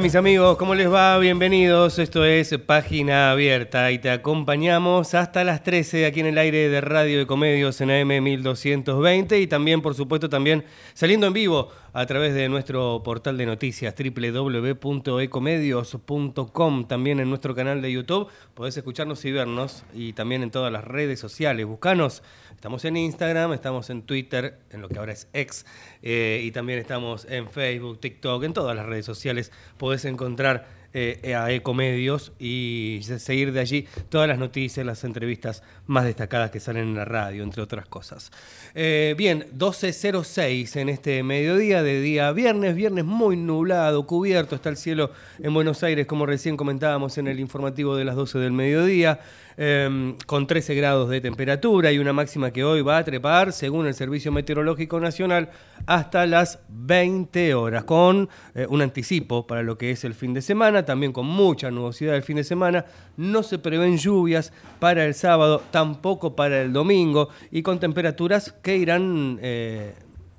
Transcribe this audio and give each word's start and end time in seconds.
Mis 0.00 0.14
amigos, 0.14 0.56
¿cómo 0.56 0.74
les 0.74 0.90
va? 0.90 1.18
Bienvenidos, 1.18 1.98
esto 1.98 2.24
es 2.24 2.56
Página 2.64 3.32
Abierta 3.32 3.90
y 3.90 3.98
te 3.98 4.10
acompañamos 4.10 5.12
hasta 5.12 5.44
las 5.44 5.62
13 5.62 6.06
aquí 6.06 6.20
en 6.20 6.26
el 6.26 6.38
aire 6.38 6.70
de 6.70 6.80
Radio 6.80 7.18
de 7.18 7.26
Comedios 7.26 7.82
en 7.82 7.90
AM 7.90 8.24
1220 8.24 9.38
y 9.38 9.46
también, 9.46 9.82
por 9.82 9.94
supuesto, 9.94 10.30
también 10.30 10.64
saliendo 10.94 11.26
en 11.26 11.34
vivo 11.34 11.68
a 11.92 12.06
través 12.06 12.32
de 12.32 12.48
nuestro 12.48 13.02
portal 13.04 13.36
de 13.36 13.44
noticias 13.44 13.94
www.ecomedios.com, 13.94 16.84
también 16.86 17.20
en 17.20 17.28
nuestro 17.28 17.54
canal 17.54 17.82
de 17.82 17.92
YouTube 17.92 18.28
podés 18.54 18.78
escucharnos 18.78 19.22
y 19.26 19.32
vernos 19.32 19.84
y 19.92 20.14
también 20.14 20.42
en 20.42 20.50
todas 20.50 20.72
las 20.72 20.84
redes 20.84 21.20
sociales. 21.20 21.66
Buscanos, 21.66 22.22
estamos 22.60 22.84
en 22.84 22.98
Instagram, 22.98 23.54
estamos 23.54 23.88
en 23.88 24.02
Twitter, 24.02 24.58
en 24.68 24.82
lo 24.82 24.90
que 24.90 24.98
ahora 24.98 25.14
es 25.14 25.28
X, 25.32 25.64
eh, 26.02 26.42
y 26.44 26.50
también 26.50 26.78
estamos 26.78 27.24
en 27.24 27.48
Facebook, 27.48 28.00
TikTok, 28.00 28.44
en 28.44 28.52
todas 28.52 28.76
las 28.76 28.84
redes 28.84 29.06
sociales 29.06 29.50
podés 29.78 30.04
encontrar 30.04 30.68
eh, 30.92 31.34
a 31.34 31.50
Ecomedios 31.52 32.32
y 32.38 33.00
seguir 33.02 33.52
de 33.52 33.60
allí 33.60 33.86
todas 34.10 34.28
las 34.28 34.38
noticias, 34.38 34.84
las 34.84 35.04
entrevistas 35.04 35.62
más 35.86 36.04
destacadas 36.04 36.50
que 36.50 36.60
salen 36.60 36.88
en 36.88 36.96
la 36.96 37.06
radio, 37.06 37.44
entre 37.44 37.62
otras 37.62 37.86
cosas. 37.86 38.30
Eh, 38.74 39.14
bien, 39.16 39.46
12.06 39.56 40.80
en 40.80 40.90
este 40.90 41.22
mediodía 41.22 41.82
de 41.82 42.02
día 42.02 42.30
viernes, 42.32 42.74
viernes 42.74 43.06
muy 43.06 43.36
nublado, 43.36 44.04
cubierto, 44.04 44.56
está 44.56 44.68
el 44.68 44.76
cielo 44.76 45.12
en 45.38 45.54
Buenos 45.54 45.82
Aires, 45.82 46.06
como 46.06 46.26
recién 46.26 46.58
comentábamos 46.58 47.16
en 47.16 47.28
el 47.28 47.40
informativo 47.40 47.96
de 47.96 48.04
las 48.04 48.16
12 48.16 48.38
del 48.38 48.52
mediodía. 48.52 49.20
Em, 49.62 50.16
con 50.24 50.46
13 50.46 50.74
grados 50.74 51.10
de 51.10 51.20
temperatura 51.20 51.92
y 51.92 51.98
una 51.98 52.14
máxima 52.14 52.50
que 52.50 52.64
hoy 52.64 52.80
va 52.80 52.96
a 52.96 53.04
trepar, 53.04 53.52
según 53.52 53.86
el 53.86 53.92
Servicio 53.92 54.32
Meteorológico 54.32 54.98
Nacional, 55.00 55.50
hasta 55.84 56.24
las 56.24 56.60
20 56.70 57.52
horas, 57.52 57.84
con 57.84 58.30
eh, 58.54 58.66
un 58.70 58.80
anticipo 58.80 59.46
para 59.46 59.62
lo 59.62 59.76
que 59.76 59.90
es 59.90 60.02
el 60.04 60.14
fin 60.14 60.32
de 60.32 60.40
semana, 60.40 60.86
también 60.86 61.12
con 61.12 61.26
mucha 61.26 61.70
nubosidad 61.70 62.16
el 62.16 62.22
fin 62.22 62.36
de 62.36 62.44
semana. 62.44 62.86
No 63.18 63.42
se 63.42 63.58
prevén 63.58 63.98
lluvias 63.98 64.50
para 64.78 65.04
el 65.04 65.12
sábado, 65.12 65.62
tampoco 65.70 66.34
para 66.34 66.62
el 66.62 66.72
domingo, 66.72 67.28
y 67.50 67.60
con 67.60 67.78
temperaturas 67.78 68.54
que 68.62 68.78
irán... 68.78 69.38
Eh, 69.42 69.92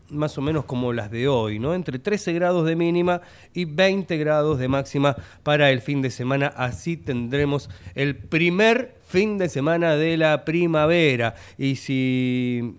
más 0.10 0.38
o 0.38 0.42
menos 0.42 0.66
como 0.66 0.92
las 0.92 1.10
de 1.10 1.30
hoy, 1.30 1.58
¿no? 1.58 1.74
Entre 1.74 1.98
13 1.98 2.34
grados 2.34 2.66
de 2.66 2.76
mínima 2.76 3.22
y 3.54 3.64
20 3.64 4.18
grados 4.18 4.60
de 4.60 4.68
máxima 4.68 5.16
para 5.42 5.72
el 5.72 5.80
fin 5.80 6.02
de 6.02 6.12
semana. 6.12 6.48
Así 6.48 6.98
tendremos 6.98 7.70
el 7.96 8.18
primer 8.18 9.01
fin 9.12 9.38
de 9.38 9.50
semana 9.50 9.96
de 9.98 10.16
la 10.16 10.46
primavera. 10.46 11.36
Y 11.58 11.76
si 11.76 12.78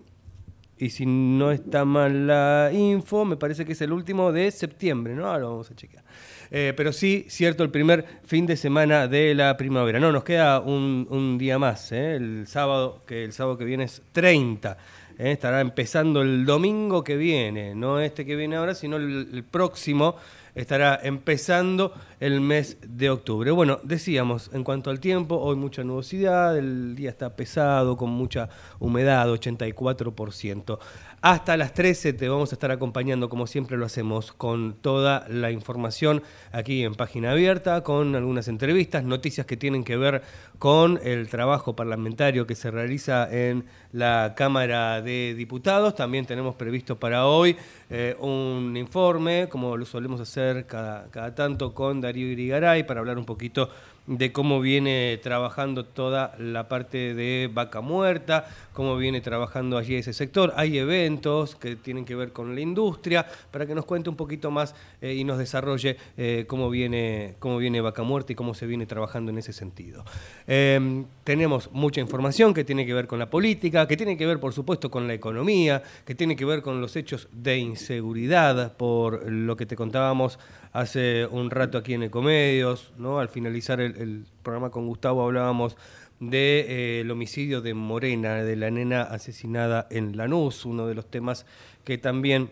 y 0.79 0.91
si 0.91 1.07
no 1.07 1.53
está 1.53 1.85
mal 1.85 2.27
la 2.27 2.71
info, 2.73 3.25
me 3.25 3.37
parece 3.37 3.65
que 3.65 3.73
es 3.73 3.81
el 3.83 3.93
último 3.93 4.33
de 4.33 4.51
septiembre, 4.51 5.15
¿no? 5.15 5.27
Ahora 5.27 5.45
vamos 5.45 5.71
a 5.71 5.77
chequear. 5.77 6.03
Eh, 6.51 6.73
pero 6.77 6.93
sí, 6.93 7.25
cierto, 7.29 7.63
el 7.63 7.71
primer 7.71 8.05
fin 8.25 8.47
de 8.47 8.57
semana 8.57 9.07
de 9.07 9.35
la 9.35 9.57
primavera. 9.57 10.01
No, 10.01 10.11
nos 10.11 10.25
queda 10.25 10.59
un, 10.59 11.37
día 11.39 11.59
más, 11.59 11.93
¿eh? 11.93 12.17
el 12.17 12.47
sábado, 12.49 13.03
que 13.07 13.23
el 13.23 13.33
sábado 13.33 13.57
que 13.57 13.65
viene 13.65 13.85
es 13.85 14.03
30. 14.11 14.77
¿eh? 15.19 15.33
estará 15.33 15.61
empezando 15.61 16.23
el 16.23 16.45
domingo 16.45 17.05
que 17.05 17.17
viene, 17.17 17.75
no 17.75 18.01
este 18.01 18.27
que 18.27 18.37
viene 18.37 18.57
ahora, 18.57 18.75
sino 18.75 18.97
el, 18.97 19.45
próximo 19.51 20.17
estará 20.55 21.01
empezando 21.03 21.93
el 22.21 22.41
mes 22.41 22.79
de 22.87 23.11
octubre. 23.11 23.51
Bueno, 23.51 23.81
decíamos, 23.83 24.51
en 24.53 24.65
cuanto 24.65 24.91
al 24.91 25.01
tiempo, 25.01 25.37
hoy 25.37 25.57
mucha 25.57 25.83
nubosidad, 25.85 26.57
el 26.57 26.95
día 26.95 27.11
está 27.11 27.35
pesado, 27.35 27.97
con 27.97 28.11
mucha 28.11 28.49
humedad, 28.79 29.29
84%. 29.29 30.79
Hasta 31.25 31.57
las 31.57 31.73
13 31.73 32.15
te 32.15 32.29
vamos 32.29 32.51
a 32.51 32.57
estar 32.57 32.73
acompañando, 32.73 33.29
como 33.29 33.47
siempre 33.47 33.77
lo 33.77 33.87
hacemos, 33.87 34.33
con 34.33 34.75
toda 34.75 35.25
la 35.29 35.53
información 35.53 36.21
aquí 36.51 36.83
en 36.83 36.97
Página 36.97 37.31
Abierta, 37.31 37.85
con 37.85 38.17
algunas 38.17 38.49
entrevistas, 38.49 39.05
noticias 39.05 39.47
que 39.47 39.57
tienen 39.57 39.85
que 39.85 39.97
ver 39.97 40.23
con 40.59 40.99
el 41.05 41.29
trabajo 41.29 41.77
parlamentario 41.77 42.45
que 42.45 42.57
se 42.57 42.73
realiza 42.73 43.29
en 43.31 43.67
la 43.93 44.35
Cámara 44.37 45.01
de 45.01 45.35
Diputados. 45.37 45.95
También 45.95 46.27
tenemos 46.27 46.57
previsto 46.57 46.99
para 46.99 47.25
hoy 47.25 47.57
eh, 47.89 48.17
un 48.19 48.77
informe, 48.77 49.49
como 49.49 49.77
lo 49.77 49.85
solemos 49.85 50.21
hacer 50.21 50.67
cada, 50.67 51.09
cada 51.13 51.37
tanto, 51.37 51.73
con 51.73 52.01
Darío 52.01 52.27
Irigaray, 52.33 52.85
para 52.85 52.99
hablar 52.99 53.17
un 53.17 53.27
poquito 53.27 53.71
de 54.07 54.33
cómo 54.33 54.61
viene 54.61 55.19
trabajando 55.23 55.85
toda 55.85 56.35
la 56.39 56.69
parte 56.69 57.15
de 57.15 57.49
vaca 57.53 57.81
muerta, 57.81 58.47
cómo 58.73 58.97
viene 58.97 59.21
trabajando 59.21 59.79
allí 59.79 59.95
ese 59.95 60.13
sector. 60.13 60.53
Hay 60.57 60.79
eventos 60.79 61.55
que 61.55 61.77
tienen 61.77 62.05
que 62.05 62.15
ver 62.15 62.33
con 62.33 62.55
la 62.55 62.61
industria, 62.61 63.27
para 63.51 63.67
que 63.67 63.75
nos 63.75 63.85
cuente 63.85 64.11
un 64.11 64.17
poquito 64.17 64.51
más 64.51 64.75
eh, 65.01 65.15
y 65.15 65.25
nos 65.25 65.39
desarrolle 65.39 65.97
eh, 66.17 66.45
cómo, 66.49 66.69
viene, 66.69 67.35
cómo 67.39 67.59
viene 67.59 67.81
vaca 67.81 68.03
muerta 68.03 68.33
y 68.33 68.35
cómo 68.35 68.55
se 68.55 68.67
viene 68.67 68.87
trabajando 68.87 69.31
en 69.31 69.39
ese 69.39 69.53
sentido. 69.53 70.05
Em, 70.47 71.05
tenemos 71.25 71.71
mucha 71.73 72.01
información 72.01 72.55
que 72.55 72.65
tiene 72.65 72.85
que 72.85 72.95
ver 72.95 73.07
con 73.07 73.19
la 73.19 73.31
política, 73.31 73.87
que 73.87 73.97
tiene 73.97 74.17
que 74.17 74.27
ver, 74.27 74.41
por 74.41 74.53
supuesto, 74.53 74.91
con 74.91 75.07
la 75.07 75.15
economía, 75.15 75.83
que 76.05 76.15
tiene 76.15 76.35
que 76.35 76.45
ver 76.45 76.63
con 76.63 76.81
los 76.81 76.97
hechos 76.97 77.29
de 77.33 77.59
inseguridad, 77.59 78.77
por 78.77 79.31
lo 79.31 79.57
que 79.57 79.67
te 79.67 79.77
contábamos 79.77 80.39
hace 80.73 81.27
un 81.27 81.51
rato 81.51 81.79
aquí 81.79 81.95
en 81.95 82.05
Ecomedios, 82.05 82.93
¿no? 82.97 83.19
Al 83.19 83.29
finalizar 83.29 83.81
el, 83.81 84.25
programa 84.43 84.71
con 84.71 84.87
Gustavo 84.87 85.23
hablábamos 85.23 85.77
del 86.19 86.31
de, 86.31 87.01
eh, 87.01 87.11
homicidio 87.11 87.61
de 87.61 87.75
Morena, 87.75 88.43
de 88.43 88.57
la 88.57 88.71
nena 88.71 89.03
asesinada 89.03 89.87
en 89.91 90.17
Lanús, 90.17 90.65
uno 90.65 90.87
de 90.87 90.95
los 90.95 91.11
temas 91.11 91.47
que 91.85 91.99
también 91.99 92.49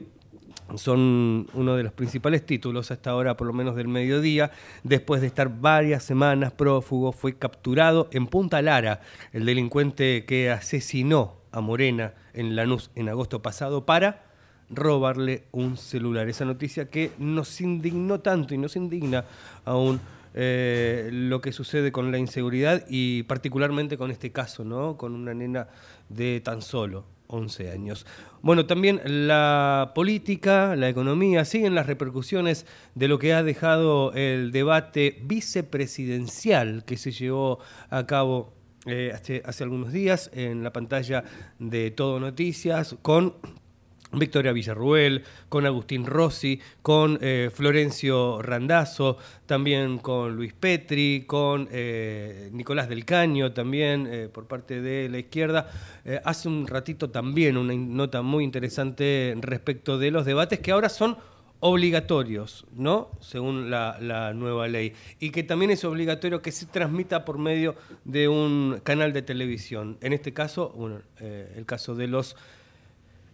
son 0.76 1.48
uno 1.54 1.76
de 1.76 1.82
los 1.82 1.92
principales 1.92 2.44
títulos 2.47 2.91
hasta 2.91 3.10
ahora, 3.10 3.36
por 3.36 3.47
lo 3.47 3.53
menos 3.53 3.75
del 3.75 3.88
mediodía. 3.88 4.52
Después 4.84 5.20
de 5.20 5.26
estar 5.26 5.60
varias 5.60 6.04
semanas 6.04 6.52
prófugo, 6.52 7.12
fue 7.12 7.37
capturado 7.37 8.08
en 8.12 8.26
Punta 8.26 8.62
Lara 8.62 9.00
el 9.32 9.47
delincuente 9.47 10.25
que 10.26 10.50
asesinó 10.50 11.37
a 11.50 11.60
Morena 11.60 12.14
en 12.34 12.54
Lanús 12.54 12.91
en 12.94 13.08
agosto 13.08 13.42
pasado 13.42 13.84
para 13.84 14.29
robarle 14.70 15.44
un 15.53 15.76
celular. 15.76 16.28
Esa 16.28 16.44
noticia 16.44 16.88
que 16.88 17.12
nos 17.19 17.60
indignó 17.60 18.20
tanto 18.20 18.54
y 18.54 18.58
nos 18.58 18.76
indigna 18.76 19.25
aún 19.64 20.00
eh, 20.32 21.10
lo 21.12 21.41
que 21.41 21.53
sucede 21.53 21.91
con 21.91 22.12
la 22.12 22.19
inseguridad 22.19 22.84
y 22.88 23.25
particularmente 23.25 23.98
con 23.98 24.10
este 24.10 24.31
caso, 24.31 24.64
¿no? 24.64 24.97
Con 24.97 25.14
una 25.14 25.34
nena 25.34 25.69
de 26.08 26.41
tan 26.41 26.62
solo 26.62 27.04
11 27.26 27.70
años. 27.70 28.06
Bueno, 28.42 28.66
también 28.66 29.00
la 29.04 29.92
política, 29.94 30.76
la 30.76 30.88
economía, 30.88 31.44
siguen 31.44 31.75
las 31.75 31.87
repercusiones 31.87 32.66
de 32.94 33.08
lo 33.08 33.19
que 33.19 33.34
ha 33.34 33.42
dejado 33.42 34.12
el 34.12 34.52
debate 34.52 35.19
vicepresidencial 35.25 36.84
que 36.84 36.97
se 36.97 37.10
llevó 37.12 37.58
a 37.88 38.06
cabo 38.06 38.52
eh, 38.87 39.12
hace, 39.14 39.42
hace 39.44 39.64
algunos 39.64 39.92
días 39.92 40.31
en 40.32 40.62
la 40.62 40.72
pantalla 40.72 41.25
de 41.58 41.91
Todo 41.91 42.19
Noticias 42.19 42.97
con 43.02 43.34
Victoria 44.12 44.52
Villarruel, 44.52 45.23
con 45.49 45.67
Agustín 45.67 46.05
Rossi, 46.05 46.61
con 46.82 47.19
eh, 47.20 47.50
Florencio 47.52 48.43
Randazzo, 48.43 49.19
también 49.46 49.99
con 49.99 50.34
Luis 50.34 50.52
Petri, 50.52 51.25
con 51.26 51.69
eh, 51.70 52.50
Nicolás 52.52 52.88
del 52.88 53.05
Caño, 53.05 53.52
también 53.52 54.08
eh, 54.11 54.29
por 54.32 54.46
parte 54.46 54.81
de 54.81 55.08
la 55.08 55.19
izquierda. 55.19 55.70
hace 56.25 56.49
un 56.49 56.67
ratito 56.67 57.11
también 57.11 57.56
una 57.56 57.75
nota 57.75 58.23
muy 58.23 58.43
interesante 58.43 59.34
respecto 59.40 59.99
de 59.99 60.11
los 60.11 60.25
debates 60.25 60.58
que 60.58 60.73
ahora 60.73 60.88
son 60.88 61.17
obligatorios, 61.62 62.64
¿no? 62.73 63.11
Según 63.20 63.70
la, 63.70 63.99
la, 64.00 64.32
nueva 64.32 64.67
ley. 64.67 64.94
Y 65.19 65.31
que 65.31 65.43
también 65.43 65.70
es 65.70 65.84
obligatorio 65.84 66.40
que 66.40 66.52
se 66.52 66.64
transmita 66.64 67.25
por 67.26 67.38
medio 67.38 67.75
de 68.05 68.29
un 68.29 68.81
canal 68.82 69.12
de 69.12 69.20
televisión. 69.20 69.99
En 70.00 70.14
este 70.14 70.32
caso, 70.32 70.70
bueno, 70.70 71.02
el 71.20 71.67
caso 71.67 71.94
de 71.94 72.06
los 72.06 72.34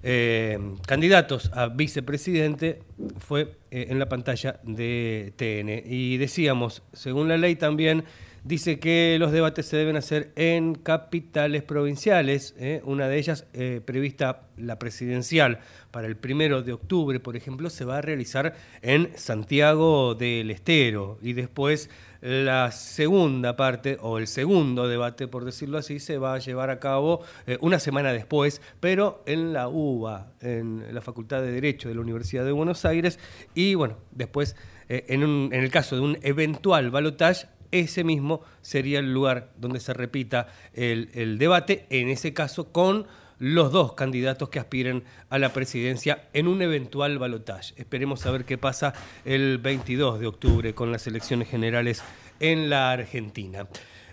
eh, 0.08 0.56
candidatos 0.87 1.50
a 1.53 1.67
vicepresidente 1.67 2.79
fue 3.19 3.56
eh, 3.73 3.87
en 3.88 3.99
la 3.99 4.08
pantalla 4.08 4.61
de 4.62 5.32
TN. 5.35 5.82
Y 5.85 6.17
decíamos, 6.17 6.85
según 6.93 7.26
la 7.26 7.37
ley 7.37 7.56
también 7.56 8.05
dice 8.44 8.79
que 8.79 9.17
los 9.19 9.32
debates 9.32 9.67
se 9.67 9.76
deben 9.76 9.97
hacer 9.97 10.31
en 10.37 10.76
capitales 10.76 11.64
provinciales, 11.64 12.55
¿eh? 12.61 12.82
una 12.85 13.08
de 13.08 13.19
ellas 13.19 13.47
prevista 13.85 14.43
la 14.56 14.79
presidencial 14.79 15.58
para 15.91 16.06
el 16.06 16.17
primero 16.17 16.62
de 16.62 16.73
octubre, 16.73 17.19
por 17.19 17.35
ejemplo, 17.35 17.69
se 17.69 17.85
va 17.85 17.99
a 17.99 18.00
realizar 18.00 18.55
en 18.82 19.11
Santiago 19.17 20.14
del 20.14 20.52
Estero 20.52 21.19
y 21.20 21.32
después 21.32 21.91
la 22.26 22.73
segunda 22.73 23.56
parte 23.56 23.99
o 24.00 24.19
el 24.19 24.26
segundo 24.26 24.88
debate, 24.88 25.28
por 25.28 25.44
decirlo 25.44 25.78
así, 25.78 26.00
se 26.00 26.19
va 26.19 26.34
a 26.34 26.38
llevar 26.38 26.70
a 26.70 26.81
cabo 26.81 27.23
eh, 27.46 27.56
una 27.61 27.78
semana 27.78 28.12
después, 28.12 28.61
pero 28.81 29.23
en 29.26 29.52
la 29.52 29.69
UBA, 29.69 30.32
en 30.40 30.93
la 30.93 31.00
Facultad 31.00 31.43
de 31.43 31.52
Derecho 31.52 31.88
de 31.88 31.94
la 31.94 32.00
Universidad 32.00 32.44
de 32.44 32.52
Buenos 32.52 32.84
Aires 32.84 33.19
y 33.55 33.75
bueno, 33.75 33.96
después 34.11 34.56
en, 34.88 35.23
en 35.23 35.52
el 35.52 35.70
caso 35.70 35.96
de 35.96 36.02
un 36.02 36.19
eventual 36.23 36.90
balotaje 36.90 37.49
ese 37.70 38.05
mismo 38.05 38.43
sería 38.62 38.99
el 38.99 39.12
lugar 39.12 39.52
donde 39.56 39.81
se 39.81 39.94
repita 39.94 40.49
el, 40.73 41.38
debate, 41.38 41.87
en 41.90 42.08
ese 42.08 42.32
caso 42.34 42.73
con 42.73 43.06
los 43.38 43.73
dos 43.73 43.93
candidatos 43.93 44.49
que 44.49 44.59
aspiren 44.59 45.05
a 45.29 45.38
la 45.38 45.53
presidencia 45.53 46.29
en 46.33 46.49
un 46.49 46.62
eventual 46.62 47.19
balotaje. 47.19 47.75
Esperemos 47.77 48.25
a 48.27 48.31
ver 48.31 48.44
qué 48.44 48.59
pasa 48.59 48.94
el 49.25 49.59
22 49.59 50.21
de 50.21 50.27
octubre 50.27 50.75
con 50.75 50.93
las 50.93 51.06
elecciones 51.06 51.49
generales 51.49 52.03
en 52.41 52.71
la 52.71 52.93
Argentina. 52.93 53.67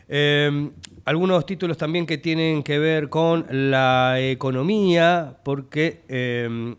Em, 0.09 0.71
algunos 1.05 1.45
títulos 1.45 1.77
también 1.77 2.05
que 2.05 2.17
tienen 2.17 2.63
que 2.63 2.77
ver 2.77 3.09
con 3.09 3.45
la 3.49 4.19
economía, 4.19 5.37
porque 5.43 6.03
em, 6.07 6.75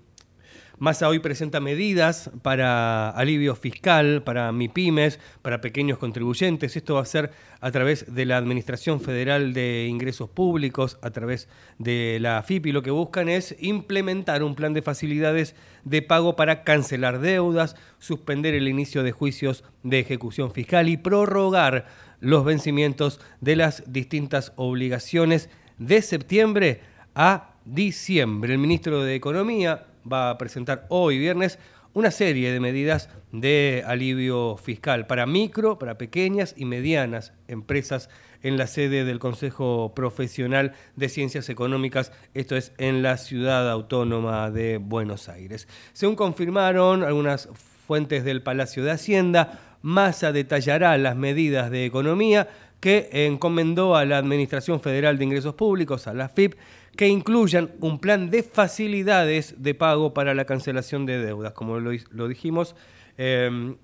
Massa 0.84 1.08
hoy 1.08 1.19
presenta 1.19 1.60
medidas 1.60 2.31
para 2.42 3.08
alivio 3.08 3.56
fiscal, 3.56 4.22
para 4.22 4.52
MIPIMES, 4.52 5.19
para 5.40 5.62
pequeños 5.62 5.96
contribuyentes. 5.96 6.76
Esto 6.76 6.96
va 6.96 7.00
a 7.00 7.06
ser 7.06 7.31
a 7.62 7.70
través 7.70 8.14
de 8.14 8.26
la 8.26 8.36
Administración 8.36 9.00
Federal 9.00 9.54
de 9.54 9.86
Ingresos 9.88 10.28
Públicos, 10.28 10.98
a 11.00 11.08
través 11.08 11.48
de 11.78 12.19
la 12.20 12.36
AFIP, 12.36 12.66
y 12.66 12.72
lo 12.72 12.82
que 12.82 12.90
buscan 12.90 13.31
es 13.31 13.56
implementar 13.60 14.42
un 14.42 14.54
plan 14.54 14.75
de 14.75 14.82
facilidades 14.82 15.56
de 15.84 16.02
pago 16.02 16.36
para 16.36 16.64
cancelar 16.64 17.19
deudas, 17.19 17.76
suspender 17.98 18.52
el 18.52 18.69
inicio 18.69 19.02
de 19.02 19.12
juicios 19.12 19.64
de 19.84 20.00
ejecución 20.00 20.52
fiscal 20.52 20.90
y 20.90 20.98
prorrogar 20.98 21.86
los 22.20 22.44
vencimientos 22.44 23.22
de 23.40 23.56
las 23.56 23.90
distintas 23.90 24.52
obligaciones 24.56 25.48
de 25.78 26.02
septiembre 26.02 26.82
a 27.14 27.54
diciembre. 27.64 28.52
El 28.52 28.58
ministro 28.58 29.02
de 29.02 29.14
Economía, 29.14 29.86
va 30.11 30.31
a 30.31 30.39
presentar 30.39 30.87
hoy 30.89 31.19
viernes 31.19 31.59
una 31.95 32.11
serie 32.11 32.53
de 32.53 32.61
medidas 32.61 33.09
de 33.31 33.85
alivio 33.87 34.56
fiscal 34.56 35.06
para 35.06 35.27
micro, 35.27 35.79
para 35.79 35.97
pequeñas 35.97 36.55
y 36.56 36.65
medianas 36.65 37.33
empresas 37.47 38.11
en 38.43 38.59
la 38.59 38.67
sede 38.67 39.05
del 39.05 39.21
Consejo 39.21 39.95
Profesional 39.95 40.75
de 40.97 41.09
Ciencias 41.09 41.49
Económicas, 41.49 42.12
esto 42.35 42.56
es 42.56 42.73
en 42.79 43.03
la 43.03 43.17
ciudad 43.17 43.71
autónoma 43.71 44.51
de 44.51 44.77
Buenos 44.79 45.29
Aires. 45.29 45.67
Según 45.93 46.17
confirmaron 46.17 47.05
algunas 47.05 47.49
fuentes 47.87 48.25
del 48.25 48.43
Palacio 48.43 48.85
de 48.85 48.91
Hacienda, 48.91 49.61
Massa 49.81 50.33
detallará 50.33 50.97
las 50.99 51.15
medidas 51.15 51.71
de 51.71 51.85
economía 51.85 52.49
que 52.81 53.09
encomendó 53.12 53.97
a 53.97 54.05
la 54.05 54.19
Administración 54.19 54.81
Federal 54.81 55.17
de 55.17 55.25
Ingresos 55.25 55.55
Públicos, 55.55 56.06
a 56.06 56.12
la 56.12 56.29
FIP, 56.29 56.55
que 56.96 57.08
incluyan 57.08 57.73
un 57.81 57.99
plan 57.99 58.31
de 58.31 58.43
facilidades 58.43 59.62
de 59.62 59.75
pago 59.75 60.14
para 60.14 60.35
la 60.35 60.44
cancelación 60.44 61.06
de 61.06 61.19
deudas, 61.19 61.52
como 61.52 61.81
lo, 61.81 62.29
dijimos, 62.29 62.76
em, 63.17 63.76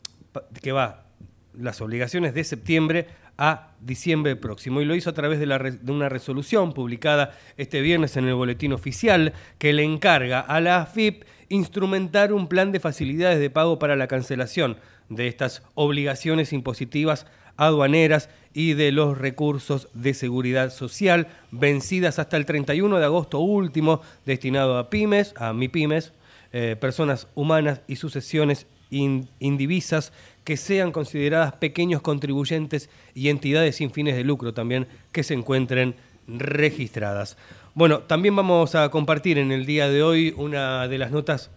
que 0.63 0.73
va 0.73 1.07
las 1.55 1.81
obligaciones 1.81 2.35
de 2.35 2.45
septiembre 2.45 3.09
a 3.37 3.73
diciembre 3.81 4.37
próximo. 4.37 4.81
Y 4.81 4.85
lo 4.85 4.95
hizo 4.95 5.11
a 5.11 5.15
través 5.15 5.41
de, 5.41 5.47
de, 5.47 5.93
una 5.93 6.09
resolución 6.09 6.73
publicada 6.73 7.37
este 7.57 7.81
viernes 7.81 8.17
en 8.17 8.27
el 8.27 8.35
Boletín 8.35 8.73
Oficial 8.73 9.33
que 9.59 9.73
le 9.73 9.83
encarga 9.83 10.41
a 10.41 10.61
la 10.61 10.83
AFIP 10.83 11.25
instrumentar 11.49 12.33
un 12.33 12.49
plan 12.49 12.71
de 12.71 12.81
facilidades 12.81 13.41
de 13.41 13.51
pago 13.51 13.79
para 13.79 13.97
la 13.97 14.07
cancelación 14.07 14.77
de 15.09 15.27
estas 15.27 15.63
obligaciones 15.75 16.53
impositivas 16.53 17.27
aduaneras 17.61 18.31
y 18.55 18.73
de 18.73 18.91
los 18.91 19.19
recursos 19.19 19.89
de 19.93 20.15
seguridad 20.15 20.73
social 20.73 21.29
vencidas 21.51 22.19
hasta 22.19 22.39
el 22.39 22.47
31 22.47 22.99
de 22.99 23.05
agosto 23.05 23.39
último, 23.39 24.01
destinado 24.25 24.79
a 24.79 24.89
pymes, 24.89 25.35
a 25.37 25.53
MIPYMES, 25.53 26.13
eh, 26.53 26.77
personas 26.81 27.29
humanas 27.35 27.83
y 27.87 27.97
sucesiones 27.97 28.67
indivisas 28.91 30.13
que 30.43 30.57
sean 30.57 30.91
consideradas 30.91 31.53
pequeños 31.53 32.03
contribuyentes 32.03 32.89
y 33.15 33.29
entidades 33.29 33.77
sin 33.77 33.93
fines 33.93 34.17
de 34.17 34.25
lucro 34.25 34.53
también 34.53 34.89
que 35.13 35.23
se 35.23 35.35
encuentren 35.35 35.95
registradas. 36.27 37.37
Bueno, 37.75 38.01
también 38.01 38.35
vamos 38.35 38.75
a 38.75 38.89
compartir 38.89 39.39
en 39.39 39.53
el 39.53 39.67
día 39.67 39.89
de 39.89 40.03
hoy 40.03 40.35
una 40.37 40.89
de 40.89 40.99
las 40.99 41.13
notas 41.13 41.51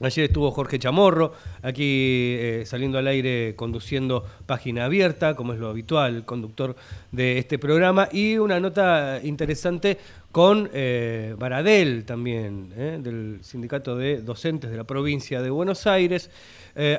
Ayer 0.00 0.26
estuvo 0.26 0.52
Jorge 0.52 0.78
Chamorro, 0.78 1.32
aquí 1.60 2.36
eh, 2.38 2.62
saliendo 2.66 2.98
al 2.98 3.08
aire 3.08 3.56
conduciendo 3.56 4.24
página 4.46 4.84
abierta, 4.84 5.34
como 5.34 5.54
es 5.54 5.58
lo 5.58 5.68
habitual, 5.68 6.24
conductor 6.24 6.76
de 7.10 7.38
este 7.38 7.58
programa, 7.58 8.08
y 8.12 8.38
una 8.38 8.60
nota 8.60 9.18
interesante 9.24 9.98
con 10.30 10.70
eh, 10.72 11.34
Baradel 11.36 12.04
también, 12.04 12.72
eh, 12.76 13.00
del 13.02 13.40
Sindicato 13.42 13.96
de 13.96 14.22
Docentes 14.22 14.70
de 14.70 14.76
la 14.76 14.84
provincia 14.84 15.42
de 15.42 15.50
Buenos 15.50 15.86
Aires, 15.86 16.30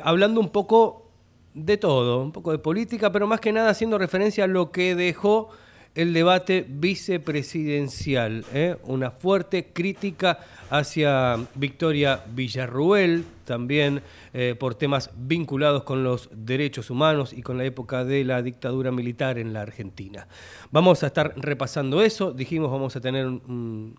hablando 0.04 0.42
un 0.42 0.50
poco 0.50 1.10
de 1.54 1.78
todo, 1.78 2.22
un 2.22 2.34
poco 2.34 2.52
de 2.52 2.58
política, 2.58 3.14
pero 3.14 3.28
más 3.28 3.40
que 3.40 3.54
nada 3.54 3.70
haciendo 3.70 3.98
referencia 3.98 4.44
a 4.44 4.48
lo 4.48 4.72
que 4.72 4.94
dejó 4.94 5.52
el 5.96 6.14
debate 6.14 6.66
vicepresidencial, 6.68 8.46
¿eh? 8.54 8.78
una 8.84 9.12
fuerte 9.12 9.68
crítica 9.74 10.40
hacia 10.70 11.38
Victoria 11.56 12.24
Villarruel, 12.34 13.26
también 13.46 14.02
eh, 14.34 14.56
por 14.60 14.76
temas 14.76 15.12
vinculados 15.16 15.84
con 15.84 16.04
los 16.04 16.30
derechos 16.32 16.90
humanos 16.90 17.34
y 17.34 17.42
con 17.42 17.58
la 17.58 17.66
época 17.66 18.06
de 18.06 18.24
la 18.24 18.42
dictadura 18.42 18.92
militar 18.92 19.38
en 19.38 19.54
la 19.54 19.62
Argentina. 19.62 20.28
Vamos 20.72 21.04
a 21.04 21.08
estar 21.08 21.34
repasando 21.36 22.02
eso, 22.02 22.32
dijimos 22.32 22.72
vamos 22.72 22.96
a 22.96 23.02
tener 23.02 23.26
un 23.26 23.96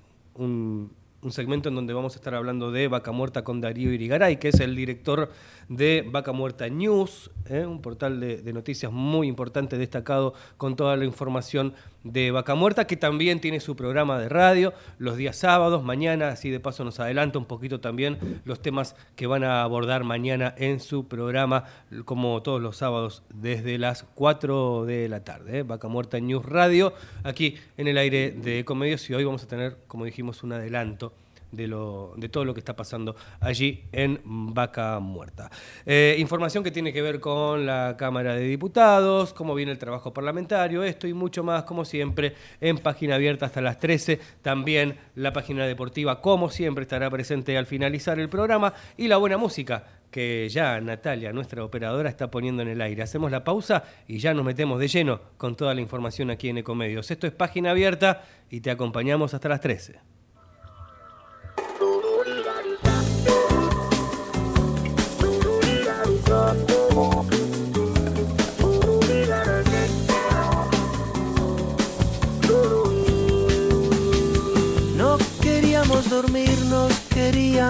segmento 1.28 1.68
en 1.68 1.74
donde 1.74 1.92
vamos 1.92 2.14
a 2.14 2.16
estar 2.16 2.34
hablando 2.34 2.72
de 2.72 2.88
Vaca 2.88 3.12
Muerta 3.12 3.44
con 3.44 3.60
Darío 3.60 3.92
Irigaray, 3.92 4.38
que 4.38 4.48
es 4.48 4.60
el 4.60 4.74
director 4.74 5.30
de 5.68 6.06
Vaca 6.10 6.32
Muerta 6.32 6.68
News, 6.68 7.30
¿eh? 7.46 7.66
un 7.66 7.82
portal 7.82 8.20
de, 8.20 8.52
noticias 8.52 8.90
muy 8.90 9.28
importante, 9.28 9.76
destacado 9.76 10.32
con 10.56 10.76
toda 10.76 10.96
la 10.96 11.04
información 11.04 11.74
de 12.04 12.30
Vaca 12.30 12.54
Muerta, 12.54 12.86
que 12.86 12.96
también 12.96 13.40
tiene 13.40 13.60
su 13.60 13.76
programa 13.76 14.18
de 14.18 14.28
radio 14.28 14.72
los 14.98 15.16
días 15.16 15.36
sábados, 15.36 15.82
mañana, 15.82 16.28
así 16.28 16.50
de 16.50 16.60
paso 16.60 16.84
nos 16.84 17.00
adelanta 17.00 17.38
un 17.38 17.44
poquito 17.44 17.80
también 17.80 18.40
los 18.44 18.60
temas 18.60 18.96
que 19.16 19.26
van 19.26 19.44
a 19.44 19.62
abordar 19.62 20.04
mañana 20.04 20.54
en 20.56 20.80
su 20.80 21.08
programa, 21.08 21.64
como 22.04 22.42
todos 22.42 22.60
los 22.60 22.76
sábados, 22.76 23.22
desde 23.34 23.78
las 23.78 24.04
4 24.14 24.86
de 24.86 25.08
la 25.08 25.24
tarde. 25.24 25.58
¿eh? 25.58 25.62
Vaca 25.62 25.88
Muerta 25.88 26.18
News 26.20 26.44
Radio, 26.44 26.94
aquí 27.22 27.56
en 27.76 27.88
el 27.88 27.98
aire 27.98 28.30
de 28.32 28.60
Ecomedios, 28.60 29.08
y 29.10 29.14
hoy 29.14 29.24
vamos 29.24 29.42
a 29.42 29.48
tener, 29.48 29.76
como 29.86 30.04
dijimos, 30.04 30.42
un 30.42 30.52
adelanto 30.52 31.12
de, 31.52 31.66
lo, 31.66 32.14
de 32.16 32.28
todo 32.28 32.44
lo 32.44 32.54
que 32.54 32.60
está 32.60 32.76
pasando 32.76 33.16
allí 33.40 33.84
en 33.92 34.20
Vaca 34.24 34.98
Muerta. 35.00 35.50
Eh, 35.86 36.16
información 36.18 36.64
que 36.64 36.70
tiene 36.70 36.92
que 36.92 37.02
ver 37.02 37.20
con 37.20 37.66
la 37.66 37.96
Cámara 37.98 38.34
de 38.34 38.42
Diputados, 38.42 39.32
cómo 39.32 39.54
viene 39.54 39.72
el 39.72 39.78
trabajo 39.78 40.12
parlamentario, 40.12 40.82
esto 40.82 41.06
y 41.06 41.14
mucho 41.14 41.42
más, 41.42 41.64
como 41.64 41.84
siempre, 41.84 42.34
en 42.60 42.78
página 42.78 43.16
abierta 43.16 43.46
hasta 43.46 43.60
las 43.60 43.78
13. 43.78 44.20
También 44.42 44.96
la 45.14 45.32
página 45.32 45.66
deportiva, 45.66 46.20
como 46.20 46.50
siempre, 46.50 46.82
estará 46.82 47.10
presente 47.10 47.56
al 47.56 47.66
finalizar 47.66 48.18
el 48.18 48.28
programa 48.28 48.74
y 48.96 49.08
la 49.08 49.16
buena 49.16 49.36
música 49.36 49.84
que 50.10 50.48
ya 50.48 50.80
Natalia, 50.80 51.32
nuestra 51.32 51.64
operadora, 51.64 52.08
está 52.08 52.30
poniendo 52.30 52.62
en 52.62 52.68
el 52.68 52.80
aire. 52.80 53.02
Hacemos 53.02 53.30
la 53.30 53.44
pausa 53.44 53.84
y 54.08 54.18
ya 54.18 54.34
nos 54.34 54.44
metemos 54.44 54.80
de 54.80 54.88
lleno 54.88 55.20
con 55.36 55.56
toda 55.56 55.74
la 55.74 55.80
información 55.80 56.30
aquí 56.30 56.48
en 56.48 56.58
Ecomedios. 56.58 57.10
Esto 57.10 57.26
es 57.26 57.32
página 57.32 57.70
abierta 57.70 58.24
y 58.50 58.60
te 58.60 58.70
acompañamos 58.70 59.34
hasta 59.34 59.48
las 59.48 59.60
13. 59.60 60.19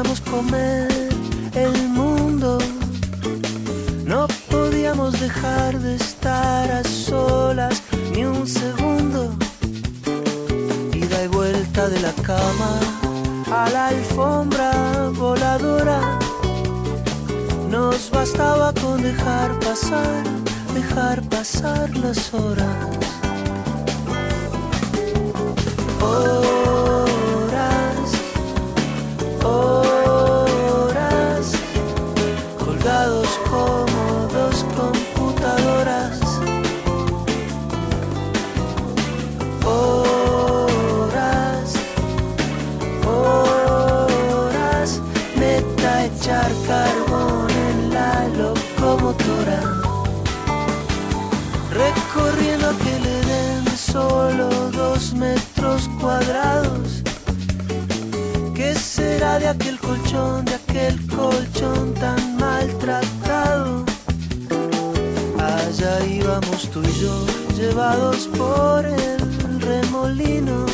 Queríamos 0.01 0.21
comer 0.23 0.89
el 1.55 1.89
mundo. 1.89 2.59
No 4.07 4.27
podíamos 4.51 5.21
dejar 5.21 5.79
de 5.79 5.97
estar 5.97 6.71
a 6.71 6.83
solas 6.85 7.83
ni 8.13 8.25
un 8.25 8.47
segundo. 8.47 9.35
Ida 10.95 11.25
y 11.25 11.29
vuelta 11.29 11.89
de 11.89 12.01
la 12.01 12.13
cama 12.23 12.81
a 13.53 13.69
la 13.71 13.89
alfombra 13.89 15.11
voladora 15.13 16.19
nos 17.69 18.11
bastaba 18.11 18.73
con 18.75 19.03
dejar 19.03 19.59
pasar 19.61 20.23
dejar 20.75 21.21
pasar 21.29 21.95
las 21.97 22.33
horas. 22.33 22.67
Horas, 26.01 26.60
¿Qué 58.55 58.75
será 58.75 59.39
de 59.39 59.49
aquel 59.49 59.79
colchón, 59.79 60.45
de 60.45 60.55
aquel 60.55 61.07
colchón 61.07 61.95
tan 61.95 62.37
maltratado? 62.37 63.85
Allá 65.39 66.07
íbamos 66.07 66.71
tú 66.71 66.83
y 66.83 66.93
yo, 67.01 67.27
llevados 67.57 68.29
por 68.39 68.85
el 68.85 69.61
remolino. 69.61 70.67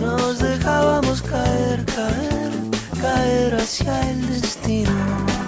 Nos 0.00 0.38
dejábamos 0.38 1.20
caer, 1.22 1.84
caer, 1.84 2.52
caer 3.00 3.54
hacia 3.54 4.10
el 4.10 4.26
destino. 4.28 5.39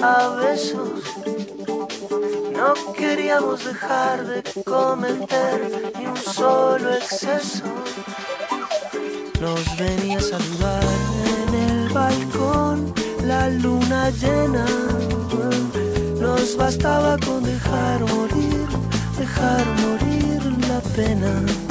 A 0.00 0.28
besos. 0.40 1.02
No 2.52 2.74
queríamos 2.92 3.64
dejar 3.64 4.26
de 4.26 4.42
cometer 4.64 5.92
ni 5.98 6.06
un 6.06 6.16
solo 6.16 6.94
exceso. 6.94 7.64
Nos 9.40 9.76
venía 9.76 10.18
a 10.18 10.20
saludar 10.20 10.84
en 11.48 11.54
el 11.54 11.88
balcón 11.90 12.94
la 13.24 13.48
luna 13.48 14.10
llena. 14.10 14.66
Nos 16.20 16.56
bastaba 16.56 17.16
con 17.18 17.42
dejar 17.42 18.00
morir, 18.00 18.66
dejar 19.18 19.64
morir 19.82 20.40
la 20.68 20.80
pena. 20.94 21.61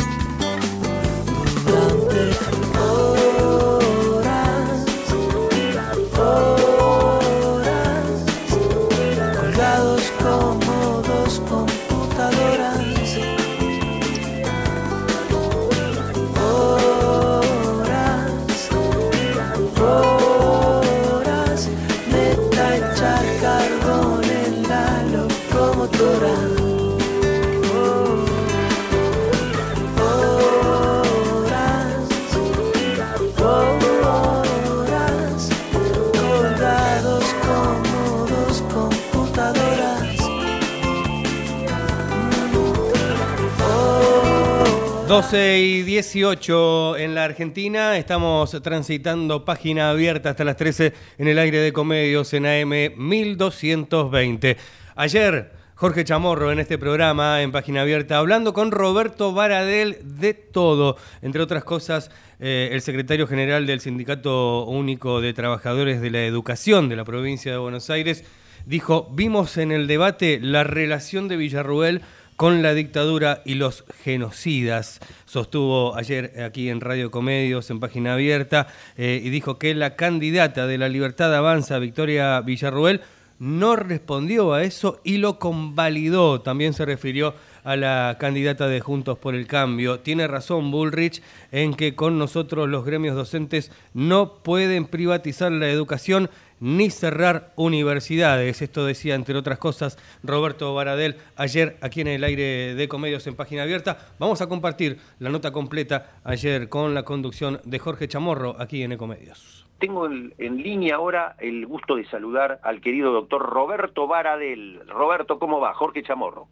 12 45.31 45.59
y 45.61 45.83
18 45.83 46.97
en 46.97 47.15
la 47.15 47.23
Argentina, 47.23 47.97
estamos 47.97 48.51
transitando 48.61 49.45
página 49.45 49.89
abierta 49.89 50.31
hasta 50.31 50.43
las 50.43 50.57
13 50.57 50.91
en 51.19 51.27
el 51.29 51.39
aire 51.39 51.59
de 51.59 51.71
comedios 51.71 52.33
en 52.33 52.45
AM 52.45 52.73
1220. 52.97 54.57
Ayer, 54.97 55.53
Jorge 55.75 56.03
Chamorro 56.03 56.51
en 56.51 56.59
este 56.59 56.77
programa 56.77 57.41
en 57.41 57.53
página 57.53 57.83
abierta, 57.83 58.17
hablando 58.17 58.51
con 58.51 58.71
Roberto 58.71 59.31
Baradel 59.31 59.99
de 60.03 60.33
todo, 60.33 60.97
entre 61.21 61.41
otras 61.41 61.63
cosas, 61.63 62.11
eh, 62.41 62.67
el 62.73 62.81
secretario 62.81 63.25
general 63.25 63.65
del 63.65 63.79
Sindicato 63.79 64.65
Único 64.65 65.21
de 65.21 65.33
Trabajadores 65.33 66.01
de 66.01 66.11
la 66.11 66.25
Educación 66.25 66.89
de 66.89 66.97
la 66.97 67.05
provincia 67.05 67.53
de 67.53 67.57
Buenos 67.57 67.89
Aires, 67.89 68.25
dijo, 68.65 69.07
vimos 69.13 69.55
en 69.55 69.71
el 69.71 69.87
debate 69.87 70.41
la 70.41 70.65
relación 70.65 71.29
de 71.29 71.37
Villarruel 71.37 72.01
con 72.41 72.63
la 72.63 72.73
dictadura 72.73 73.43
y 73.45 73.53
los 73.53 73.85
genocidas. 74.03 74.99
Sostuvo 75.25 75.95
ayer 75.95 76.41
aquí 76.41 76.69
en 76.69 76.81
Radio 76.81 77.11
Comedios, 77.11 77.69
en 77.69 77.79
página 77.79 78.13
abierta, 78.13 78.65
eh, 78.97 79.21
y 79.23 79.29
dijo 79.29 79.59
que 79.59 79.75
la 79.75 79.95
candidata 79.95 80.65
de 80.65 80.79
la 80.79 80.89
Libertad 80.89 81.35
Avanza, 81.35 81.77
Victoria 81.77 82.41
Villarruel, 82.41 83.01
no 83.37 83.75
respondió 83.75 84.53
a 84.53 84.63
eso 84.63 85.01
y 85.03 85.17
lo 85.17 85.37
convalidó. 85.37 86.41
También 86.41 86.73
se 86.73 86.83
refirió 86.83 87.35
a 87.63 87.75
la 87.75 88.17
candidata 88.19 88.67
de 88.67 88.79
Juntos 88.79 89.19
por 89.19 89.35
el 89.35 89.45
Cambio. 89.45 89.99
Tiene 89.99 90.25
razón 90.25 90.71
Bullrich 90.71 91.21
en 91.51 91.75
que 91.75 91.93
con 91.93 92.17
nosotros 92.17 92.67
los 92.69 92.83
gremios 92.83 93.15
docentes 93.15 93.71
no 93.93 94.41
pueden 94.41 94.85
privatizar 94.85 95.51
la 95.51 95.69
educación 95.69 96.31
ni 96.61 96.89
cerrar 96.89 97.51
universidades. 97.57 98.61
Esto 98.61 98.85
decía, 98.85 99.15
entre 99.15 99.35
otras 99.35 99.57
cosas, 99.57 99.97
Roberto 100.23 100.73
Baradel 100.73 101.17
ayer 101.35 101.75
aquí 101.81 101.99
en 101.99 102.07
el 102.07 102.23
aire 102.23 102.75
de 102.75 102.87
Comedios 102.87 103.27
en 103.27 103.35
Página 103.35 103.63
Abierta. 103.63 103.97
Vamos 104.19 104.41
a 104.41 104.47
compartir 104.47 104.99
la 105.19 105.29
nota 105.29 105.51
completa 105.51 106.21
ayer 106.23 106.69
con 106.69 106.93
la 106.93 107.03
conducción 107.03 107.59
de 107.65 107.79
Jorge 107.79 108.07
Chamorro 108.07 108.55
aquí 108.59 108.83
en 108.83 108.93
Ecomedios. 108.93 109.67
Tengo 109.79 110.05
en, 110.05 110.33
en 110.37 110.57
línea 110.57 110.95
ahora 110.95 111.35
el 111.39 111.65
gusto 111.65 111.95
de 111.95 112.05
saludar 112.05 112.59
al 112.63 112.79
querido 112.79 113.11
doctor 113.11 113.41
Roberto 113.41 114.07
Baradel. 114.07 114.79
Roberto, 114.87 115.39
¿cómo 115.39 115.59
va? 115.59 115.73
Jorge 115.73 116.03
Chamorro. 116.03 116.47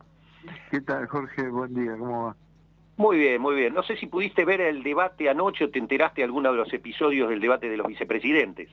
¿Qué 0.71 0.81
tal, 0.81 1.05
Jorge? 1.05 1.47
Buen 1.49 1.75
día, 1.75 1.95
¿cómo 1.97 2.25
va? 2.25 2.35
Muy 2.97 3.17
bien, 3.17 3.41
muy 3.41 3.55
bien. 3.55 3.73
No 3.73 3.83
sé 3.83 3.95
si 3.95 4.07
pudiste 4.07 4.43
ver 4.43 4.59
el 4.59 4.83
debate 4.83 5.29
anoche 5.29 5.63
o 5.63 5.69
te 5.69 5.79
enteraste 5.79 6.21
de 6.21 6.25
alguno 6.25 6.51
de 6.51 6.57
los 6.57 6.73
episodios 6.73 7.29
del 7.29 7.39
debate 7.39 7.69
de 7.69 7.77
los 7.77 7.87
vicepresidentes. 7.87 8.69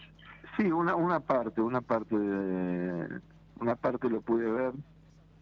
Sí, 0.57 0.65
una, 0.73 0.95
una 0.97 1.21
parte, 1.21 1.61
una 1.61 1.83
parte 1.83 2.17
de, 2.19 3.21
una 3.61 3.77
parte 3.77 4.09
lo 4.09 4.23
pude 4.23 4.51
ver, 4.51 4.73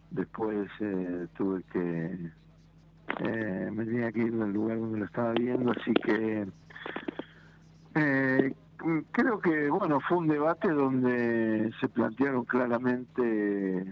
después 0.09 0.69
eh, 0.79 1.27
tuve 1.35 1.63
que 1.71 2.31
eh, 3.19 3.69
me 3.71 3.85
tenía 3.85 4.11
que 4.11 4.21
ir 4.21 4.33
al 4.41 4.51
lugar 4.53 4.79
donde 4.79 4.99
lo 4.99 5.05
estaba 5.05 5.33
viendo, 5.33 5.71
así 5.71 5.93
que 5.93 6.47
eh, 7.95 8.53
creo 9.11 9.39
que 9.39 9.69
bueno 9.69 9.99
fue 10.07 10.17
un 10.17 10.27
debate 10.27 10.69
donde 10.71 11.71
se 11.79 11.89
plantearon 11.89 12.45
claramente 12.45 13.85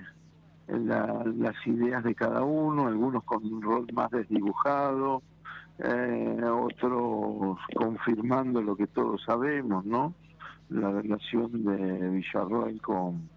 la- 0.67 1.23
las 1.35 1.55
ideas 1.67 2.03
de 2.03 2.15
cada 2.15 2.43
uno, 2.43 2.87
algunos 2.87 3.23
con 3.25 3.45
un 3.45 3.61
rol 3.61 3.87
más 3.93 4.09
desdibujado, 4.11 5.23
eh, 5.79 6.37
otros 6.45 7.59
confirmando 7.75 8.61
lo 8.61 8.75
que 8.75 8.87
todos 8.87 9.21
sabemos, 9.25 9.85
¿no? 9.85 10.15
La 10.69 10.91
relación 10.91 11.63
de 11.63 12.09
Villarroel 12.09 12.81
con, 12.81 13.29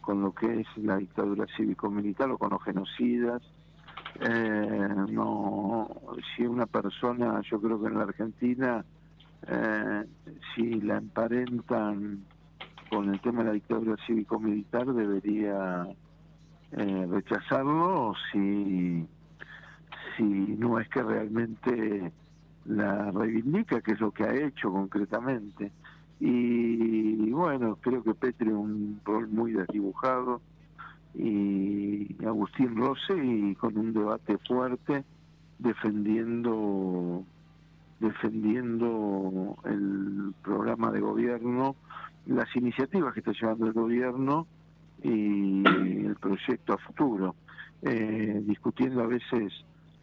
con 0.00 0.22
lo 0.22 0.34
que 0.34 0.60
es 0.60 0.66
la 0.76 0.96
dictadura 0.96 1.46
cívico-militar 1.56 2.30
o 2.30 2.38
con 2.38 2.50
los 2.50 2.62
genocidas. 2.62 3.42
Eh, 4.20 4.88
no, 5.10 5.88
si 6.36 6.46
una 6.46 6.66
persona, 6.66 7.40
yo 7.50 7.60
creo 7.60 7.80
que 7.80 7.88
en 7.88 7.98
la 7.98 8.04
Argentina, 8.04 8.84
eh, 9.46 10.04
si 10.54 10.80
la 10.80 10.98
emparentan 10.98 12.24
con 12.90 13.12
el 13.12 13.20
tema 13.20 13.42
de 13.42 13.48
la 13.48 13.54
dictadura 13.54 13.96
cívico-militar, 14.06 14.86
debería 14.86 15.86
eh, 16.72 17.06
rechazarlo 17.10 18.14
si, 18.30 19.06
si 20.16 20.22
no 20.22 20.78
es 20.78 20.88
que 20.88 21.02
realmente 21.02 22.12
la 22.66 23.10
reivindica, 23.10 23.80
que 23.80 23.92
es 23.92 24.00
lo 24.00 24.10
que 24.10 24.24
ha 24.24 24.34
hecho 24.34 24.70
concretamente. 24.70 25.72
Y, 26.20 27.30
bueno, 27.30 27.76
creo 27.80 28.02
que 28.02 28.14
Petri 28.14 28.48
un 28.48 29.00
rol 29.04 29.28
muy 29.28 29.52
desdibujado 29.52 30.40
y 31.14 32.16
Agustín 32.24 32.76
Rossi 32.76 33.12
y 33.12 33.54
con 33.54 33.76
un 33.76 33.92
debate 33.92 34.38
fuerte 34.38 35.04
defendiendo 35.58 37.24
defendiendo 38.00 39.56
el 39.64 40.34
programa 40.42 40.90
de 40.90 41.00
gobierno, 41.00 41.76
las 42.26 42.54
iniciativas 42.56 43.14
que 43.14 43.20
está 43.20 43.32
llevando 43.32 43.66
el 43.66 43.72
gobierno 43.72 44.46
y 45.02 45.62
el 45.64 46.16
proyecto 46.20 46.74
a 46.74 46.78
futuro, 46.78 47.34
eh, 47.82 48.42
discutiendo 48.44 49.02
a 49.02 49.06
veces 49.06 49.52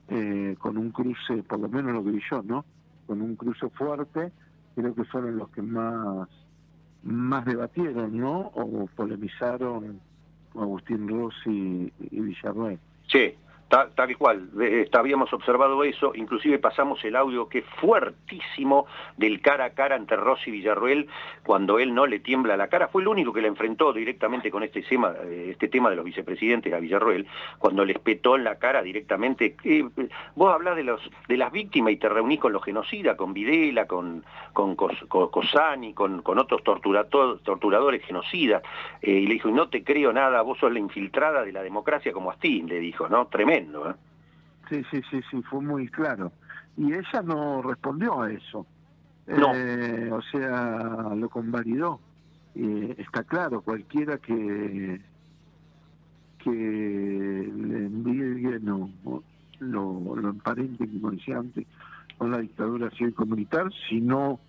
eh, 0.07 0.55
con 0.59 0.77
un 0.77 0.91
cruce, 0.91 1.43
por 1.43 1.59
lo 1.59 1.69
menos 1.69 1.93
lo 1.93 2.03
que 2.03 2.11
vi 2.11 2.21
yo, 2.29 2.41
¿no? 2.43 2.65
Con 3.07 3.21
un 3.21 3.35
cruce 3.35 3.69
fuerte, 3.69 4.31
creo 4.75 4.93
que 4.95 5.03
fueron 5.05 5.37
los 5.37 5.49
que 5.49 5.61
más 5.61 6.27
más 7.03 7.45
debatieron, 7.45 8.17
¿no? 8.17 8.51
O 8.53 8.87
polemizaron 8.95 9.99
Agustín 10.55 11.07
Rossi 11.07 11.91
y 11.99 12.19
Villarreal. 12.19 12.79
Sí, 13.07 13.33
Tal, 13.71 14.17
cual, 14.17 14.49
habíamos 14.91 15.31
observado 15.31 15.81
eso, 15.85 16.11
inclusive 16.13 16.59
pasamos 16.59 17.01
el 17.05 17.15
audio 17.15 17.47
que 17.47 17.59
es 17.59 17.65
fuertísimo 17.79 18.85
del 19.15 19.39
cara 19.39 19.63
a 19.63 19.69
cara 19.69 19.95
entre 19.95 20.17
Rossi 20.17 20.51
Villarruel 20.51 21.07
cuando 21.45 21.79
él 21.79 21.93
no 21.93 22.05
le 22.05 22.19
tiembla 22.19 22.57
la 22.57 22.67
cara, 22.67 22.89
fue 22.89 23.01
el 23.01 23.07
único 23.07 23.31
que 23.31 23.41
le 23.41 23.47
enfrentó 23.47 23.93
directamente 23.93 24.51
con 24.51 24.63
este 24.63 24.81
tema, 24.81 25.13
eh, 25.23 25.51
este 25.51 25.69
tema 25.69 25.89
de 25.89 25.95
los 25.95 26.03
vicepresidentes 26.03 26.73
a 26.73 26.79
Villarruel, 26.79 27.25
cuando 27.59 27.85
le 27.85 27.93
espetó 27.93 28.35
en 28.35 28.43
la 28.43 28.59
cara 28.59 28.81
directamente, 28.83 29.55
eh, 29.63 29.85
vos 30.35 30.53
hablás 30.53 30.75
de, 30.75 30.83
los, 30.83 31.01
de 31.29 31.37
las 31.37 31.53
víctimas 31.53 31.93
y 31.93 31.95
te 31.95 32.09
reunís 32.09 32.41
con 32.41 32.51
los 32.51 32.65
genocidas, 32.65 33.15
con 33.15 33.33
Videla, 33.33 33.87
con, 33.87 34.25
con, 34.51 34.75
Cosani, 34.75 35.93
con, 35.93 36.21
con 36.23 36.39
otros 36.39 36.61
torturadores 36.65 38.03
genocidas, 38.03 38.63
eh, 39.01 39.11
y 39.11 39.27
le 39.27 39.35
dijo, 39.35 39.49
no 39.49 39.69
te 39.69 39.81
creo 39.81 40.11
nada, 40.11 40.41
vos 40.41 40.59
sos 40.59 40.73
la 40.73 40.79
infiltrada 40.79 41.45
de 41.45 41.53
la 41.53 41.63
democracia 41.63 42.11
como 42.11 42.31
Astín, 42.31 42.67
le 42.67 42.79
dijo, 42.79 43.07
¿no? 43.07 43.27
Tremendo. 43.27 43.60
¿Eh? 43.61 43.95
Sí, 44.69 44.83
sí, 44.91 45.01
sí, 45.09 45.21
sí, 45.29 45.41
fue 45.43 45.61
muy 45.61 45.87
claro. 45.87 46.31
Y 46.77 46.93
ella 46.93 47.21
no 47.23 47.61
respondió 47.61 48.21
a 48.21 48.31
eso. 48.31 48.65
No. 49.27 49.53
Eh, 49.53 50.09
o 50.11 50.21
sea, 50.21 51.13
lo 51.15 51.29
convalidó. 51.29 51.99
Eh, 52.55 52.95
está 52.97 53.23
claro, 53.23 53.61
cualquiera 53.61 54.17
que 54.17 54.99
que 56.43 56.49
le 56.49 57.85
envíe 57.85 58.59
no, 58.61 58.89
lo, 59.59 60.15
lo 60.15 60.29
emparente, 60.29 60.87
como 60.87 61.11
decía 61.11 61.37
antes, 61.37 61.67
con 62.17 62.31
la 62.31 62.39
dictadura 62.39 62.89
cívico-militar, 62.91 63.71
si 63.87 64.01
no, 64.01 64.39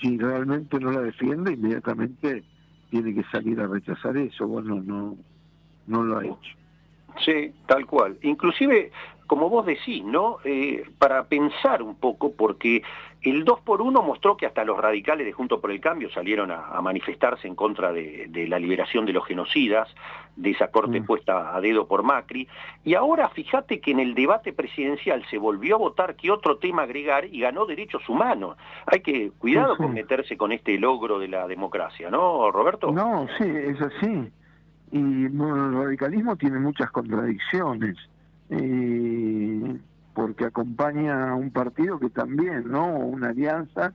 si 0.00 0.18
realmente 0.18 0.78
no 0.80 0.90
la 0.90 1.02
defiende, 1.02 1.52
inmediatamente 1.52 2.44
tiene 2.90 3.14
que 3.14 3.22
salir 3.30 3.60
a 3.60 3.68
rechazar 3.68 4.16
eso. 4.16 4.46
Bueno, 4.46 4.82
no, 4.82 5.16
no 5.86 6.02
lo 6.02 6.18
ha 6.18 6.24
hecho. 6.24 6.59
Sí, 7.24 7.52
tal 7.66 7.86
cual. 7.86 8.18
Inclusive, 8.22 8.90
como 9.26 9.48
vos 9.48 9.66
decís, 9.66 10.04
¿no? 10.04 10.38
Eh, 10.44 10.84
para 10.98 11.24
pensar 11.24 11.82
un 11.82 11.94
poco, 11.94 12.32
porque 12.32 12.82
el 13.22 13.44
2 13.44 13.60
por 13.60 13.82
1 13.82 14.02
mostró 14.02 14.36
que 14.36 14.46
hasta 14.46 14.64
los 14.64 14.78
radicales 14.78 15.26
de 15.26 15.32
Junto 15.32 15.60
por 15.60 15.70
el 15.70 15.80
Cambio 15.80 16.10
salieron 16.10 16.50
a, 16.50 16.80
manifestarse 16.80 17.46
en 17.46 17.54
contra 17.54 17.92
de, 17.92 18.46
la 18.48 18.58
liberación 18.58 19.04
de 19.06 19.12
los 19.12 19.26
genocidas, 19.26 19.88
de 20.34 20.50
esa 20.50 20.72
corte 20.72 21.00
mm. 21.00 21.04
puesta 21.04 21.54
a 21.54 21.60
dedo 21.60 21.86
por 21.86 22.02
Macri, 22.02 22.48
y 22.82 22.94
ahora 22.94 23.28
fíjate 23.28 23.80
que 23.80 23.90
en 23.90 24.00
el 24.00 24.14
debate 24.14 24.52
presidencial 24.52 25.24
se 25.28 25.38
volvió 25.38 25.76
a 25.76 25.78
votar 25.78 26.16
qué 26.16 26.30
otro 26.30 26.56
tema 26.56 26.82
agregar 26.82 27.26
y 27.26 27.40
ganó 27.40 27.66
derechos 27.66 28.08
humanos. 28.08 28.56
Hay 28.86 29.00
que 29.00 29.30
cuidado 29.38 29.76
con 29.76 29.92
meterse 29.92 30.36
con 30.36 30.50
este 30.50 30.78
logro 30.78 31.18
de 31.18 31.28
la 31.28 31.46
democracia, 31.46 32.10
¿no, 32.10 32.50
Roberto? 32.50 32.90
No, 32.90 33.26
sí, 33.38 33.44
es 33.44 33.80
así 33.80 34.32
y 34.92 35.28
bueno, 35.28 35.66
el 35.68 35.74
radicalismo 35.74 36.36
tiene 36.36 36.58
muchas 36.58 36.90
contradicciones 36.90 37.96
porque 40.14 40.44
acompaña 40.44 41.30
a 41.30 41.34
un 41.34 41.50
partido 41.50 41.98
que 41.98 42.10
también 42.10 42.68
no 42.68 42.96
una 42.96 43.28
alianza 43.28 43.92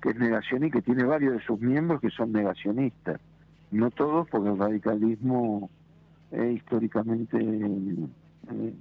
que 0.00 0.10
es 0.10 0.16
negacionista 0.16 0.78
que 0.78 0.82
tiene 0.82 1.04
varios 1.04 1.34
de 1.34 1.40
sus 1.44 1.60
miembros 1.60 2.00
que 2.00 2.10
son 2.10 2.32
negacionistas. 2.32 3.20
No 3.70 3.90
todos 3.90 4.28
porque 4.28 4.50
el 4.50 4.58
radicalismo 4.58 5.70
es 6.32 6.56
históricamente 6.56 7.38
eh, 7.40 8.74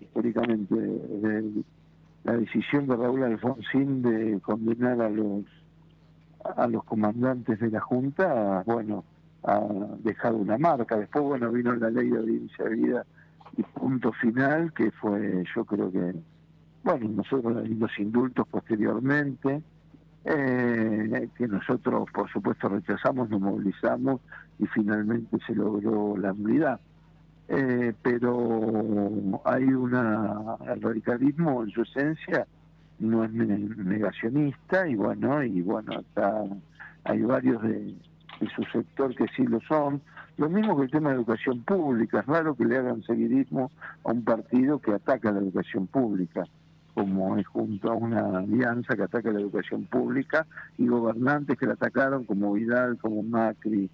históricamente 0.00 0.74
la 2.24 2.36
decisión 2.36 2.86
de 2.86 2.96
Raúl 2.96 3.24
Alfonsín 3.24 4.02
de 4.02 4.40
condenar 4.40 5.00
a 5.02 5.10
los 5.10 5.44
a 6.56 6.66
los 6.66 6.82
comandantes 6.84 7.60
de 7.60 7.70
la 7.70 7.80
junta 7.80 8.62
bueno 8.64 9.04
ha 9.44 9.60
dejado 10.00 10.36
una 10.36 10.58
marca. 10.58 10.96
Después, 10.96 11.24
bueno, 11.24 11.50
vino 11.50 11.74
la 11.74 11.90
ley 11.90 12.10
de 12.10 12.18
audiencia 12.18 12.64
de 12.64 12.74
vida 12.74 13.06
y 13.56 13.62
punto 13.62 14.12
final, 14.12 14.72
que 14.72 14.90
fue, 14.92 15.44
yo 15.54 15.64
creo 15.64 15.90
que, 15.90 16.14
bueno, 16.84 17.08
nosotros 17.08 17.68
los 17.68 17.98
indultos 17.98 18.46
posteriormente, 18.48 19.62
eh, 20.24 21.28
que 21.36 21.48
nosotros, 21.48 22.08
por 22.12 22.30
supuesto, 22.30 22.68
rechazamos, 22.68 23.30
nos 23.30 23.40
movilizamos 23.40 24.20
y 24.58 24.66
finalmente 24.66 25.38
se 25.46 25.54
logró 25.54 26.16
la 26.16 26.32
unidad. 26.32 26.80
Eh, 27.48 27.94
pero 28.02 29.40
hay 29.44 29.64
una, 29.64 30.56
el 30.66 30.82
radicalismo 30.82 31.62
en 31.64 31.70
su 31.70 31.80
esencia 31.82 32.46
no 32.98 33.24
es 33.24 33.32
negacionista 33.32 34.88
y 34.88 34.96
bueno, 34.96 35.42
y 35.42 35.62
bueno, 35.62 35.92
acá 35.98 36.44
hay 37.04 37.22
varios 37.22 37.62
de, 37.62 37.94
de 38.40 38.48
su 38.50 38.62
sector 38.64 39.14
que 39.14 39.26
sí 39.36 39.44
lo 39.44 39.60
son. 39.60 40.00
Lo 40.36 40.48
mismo 40.48 40.76
que 40.76 40.84
el 40.84 40.90
tema 40.90 41.10
de 41.10 41.16
educación 41.16 41.62
pública. 41.64 42.20
Es 42.20 42.26
raro 42.26 42.54
que 42.54 42.64
le 42.64 42.78
hagan 42.78 43.02
seguidismo 43.02 43.70
a 44.04 44.12
un 44.12 44.24
partido 44.24 44.78
que 44.80 44.92
ataca 44.92 45.32
la 45.32 45.40
educación 45.40 45.86
pública, 45.86 46.44
como 46.94 47.36
es 47.36 47.46
junto 47.46 47.90
a 47.90 47.94
una 47.94 48.38
alianza 48.38 48.94
que 48.94 49.02
ataca 49.02 49.32
la 49.32 49.40
educación 49.40 49.84
pública 49.84 50.46
y 50.76 50.86
gobernantes 50.86 51.58
que 51.58 51.66
la 51.66 51.74
atacaron 51.74 52.24
como 52.24 52.52
Vidal, 52.52 52.98
como 52.98 53.22
Macri, 53.22 53.90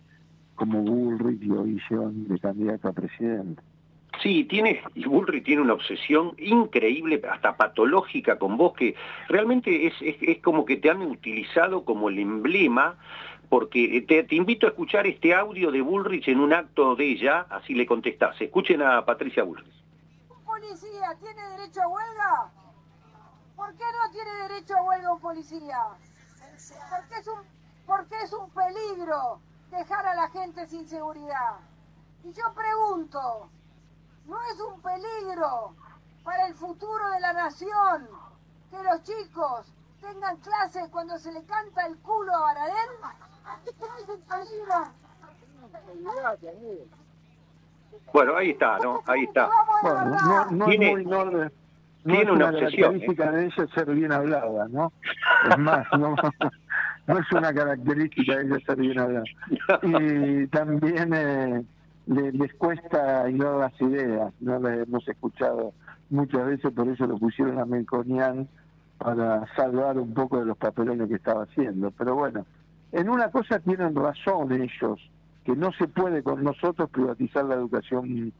como 0.54 0.82
Bullrich 0.82 1.42
y 1.42 1.50
hoy 1.50 1.82
de 2.28 2.38
candidato 2.38 2.88
a 2.88 2.92
presidente. 2.92 3.62
Sí, 4.22 4.44
tiene, 4.44 4.80
y 4.94 5.06
Bullrich 5.06 5.44
tiene 5.44 5.62
una 5.62 5.74
obsesión 5.74 6.34
increíble, 6.38 7.20
hasta 7.30 7.56
patológica 7.56 8.38
con 8.38 8.56
vos, 8.56 8.74
que 8.74 8.94
realmente 9.28 9.86
es, 9.86 9.94
es, 10.00 10.16
es 10.20 10.38
como 10.38 10.64
que 10.64 10.76
te 10.76 10.88
han 10.88 11.02
utilizado 11.02 11.84
como 11.84 12.08
el 12.08 12.18
emblema 12.18 12.96
porque 13.48 14.04
te, 14.06 14.34
invito 14.34 14.66
a 14.66 14.70
escuchar 14.70 15.06
este 15.06 15.34
audio 15.34 15.70
de 15.70 15.80
Bullrich 15.80 16.28
en 16.28 16.40
un 16.40 16.52
acto 16.52 16.94
de 16.96 17.12
ella, 17.12 17.46
así 17.50 17.74
le 17.74 17.86
contestás. 17.86 18.40
Escuchen 18.40 18.82
a 18.82 19.04
Patricia 19.04 19.42
Bullrich. 19.42 19.84
¿Un 20.28 20.44
policía 20.44 21.16
tiene 21.20 21.42
derecho 21.50 21.82
a 21.82 21.88
huelga? 21.88 22.52
¿Por 23.56 23.74
qué 23.76 23.84
no 23.84 24.10
tiene 24.12 24.30
derecho 24.48 24.76
a 24.76 24.82
huelga 24.82 25.12
un 25.12 25.20
policía? 25.20 25.78
Porque 26.90 27.14
es 27.20 27.28
un, 27.28 27.40
porque 27.86 28.14
es 28.22 28.32
un 28.32 28.50
peligro 28.50 29.40
dejar 29.70 30.06
a 30.06 30.14
la 30.14 30.30
gente 30.30 30.66
sin 30.66 30.88
seguridad. 30.88 31.58
Y 32.24 32.32
yo 32.32 32.54
pregunto, 32.54 33.50
¿no 34.26 34.36
es 34.52 34.60
un 34.60 34.80
peligro 34.80 35.74
para 36.22 36.46
el 36.46 36.54
futuro 36.54 37.10
de 37.10 37.20
la 37.20 37.32
nación 37.32 38.08
que 38.70 38.82
los 38.82 39.02
chicos 39.02 39.72
tengan 40.00 40.36
clases 40.38 40.88
cuando 40.90 41.18
se 41.18 41.32
le 41.32 41.44
canta 41.44 41.86
el 41.86 41.98
culo 41.98 42.34
a 42.34 42.40
Baradel? 42.40 42.90
Bueno, 48.12 48.36
ahí 48.36 48.50
está, 48.50 48.78
¿no? 48.78 49.02
Ahí 49.06 49.24
está. 49.24 49.48
Bueno, 49.82 50.48
no, 50.50 50.66
tiene, 50.66 50.92
es 50.92 51.06
no, 51.06 51.50
tiene 52.04 52.32
una, 52.32 52.52
característica 52.52 53.30
de 53.32 53.46
ella 53.46 53.66
ser 53.74 53.94
bien 53.94 54.12
hablada, 54.12 54.68
¿no? 54.68 54.92
Es 55.50 55.58
más, 55.58 55.86
no, 55.98 56.14
no 57.06 57.18
es 57.18 57.32
una 57.32 57.52
característica 57.52 58.36
de 58.36 58.44
ella 58.44 58.58
ser 58.66 58.76
bien 58.76 58.98
hablada. 58.98 59.24
Y 59.82 60.46
también 60.48 61.14
eh, 61.14 61.64
les 62.06 62.54
cuesta 62.54 63.28
hilar 63.28 63.54
las 63.54 63.80
ideas, 63.80 64.32
no 64.40 64.58
las 64.58 64.86
hemos 64.86 65.08
escuchado 65.08 65.72
muchas 66.10 66.46
veces, 66.46 66.72
por 66.72 66.88
eso 66.88 67.06
lo 67.06 67.18
pusieron 67.18 67.58
a 67.58 67.64
Melconian 67.64 68.48
para 68.98 69.44
salvar 69.56 69.98
un 69.98 70.14
poco 70.14 70.38
de 70.38 70.46
los 70.46 70.56
papelones 70.56 71.08
que 71.08 71.16
estaba 71.16 71.44
haciendo. 71.44 71.90
Pero 71.90 72.14
bueno, 72.14 72.46
en 72.94 73.08
una 73.08 73.28
cosa 73.28 73.58
tienen 73.58 73.94
razón 73.96 74.52
ellos, 74.52 75.00
que 75.44 75.56
no 75.56 75.72
se 75.72 75.88
puede 75.88 76.22
con 76.22 76.44
nosotros 76.44 76.88
privatizar 76.90 77.44
la 77.44 77.56
educación 77.56 78.32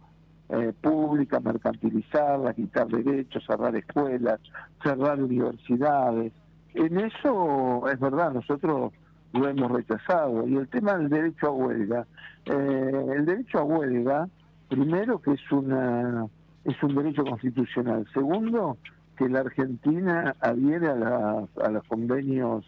eh, 0.48 0.72
pública, 0.80 1.40
mercantilizarla, 1.40 2.54
quitar 2.54 2.86
derechos, 2.86 3.44
cerrar 3.44 3.74
escuelas, 3.74 4.38
cerrar 4.80 5.20
universidades. 5.20 6.32
En 6.72 7.00
eso 7.00 7.88
es 7.88 7.98
verdad, 7.98 8.32
nosotros 8.32 8.92
lo 9.32 9.48
hemos 9.48 9.72
rechazado. 9.72 10.46
Y 10.46 10.56
el 10.56 10.68
tema 10.68 10.96
del 10.98 11.08
derecho 11.08 11.48
a 11.48 11.50
huelga, 11.50 12.06
eh, 12.44 13.06
el 13.16 13.26
derecho 13.26 13.58
a 13.58 13.64
huelga, 13.64 14.28
primero 14.68 15.20
que 15.20 15.32
es 15.32 15.52
una 15.52 16.26
es 16.62 16.80
un 16.80 16.94
derecho 16.94 17.24
constitucional. 17.24 18.06
Segundo, 18.14 18.78
que 19.18 19.28
la 19.28 19.40
Argentina 19.40 20.34
adhiere 20.40 20.88
a, 20.90 21.44
a 21.60 21.68
los 21.70 21.82
convenios 21.88 22.64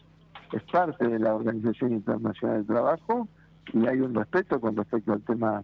es 0.52 0.62
parte 0.64 1.06
de 1.06 1.18
la 1.18 1.34
Organización 1.34 1.92
Internacional 1.92 2.58
del 2.58 2.66
Trabajo 2.66 3.28
y 3.72 3.86
hay 3.86 4.00
un 4.00 4.14
respeto 4.14 4.60
con 4.60 4.76
respecto 4.76 5.12
al 5.12 5.22
tema 5.22 5.62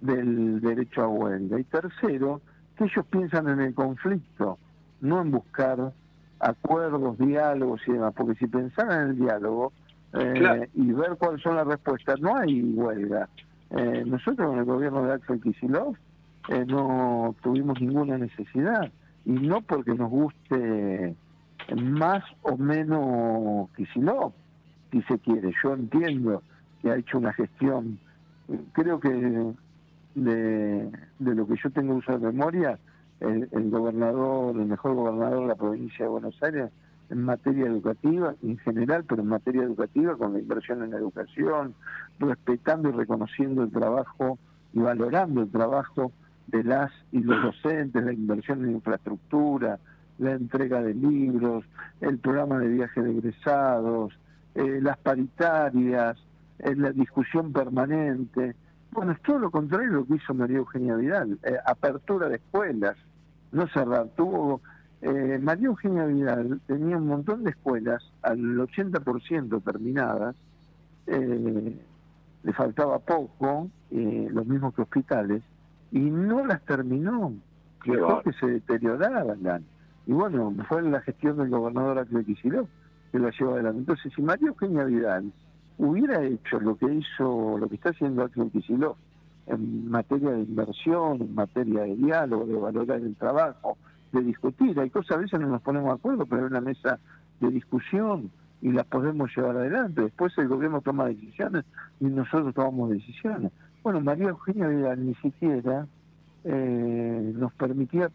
del 0.00 0.60
derecho 0.60 1.02
a 1.02 1.08
huelga. 1.08 1.58
Y 1.58 1.64
tercero, 1.64 2.40
que 2.76 2.84
ellos 2.84 3.04
piensan 3.10 3.48
en 3.48 3.60
el 3.60 3.74
conflicto, 3.74 4.58
no 5.00 5.20
en 5.20 5.30
buscar 5.30 5.92
acuerdos, 6.38 7.18
diálogos 7.18 7.80
y 7.86 7.92
demás, 7.92 8.14
porque 8.16 8.34
si 8.36 8.46
pensaran 8.46 9.02
en 9.02 9.10
el 9.10 9.18
diálogo 9.18 9.72
eh, 10.14 10.68
y 10.74 10.92
ver 10.92 11.16
cuáles 11.18 11.42
son 11.42 11.56
las 11.56 11.66
respuestas, 11.66 12.20
no 12.20 12.36
hay 12.36 12.62
huelga. 12.62 13.28
Eh, 13.70 14.04
nosotros 14.06 14.52
en 14.52 14.58
el 14.60 14.64
gobierno 14.64 15.04
de 15.04 15.14
Axel 15.14 15.40
Kicillof 15.40 15.96
eh, 16.48 16.64
no 16.66 17.34
tuvimos 17.42 17.80
ninguna 17.80 18.18
necesidad, 18.18 18.90
y 19.24 19.32
no 19.32 19.60
porque 19.60 19.94
nos 19.94 20.10
guste 20.10 21.14
más 21.76 22.24
o 22.42 22.56
menos 22.56 23.70
Kicillof, 23.76 24.32
si 24.90 25.02
se 25.02 25.18
quiere. 25.18 25.52
Yo 25.62 25.74
entiendo 25.74 26.42
que 26.82 26.90
ha 26.90 26.96
hecho 26.96 27.18
una 27.18 27.32
gestión, 27.32 27.98
creo 28.72 29.00
que 29.00 29.54
de, 30.14 30.90
lo 31.18 31.46
que 31.46 31.56
yo 31.62 31.70
tengo 31.70 31.94
uso 31.94 32.18
de 32.18 32.32
memoria, 32.32 32.78
el, 33.20 33.70
gobernador, 33.70 34.56
el 34.56 34.66
mejor 34.66 34.94
gobernador 34.94 35.42
de 35.42 35.46
la 35.48 35.54
provincia 35.54 36.04
de 36.04 36.10
Buenos 36.10 36.42
Aires 36.42 36.70
en 37.10 37.22
materia 37.22 37.66
educativa, 37.66 38.34
en 38.42 38.56
general, 38.58 39.04
pero 39.04 39.22
en 39.22 39.28
materia 39.28 39.62
educativa, 39.62 40.16
con 40.16 40.32
la 40.32 40.38
inversión 40.38 40.82
en 40.82 40.90
la 40.90 40.98
educación, 40.98 41.74
respetando 42.18 42.88
y 42.88 42.92
reconociendo 42.92 43.62
el 43.64 43.70
trabajo 43.70 44.38
y 44.72 44.78
valorando 44.78 45.42
el 45.42 45.50
trabajo 45.50 46.12
de 46.46 46.64
las 46.64 46.90
y 47.12 47.20
los 47.20 47.42
docentes, 47.42 48.04
la 48.04 48.12
inversión 48.12 48.64
en 48.64 48.72
infraestructura, 48.72 49.78
la 50.20 50.32
entrega 50.32 50.82
de 50.82 50.94
libros, 50.94 51.64
el 52.00 52.18
programa 52.18 52.58
de 52.58 52.68
viaje 52.68 53.02
de 53.02 53.10
egresados, 53.10 54.12
eh, 54.54 54.78
las 54.82 54.98
paritarias, 54.98 56.18
eh, 56.58 56.76
la 56.76 56.92
discusión 56.92 57.52
permanente. 57.52 58.54
Bueno, 58.92 59.12
es 59.12 59.22
todo 59.22 59.38
lo 59.38 59.50
contrario 59.50 59.88
de 59.88 59.94
lo 59.94 60.06
que 60.06 60.16
hizo 60.16 60.34
María 60.34 60.58
Eugenia 60.58 60.94
Vidal, 60.96 61.38
eh, 61.42 61.56
apertura 61.64 62.28
de 62.28 62.36
escuelas, 62.36 62.96
no 63.52 63.66
cerrar. 63.68 64.08
Tuvo 64.16 64.60
María 65.40 65.68
Eugenia 65.68 66.04
Vidal 66.04 66.60
tenía 66.66 66.98
un 66.98 67.06
montón 67.06 67.42
de 67.42 67.50
escuelas, 67.52 68.02
al 68.20 68.38
80% 68.38 69.62
terminadas, 69.62 70.36
le 71.06 72.52
faltaba 72.52 72.98
poco, 72.98 73.70
lo 73.90 74.44
mismo 74.44 74.74
que 74.74 74.82
hospitales, 74.82 75.42
y 75.90 76.00
no 76.00 76.44
las 76.44 76.60
terminó, 76.66 77.32
dejó 77.86 78.20
que 78.20 78.32
se 78.34 78.46
deterioraran. 78.46 79.64
Y 80.06 80.12
bueno, 80.12 80.54
fue 80.68 80.82
la 80.82 81.00
gestión 81.00 81.36
del 81.36 81.50
gobernador 81.50 81.98
Axel 81.98 82.24
Kicillof 82.24 82.68
que 83.12 83.18
la 83.18 83.30
llevó 83.30 83.54
adelante. 83.54 83.80
Entonces, 83.80 84.12
si 84.14 84.22
María 84.22 84.48
Eugenia 84.48 84.84
Vidal 84.84 85.32
hubiera 85.78 86.22
hecho 86.22 86.60
lo 86.60 86.76
que 86.76 86.92
hizo, 86.92 87.58
lo 87.58 87.68
que 87.68 87.74
está 87.76 87.90
haciendo 87.90 88.24
Axel 88.24 88.50
Kicillof 88.50 88.96
en 89.46 89.90
materia 89.90 90.30
de 90.30 90.40
inversión, 90.40 91.22
en 91.22 91.34
materia 91.34 91.82
de 91.82 91.96
diálogo, 91.96 92.46
de 92.46 92.54
valorar 92.54 93.00
el 93.00 93.16
trabajo, 93.16 93.76
de 94.12 94.22
discutir, 94.22 94.78
hay 94.78 94.90
cosas 94.90 95.16
a 95.16 95.20
veces 95.20 95.40
no 95.40 95.48
nos 95.48 95.62
ponemos 95.62 95.88
de 95.88 95.94
acuerdo, 95.94 96.26
pero 96.26 96.42
hay 96.42 96.48
una 96.48 96.60
mesa 96.60 96.98
de 97.40 97.50
discusión 97.50 98.30
y 98.62 98.72
las 98.72 98.86
podemos 98.86 99.30
llevar 99.34 99.56
adelante. 99.56 100.02
Después 100.02 100.36
el 100.38 100.48
gobierno 100.48 100.80
toma 100.80 101.06
decisiones 101.06 101.64
y 102.00 102.06
nosotros 102.06 102.54
tomamos 102.54 102.90
decisiones. 102.90 103.52
Bueno, 103.82 104.00
María 104.00 104.28
Eugenia 104.28 104.68
Vidal 104.68 105.06
ni 105.06 105.14
siquiera 105.16 105.86
eh, 106.44 107.32
nos 107.34 107.52
permitía 107.54 108.08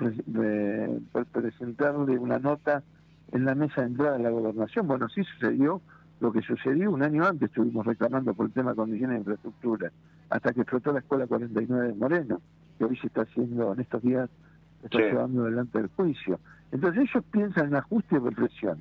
presentarle 1.32 2.18
una 2.18 2.40
nota 2.40 2.84
en 3.32 3.46
la 3.46 3.56
mesa 3.56 3.82
de 3.82 3.88
entrada 3.88 4.18
de 4.18 4.24
la 4.24 4.30
gobernación. 4.30 4.88
Bueno, 4.88 5.08
sí 5.10 5.24
sucedió 5.24 5.82
lo 6.20 6.32
que 6.32 6.42
sucedió 6.42 6.92
un 6.92 7.04
año 7.04 7.26
antes, 7.26 7.50
estuvimos 7.50 7.86
reclamando 7.86 8.34
por 8.34 8.46
el 8.48 8.54
tema 8.54 8.72
de 8.72 8.78
condiciones 8.78 9.16
de 9.16 9.20
infraestructura, 9.20 9.92
hasta 10.30 10.54
que 10.54 10.62
explotó 10.62 10.94
la 10.94 11.00
escuela 11.00 11.28
49 11.28 11.88
de 11.88 11.94
Moreno, 11.94 12.42
que 12.78 12.86
hoy 12.86 12.98
se 12.98 13.08
está 13.08 13.24
haciendo, 13.24 13.74
en 13.74 13.82
estos 13.82 14.02
días, 14.02 14.30
está 14.84 15.00
llevando 15.00 15.44
adelante 15.44 15.80
el 15.80 15.88
juicio. 15.88 16.40
Entonces 16.72 17.10
ellos 17.10 17.24
piensan 17.32 17.68
en 17.68 17.76
ajuste 17.76 18.16
y 18.16 18.20
represión. 18.20 18.80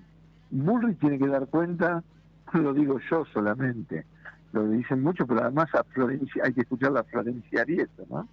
Bullrich 0.51 0.99
tiene 0.99 1.19
que 1.19 1.27
dar 1.27 1.47
cuenta, 1.49 2.03
no 2.53 2.61
lo 2.63 2.73
digo 2.73 3.01
yo 3.11 3.25
solamente, 3.33 4.07
lo 4.53 4.69
dicen 4.69 5.03
mucho, 5.03 5.27
pero 5.27 5.43
además 5.43 5.75
a 5.75 5.83
Florencia, 5.83 6.45
hay 6.45 6.53
que 6.53 6.61
escuchar 6.61 6.97
a 6.97 7.03
Florencia 7.03 7.63
Arieto, 7.63 8.05
¿no? 8.09 8.29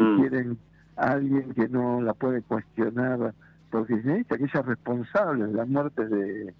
Mm. 0.00 0.20
quieren 0.20 0.58
a 0.96 1.12
alguien 1.12 1.54
que 1.54 1.68
no 1.68 2.00
la 2.00 2.14
puede 2.14 2.42
cuestionar, 2.42 3.34
porque 3.70 3.94
necesita 3.94 4.36
que 4.38 4.44
ella 4.44 4.60
es 4.60 4.66
responsable 4.66 5.46
de 5.46 5.52
las 5.52 5.68
muertes 5.68 6.10
de, 6.10 6.54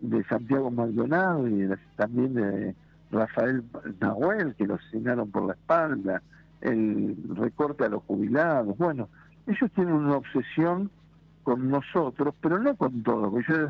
de 0.00 0.24
Santiago 0.24 0.70
Maldonado 0.70 1.46
y 1.48 1.68
también 1.96 2.34
de 2.34 2.74
Rafael 3.10 3.64
Nahuel, 4.00 4.54
que 4.54 4.66
lo 4.66 4.74
asesinaron 4.74 5.30
por 5.30 5.46
la 5.46 5.52
espalda, 5.54 6.22
el 6.60 7.16
recorte 7.34 7.84
a 7.84 7.88
los 7.88 8.02
jubilados. 8.04 8.76
Bueno, 8.78 9.08
ellos 9.46 9.70
tienen 9.74 9.94
una 9.94 10.16
obsesión 10.16 10.90
con 11.42 11.70
nosotros, 11.70 12.34
pero 12.40 12.58
no 12.58 12.74
con 12.76 13.02
todo. 13.02 13.38
Yo 13.40 13.68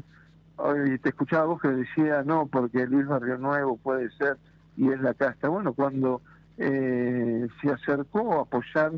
hoy 0.57 0.99
te 0.99 1.11
escuchaba 1.11 1.47
vos 1.47 1.61
que 1.61 1.69
decía, 1.69 2.23
no, 2.25 2.47
porque 2.47 2.87
Luis 2.87 3.07
Barrio 3.07 3.39
Nuevo 3.39 3.77
puede 3.77 4.11
ser 4.13 4.39
y 4.77 4.91
es 4.91 5.01
la 5.01 5.15
casta. 5.15 5.49
Bueno, 5.49 5.75
cuando 5.75 6.23
eh, 6.59 7.49
se 7.61 7.71
acercó 7.71 8.39
a 8.39 8.43
apoyar 8.43 8.93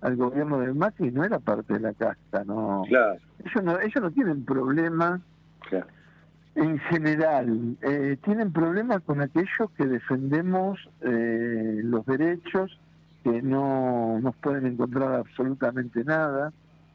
al 0.00 0.16
gobierno 0.16 0.58
de 0.58 0.72
Macri 0.74 1.10
no 1.10 1.24
era 1.24 1.38
parte 1.38 1.74
de 1.74 1.80
la 1.80 1.92
casta, 1.94 2.44
no. 2.44 2.84
Ellos 2.86 3.64
no, 3.64 3.80
ellos 3.80 4.02
no 4.02 4.10
tienen 4.10 4.44
problema 4.44 5.20
en 6.56 6.78
general, 6.78 7.76
eh, 7.82 8.16
tienen 8.22 8.52
problemas 8.52 9.02
con 9.02 9.20
aquellos 9.20 9.70
que 9.76 9.86
defendemos 9.86 10.78
eh, 11.00 11.80
los 11.82 12.04
derechos, 12.06 12.78
que 13.24 13.42
no 13.42 14.20
nos 14.20 14.36
pueden 14.36 14.66
encontrar 14.66 15.14
absolutamente 15.14 16.04
nada, 16.04 16.52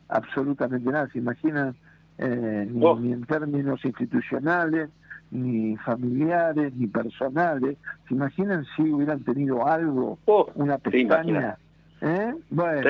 absolutamente 0.08 0.90
nada. 0.92 1.10
Se 1.12 1.18
imaginan 1.18 1.76
ni, 2.20 2.86
oh. 2.86 3.00
ni 3.00 3.14
en 3.14 3.26
términos 3.26 3.84
institucionales, 3.84 4.90
ni 5.32 5.76
familiares, 5.78 6.74
ni 6.76 6.88
personales. 6.88 7.78
¿Se 8.08 8.14
imaginan 8.14 8.66
si 8.76 8.84
hubieran 8.92 9.24
tenido 9.24 9.68
algo, 9.68 10.18
oh, 10.26 10.50
una 10.56 10.78
pestaña? 10.78 11.58
¿Eh? 12.02 12.34
Bueno, 12.50 12.90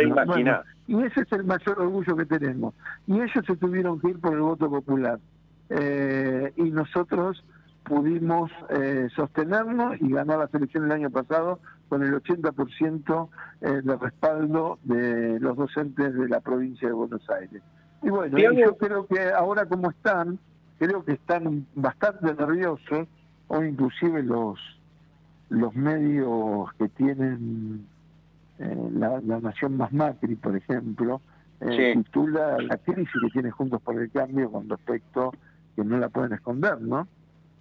y 0.87 1.03
ese 1.03 1.21
es 1.21 1.31
el 1.31 1.43
mayor 1.43 1.79
orgullo 1.79 2.15
que 2.15 2.25
tenemos. 2.25 2.73
Y 3.07 3.13
ellos 3.13 3.45
se 3.45 3.55
tuvieron 3.55 3.99
que 3.99 4.09
ir 4.09 4.19
por 4.19 4.33
el 4.33 4.41
voto 4.41 4.69
popular. 4.69 5.19
Eh, 5.69 6.51
y 6.55 6.63
nosotros 6.71 7.43
pudimos 7.83 8.51
eh, 8.69 9.07
sostenernos 9.15 10.01
y 10.01 10.09
ganar 10.09 10.39
la 10.39 10.47
selección 10.47 10.85
el 10.85 10.91
año 10.91 11.09
pasado 11.09 11.59
con 11.89 12.03
el 12.03 12.13
80% 12.13 13.29
eh, 13.61 13.81
de 13.83 13.97
respaldo 13.97 14.79
de 14.83 15.39
los 15.39 15.57
docentes 15.57 16.13
de 16.13 16.29
la 16.29 16.39
provincia 16.39 16.87
de 16.87 16.93
Buenos 16.93 17.27
Aires. 17.29 17.61
Y 18.01 18.09
bueno, 18.09 18.37
yo 18.37 18.77
creo 18.77 19.05
que 19.07 19.31
ahora 19.31 19.65
como 19.65 19.89
están, 19.89 20.39
creo 20.79 21.03
que 21.03 21.13
están 21.13 21.67
bastante 21.75 22.33
nerviosos, 22.33 23.07
o 23.47 23.63
inclusive 23.63 24.23
los, 24.23 24.59
los 25.49 25.75
medios 25.75 26.71
que 26.79 26.87
tienen 26.89 27.85
eh, 28.57 28.89
la, 28.93 29.19
Nación 29.41 29.77
Más 29.77 29.91
Macri, 29.91 30.35
por 30.35 30.55
ejemplo, 30.55 31.21
eh, 31.61 31.93
titula 31.95 32.57
la 32.59 32.77
crisis 32.77 33.11
que 33.21 33.29
tiene 33.31 33.51
Juntos 33.51 33.81
por 33.81 33.99
el 34.01 34.09
Cambio 34.11 34.51
con 34.51 34.69
respecto 34.69 35.33
que 35.75 35.83
no 35.83 35.97
la 35.97 36.09
pueden 36.09 36.33
esconder, 36.33 36.79
¿no? 36.81 37.07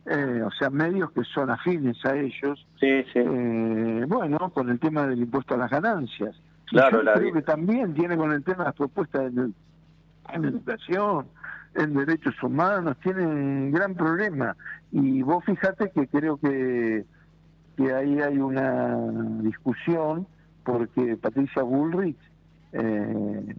Eh, 0.06 0.42
o 0.42 0.50
sea, 0.52 0.70
medios 0.70 1.10
que 1.12 1.22
son 1.24 1.50
afines 1.50 2.02
a 2.06 2.16
ellos, 2.16 2.66
sí, 2.80 3.02
sí. 3.12 3.18
Eh, 3.18 4.04
bueno, 4.08 4.38
con 4.54 4.70
el 4.70 4.78
tema 4.78 5.06
del 5.06 5.18
impuesto 5.20 5.54
a 5.54 5.58
las 5.58 5.70
ganancias. 5.70 6.34
Claro, 6.66 7.00
creo 7.14 7.32
que 7.32 7.42
también 7.42 7.94
tiene 7.94 8.16
con 8.16 8.32
el 8.32 8.42
tema 8.42 8.58
de 8.58 8.64
las 8.64 8.74
propuestas 8.74 9.32
en, 9.32 9.54
en 10.32 10.44
educación, 10.44 11.26
en 11.78 11.94
derechos 11.94 12.34
humanos, 12.42 12.96
tiene 13.02 13.26
un 13.26 13.70
gran 13.70 13.94
problema. 13.94 14.56
Y 14.90 15.22
vos 15.22 15.44
fíjate 15.44 15.90
que 15.90 16.08
creo 16.08 16.36
que, 16.36 17.04
que 17.76 17.92
ahí 17.92 18.20
hay 18.20 18.38
una 18.38 18.96
discusión 19.42 20.26
porque 20.64 21.16
Patricia 21.16 21.62
Bullrich 21.62 22.18
eh, 22.72 23.54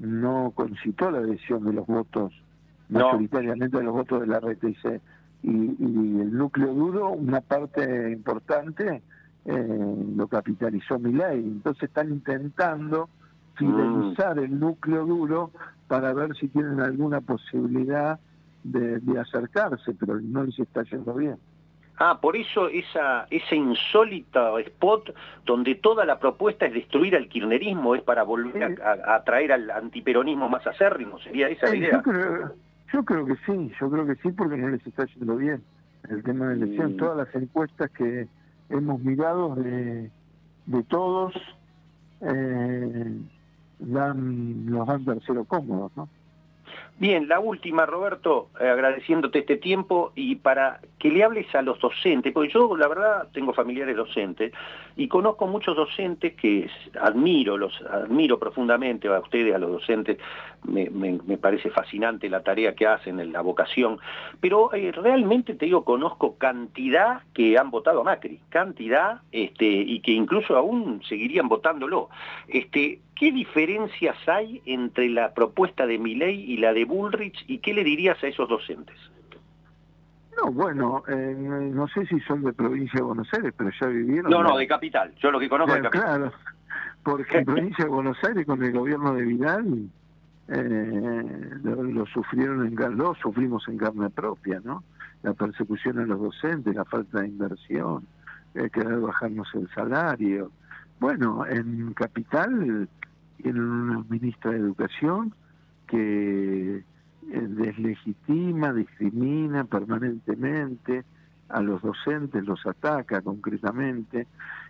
no 0.00 0.52
concitó 0.54 1.10
la 1.10 1.18
adhesión 1.18 1.64
de 1.64 1.72
los 1.72 1.86
votos, 1.86 2.32
mayoritariamente 2.88 3.78
de 3.78 3.84
los 3.84 3.94
votos 3.94 4.20
de 4.20 4.26
la 4.26 4.40
RTC. 4.40 5.00
Y, 5.42 5.50
y, 5.50 6.20
el 6.20 6.36
núcleo 6.36 6.74
duro, 6.74 7.10
una 7.10 7.40
parte 7.40 8.10
importante, 8.10 9.02
eh, 9.44 9.96
lo 10.16 10.26
capitalizó 10.26 10.98
mi 10.98 11.12
ley. 11.12 11.38
Entonces 11.38 11.84
están 11.84 12.10
intentando 12.10 13.08
fidelizar 13.56 14.38
el 14.38 14.58
núcleo 14.58 15.04
duro 15.04 15.50
para 15.88 16.12
ver 16.12 16.36
si 16.36 16.48
tienen 16.48 16.80
alguna 16.80 17.20
posibilidad 17.20 18.18
de, 18.64 19.00
acercarse, 19.18 19.94
pero 19.94 20.20
no 20.20 20.44
les 20.44 20.58
está 20.58 20.82
yendo 20.84 21.14
bien. 21.14 21.36
Ah, 21.98 22.18
por 22.20 22.36
eso 22.36 22.68
esa, 22.68 23.26
ese 23.30 23.56
insólito 23.56 24.58
spot 24.58 25.14
donde 25.46 25.76
toda 25.76 26.04
la 26.04 26.18
propuesta 26.18 26.66
es 26.66 26.74
destruir 26.74 27.16
al 27.16 27.28
kirchnerismo, 27.28 27.94
es 27.94 28.02
para 28.02 28.22
volver 28.22 28.82
a, 28.82 29.14
atraer 29.14 29.52
al 29.52 29.70
antiperonismo 29.70 30.48
más 30.48 30.66
acérrimo, 30.66 31.18
¿sería 31.20 31.48
esa 31.48 31.68
la 31.68 31.76
idea? 31.76 31.92
Yo 31.92 32.02
creo, 32.02 32.54
yo 32.92 33.04
creo 33.04 33.26
que 33.26 33.36
sí, 33.46 33.72
yo 33.80 33.90
creo 33.90 34.06
que 34.06 34.16
sí 34.16 34.30
porque 34.32 34.56
no 34.58 34.68
les 34.68 34.86
está 34.86 35.06
yendo 35.06 35.36
bien. 35.36 35.62
el 36.10 36.22
tema 36.22 36.48
de 36.48 36.54
elección. 36.56 36.96
Todas 36.98 37.16
las 37.16 37.34
encuestas 37.34 37.90
que 37.92 38.28
hemos 38.68 39.00
mirado 39.00 39.54
de, 39.54 40.10
de 40.66 40.82
todos 40.84 41.32
eh, 42.20 43.20
dan, 43.78 44.66
nos 44.66 44.86
dan 44.86 45.04
tercero 45.04 45.44
cómodos, 45.44 45.92
¿no? 45.96 46.08
Bien, 46.98 47.28
la 47.28 47.40
última, 47.40 47.84
Roberto, 47.84 48.48
eh, 48.58 48.68
agradeciéndote 48.68 49.40
este 49.40 49.58
tiempo 49.58 50.12
y 50.14 50.36
para 50.36 50.80
que 50.98 51.10
le 51.10 51.24
hables 51.24 51.54
a 51.54 51.60
los 51.60 51.78
docentes, 51.78 52.32
porque 52.32 52.52
yo 52.52 52.74
la 52.74 52.88
verdad 52.88 53.28
tengo 53.34 53.52
familiares 53.52 53.96
docentes 53.96 54.52
y 54.96 55.08
conozco 55.08 55.46
muchos 55.46 55.76
docentes 55.76 56.34
que 56.34 56.68
admiro, 57.00 57.58
los 57.58 57.80
admiro 57.82 58.38
profundamente 58.38 59.08
a 59.08 59.20
ustedes, 59.20 59.54
a 59.54 59.58
los 59.58 59.72
docentes, 59.72 60.18
me, 60.64 60.86
parece 61.36 61.70
fascinante 61.70 62.28
la 62.28 62.42
tarea 62.42 62.74
que 62.74 62.86
hacen, 62.86 63.32
la 63.32 63.42
vocación, 63.42 63.98
pero 64.40 64.72
eh, 64.72 64.92
realmente 64.92 65.54
te 65.54 65.66
digo, 65.66 65.84
conozco 65.84 66.36
cantidad 66.36 67.20
que 67.34 67.58
han 67.58 67.70
votado 67.70 68.00
a 68.00 68.04
Macri, 68.04 68.40
cantidad 68.48 69.20
este, 69.32 69.66
y 69.66 70.00
que 70.00 70.12
incluso 70.12 70.56
aún 70.56 71.02
seguirían 71.08 71.48
votándolo. 71.48 72.08
Este, 72.48 73.00
¿Qué 73.14 73.32
diferencias 73.32 74.16
hay 74.26 74.60
entre 74.66 75.08
la 75.08 75.32
propuesta 75.32 75.86
de 75.86 75.98
Milei 75.98 76.40
y 76.52 76.56
la 76.58 76.72
de 76.72 76.84
Bullrich 76.84 77.44
y 77.46 77.58
qué 77.58 77.72
le 77.74 77.84
dirías 77.84 78.22
a 78.22 78.26
esos 78.28 78.48
docentes? 78.48 78.96
No, 80.36 80.52
bueno, 80.52 81.02
eh, 81.08 81.34
no 81.72 81.88
sé 81.88 82.06
si 82.06 82.20
son 82.20 82.42
de 82.42 82.52
provincia 82.52 82.98
de 82.98 83.02
Buenos 83.02 83.28
Aires, 83.32 83.54
pero 83.56 83.70
ya 83.80 83.86
vivieron... 83.86 84.30
No, 84.30 84.42
no, 84.42 84.56
de 84.56 84.66
capital, 84.66 85.14
yo 85.16 85.30
lo 85.30 85.40
que 85.40 85.48
conozco 85.48 85.74
de 85.74 85.82
capital. 85.82 86.06
Claro, 86.06 86.32
porque 87.02 87.38
en 87.38 87.44
provincia 87.44 87.84
de 87.84 87.90
Buenos 87.90 88.18
Aires 88.24 88.44
con 88.44 88.62
el 88.62 88.72
gobierno 88.72 89.14
de 89.14 89.22
Vidal 89.22 89.88
eh, 90.48 91.50
lo, 91.62 92.06
sufrieron 92.06 92.66
en 92.66 92.96
lo 92.96 93.14
sufrimos 93.14 93.66
en 93.68 93.78
carne 93.78 94.10
propia, 94.10 94.60
¿no? 94.64 94.84
La 95.22 95.32
persecución 95.32 95.98
a 95.98 96.06
los 96.06 96.20
docentes, 96.20 96.74
la 96.74 96.84
falta 96.84 97.20
de 97.20 97.28
inversión, 97.28 98.06
eh, 98.54 98.68
querer 98.70 99.00
bajarnos 99.00 99.48
el 99.54 99.68
salario. 99.74 100.52
Bueno, 101.00 101.46
en 101.46 101.92
Capital 101.94 102.88
tienen 103.42 103.62
una 103.62 104.04
ministra 104.08 104.52
de 104.52 104.58
Educación 104.58 105.34
que 105.86 106.84
deslegitima, 107.26 108.72
discrimina 108.72 109.64
permanentemente 109.64 111.04
a 111.48 111.60
los 111.60 111.82
docentes, 111.82 112.44
los 112.44 112.64
ataca 112.66 113.20
concretamente. 113.20 114.26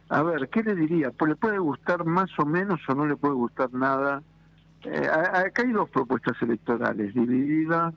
A 0.09 0.23
ver, 0.23 0.49
¿qué 0.49 0.63
le 0.63 0.75
diría? 0.75 1.11
Pues 1.11 1.31
le 1.31 1.37
puede 1.37 1.59
gustar 1.59 2.05
más 2.05 2.31
o 2.39 2.47
menos 2.47 2.81
o 2.89 2.95
no 2.95 3.07
le 3.07 3.17
puede 3.17 3.35
gustar 3.35 3.73
nada. 3.73 4.23
Eh, 4.85 5.09
acá 5.09 5.63
hay 5.63 5.73
dos 5.73 5.89
propuestas 5.91 6.41
electorales 6.43 7.15
divididas, 7.15 7.95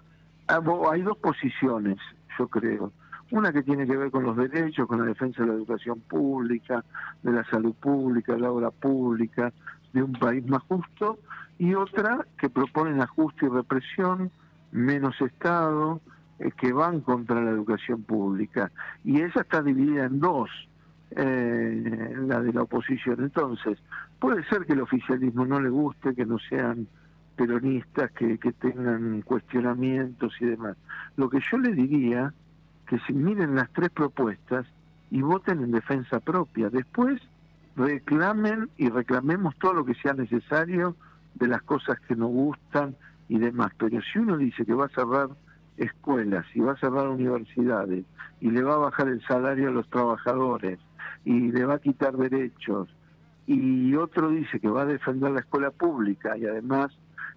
ah, 0.47 0.61
hay 0.91 1.01
dos 1.01 1.17
posiciones, 1.17 1.97
yo 2.37 2.47
creo. 2.47 2.91
Una 3.31 3.53
que 3.53 3.61
tiene 3.61 3.85
que 3.85 3.95
ver 3.95 4.09
con 4.09 4.23
los 4.23 4.35
derechos, 4.35 4.87
con 4.87 4.99
la 4.99 5.05
defensa 5.05 5.43
de 5.43 5.49
la 5.49 5.53
educación 5.53 5.99
pública, 5.99 6.83
de 7.21 7.31
la 7.31 7.43
salud 7.45 7.75
pública, 7.75 8.33
de 8.33 8.39
la 8.39 8.51
obra 8.51 8.71
pública, 8.71 9.53
de 9.93 10.01
un 10.01 10.13
país 10.13 10.47
más 10.47 10.63
justo, 10.63 11.19
y 11.59 11.75
otra 11.75 12.25
que 12.39 12.49
proponen 12.49 13.01
ajuste 13.01 13.45
y 13.45 13.49
represión, 13.49 14.31
menos 14.71 15.19
Estado, 15.21 16.01
eh, 16.39 16.51
que 16.57 16.71
van 16.71 17.01
contra 17.01 17.41
la 17.41 17.51
educación 17.51 18.03
pública. 18.03 18.71
Y 19.03 19.21
esa 19.21 19.41
está 19.41 19.61
dividida 19.61 20.05
en 20.05 20.19
dos, 20.19 20.49
eh, 21.11 22.13
la 22.27 22.41
de 22.41 22.53
la 22.53 22.63
oposición. 22.63 23.21
Entonces, 23.21 23.77
puede 24.19 24.43
ser 24.45 24.65
que 24.65 24.73
el 24.73 24.81
oficialismo 24.81 25.45
no 25.45 25.59
le 25.59 25.69
guste, 25.69 26.15
que 26.15 26.25
no 26.25 26.37
sean 26.39 26.87
peronistas, 27.35 28.11
que, 28.11 28.37
que 28.37 28.51
tengan 28.53 29.21
cuestionamientos 29.21 30.33
y 30.41 30.45
demás. 30.45 30.77
Lo 31.15 31.29
que 31.29 31.39
yo 31.49 31.57
le 31.57 31.73
diría, 31.73 32.33
que 32.87 32.99
si 33.07 33.13
miren 33.13 33.55
las 33.55 33.69
tres 33.71 33.89
propuestas 33.91 34.65
y 35.11 35.21
voten 35.21 35.63
en 35.63 35.71
defensa 35.71 36.19
propia. 36.19 36.69
Después 36.69 37.21
reclamen 37.75 38.69
y 38.77 38.89
reclamemos 38.89 39.55
todo 39.57 39.73
lo 39.73 39.85
que 39.85 39.95
sea 39.95 40.13
necesario 40.13 40.95
de 41.35 41.47
las 41.47 41.61
cosas 41.63 41.99
que 42.01 42.15
nos 42.15 42.29
gustan 42.29 42.95
y 43.29 43.39
demás. 43.39 43.71
Pero 43.77 44.01
si 44.01 44.19
uno 44.19 44.37
dice 44.37 44.65
que 44.65 44.73
va 44.73 44.87
a 44.87 44.89
cerrar 44.89 45.29
escuelas 45.77 46.45
y 46.53 46.59
va 46.59 46.73
a 46.73 46.77
cerrar 46.77 47.07
universidades 47.07 48.03
y 48.41 48.51
le 48.51 48.61
va 48.61 48.75
a 48.75 48.79
bajar 48.79 49.07
el 49.07 49.21
salario 49.25 49.69
a 49.69 49.71
los 49.71 49.89
trabajadores 49.89 50.79
y 51.23 51.51
le 51.51 51.63
va 51.63 51.75
a 51.75 51.79
quitar 51.79 52.17
derechos 52.17 52.89
y 53.47 53.95
otro 53.95 54.29
dice 54.29 54.59
que 54.59 54.67
va 54.67 54.81
a 54.81 54.85
defender 54.85 55.31
la 55.31 55.39
escuela 55.39 55.71
pública 55.71 56.37
y 56.37 56.45
además 56.45 56.91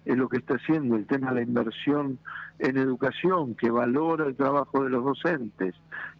es 0.05 0.17
lo 0.17 0.29
que 0.29 0.37
está 0.37 0.55
haciendo 0.55 0.95
el 0.95 1.07
tema 1.07 1.29
de 1.29 1.35
la 1.35 1.41
inversión 1.41 2.19
en 2.59 2.77
educación, 2.77 3.55
que 3.55 3.71
valora 3.71 4.25
el 4.25 4.35
trabajo 4.35 4.83
de 4.83 4.89
los 4.89 5.03
docentes, 5.03 5.73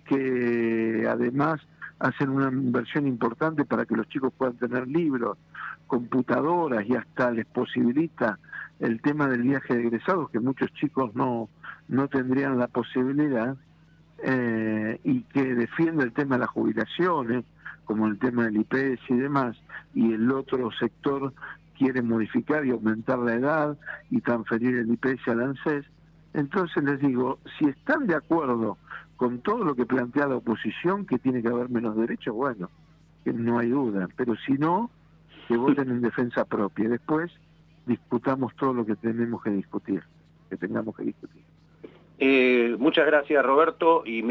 que 0.06 1.06
además 1.08 1.62
hacen 2.00 2.30
una 2.30 2.50
inversión 2.50 3.08
importante 3.08 3.66
para 3.66 3.86
que 3.86 3.96
los 3.96 4.08
chicos 4.08 4.34
puedan 4.38 4.58
tener 4.58 4.88
libros, 4.88 5.38
computadoras 5.86 6.86
y 6.88 6.96
hasta 6.96 7.32
les 7.32 7.46
posibilita 7.46 8.40
el 8.80 9.02
tema 9.02 9.28
del 9.28 9.44
viaje 9.44 9.76
de 9.76 9.82
egresados, 9.88 10.30
que 10.30 10.40
muchos 10.40 10.72
chicos 10.74 11.16
no, 11.16 11.50
no 11.88 12.08
tendrían 12.08 12.58
la 12.58 12.68
posibilidad, 12.68 13.56
eh, 14.26 15.00
y 15.04 15.22
que 15.24 15.54
defiende 15.56 16.04
el 16.04 16.14
tema 16.14 16.36
de 16.36 16.42
las 16.42 16.50
jubilaciones, 16.50 17.44
como 17.84 18.08
el 18.08 18.18
tema 18.20 18.46
del 18.46 18.58
IPS 18.58 19.02
y 19.10 19.16
demás, 19.16 19.58
y 19.94 20.14
el 20.14 20.32
otro 20.32 20.72
sector 20.72 21.34
quiere 21.78 22.02
modificar 22.02 22.66
y 22.66 22.72
aumentar 22.72 23.20
la 23.20 23.34
edad 23.34 23.78
y 24.10 24.22
transferir 24.22 24.78
el 24.78 24.92
IPS 24.92 25.28
al 25.28 25.42
ANSES. 25.42 25.86
Entonces 26.34 26.84
les 26.84 27.00
digo, 27.00 27.40
si 27.60 27.66
están 27.66 28.08
de 28.08 28.16
acuerdo 28.16 28.78
con 29.18 29.40
todo 29.40 29.64
lo 29.66 29.76
que 29.76 29.86
plantea 29.86 30.28
la 30.28 30.38
oposición, 30.38 31.06
que 31.06 31.20
tiene 31.20 31.42
que 31.42 31.50
haber 31.50 31.70
menos 31.70 31.98
derechos, 31.98 32.34
bueno, 32.34 32.70
no 33.26 33.60
hay 33.60 33.70
duda, 33.70 34.08
pero 34.16 34.36
si 34.46 34.54
no, 34.54 34.90
que 35.48 35.58
voten 35.58 35.90
en 35.90 36.02
defensa 36.02 36.46
propia. 36.46 36.90
Después 36.90 37.32
discutamos 37.86 38.56
todo 38.56 38.74
lo 38.74 38.86
que 38.86 38.96
tenemos 38.96 39.42
que 39.44 39.50
discutir, 39.52 40.04
que 40.50 40.58
tengamos 40.58 40.96
que 40.96 41.04
discutir. 41.04 41.44
Eh, 42.20 42.76
muchas 42.78 43.08
gracias 43.08 43.44
Roberto 43.44 44.04
y 44.06 44.22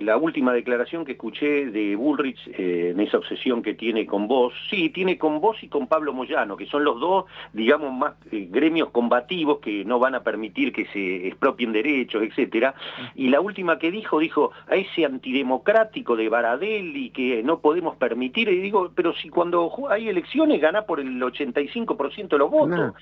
la 0.00 0.18
última 0.18 0.52
declaración 0.52 1.06
que 1.06 1.12
escuché 1.12 1.66
de 1.66 1.96
Bullrich 1.96 2.38
eh, 2.48 2.90
en 2.90 3.00
esa 3.00 3.16
obsesión 3.16 3.62
que 3.62 3.72
tiene 3.72 4.04
con 4.04 4.28
vos, 4.28 4.52
sí, 4.68 4.90
tiene 4.90 5.16
con 5.16 5.40
vos 5.40 5.56
y 5.62 5.68
con 5.68 5.86
Pablo 5.86 6.12
Moyano, 6.12 6.56
que 6.56 6.66
son 6.66 6.84
los 6.84 7.00
dos, 7.00 7.24
digamos, 7.54 7.92
más 7.94 8.14
eh, 8.30 8.48
gremios 8.50 8.90
combativos 8.90 9.60
que 9.60 9.84
no 9.84 9.98
van 9.98 10.14
a 10.14 10.22
permitir 10.22 10.72
que 10.74 10.86
se 10.92 11.26
expropien 11.26 11.72
derechos, 11.72 12.22
etcétera. 12.22 12.74
Y 13.14 13.30
la 13.30 13.40
última 13.40 13.78
que 13.78 13.90
dijo, 13.90 14.18
dijo 14.18 14.52
a 14.68 14.76
ese 14.76 15.06
antidemocrático 15.06 16.16
de 16.16 16.28
Baradelli 16.28 17.10
que 17.10 17.42
no 17.42 17.60
podemos 17.60 17.96
permitir, 17.96 18.48
y 18.50 18.60
digo, 18.60 18.92
pero 18.94 19.14
si 19.14 19.30
cuando 19.30 19.72
hay 19.88 20.10
elecciones 20.10 20.60
gana 20.60 20.82
por 20.82 21.00
el 21.00 21.20
85% 21.20 22.28
de 22.28 22.38
los 22.38 22.50
votos. 22.50 22.92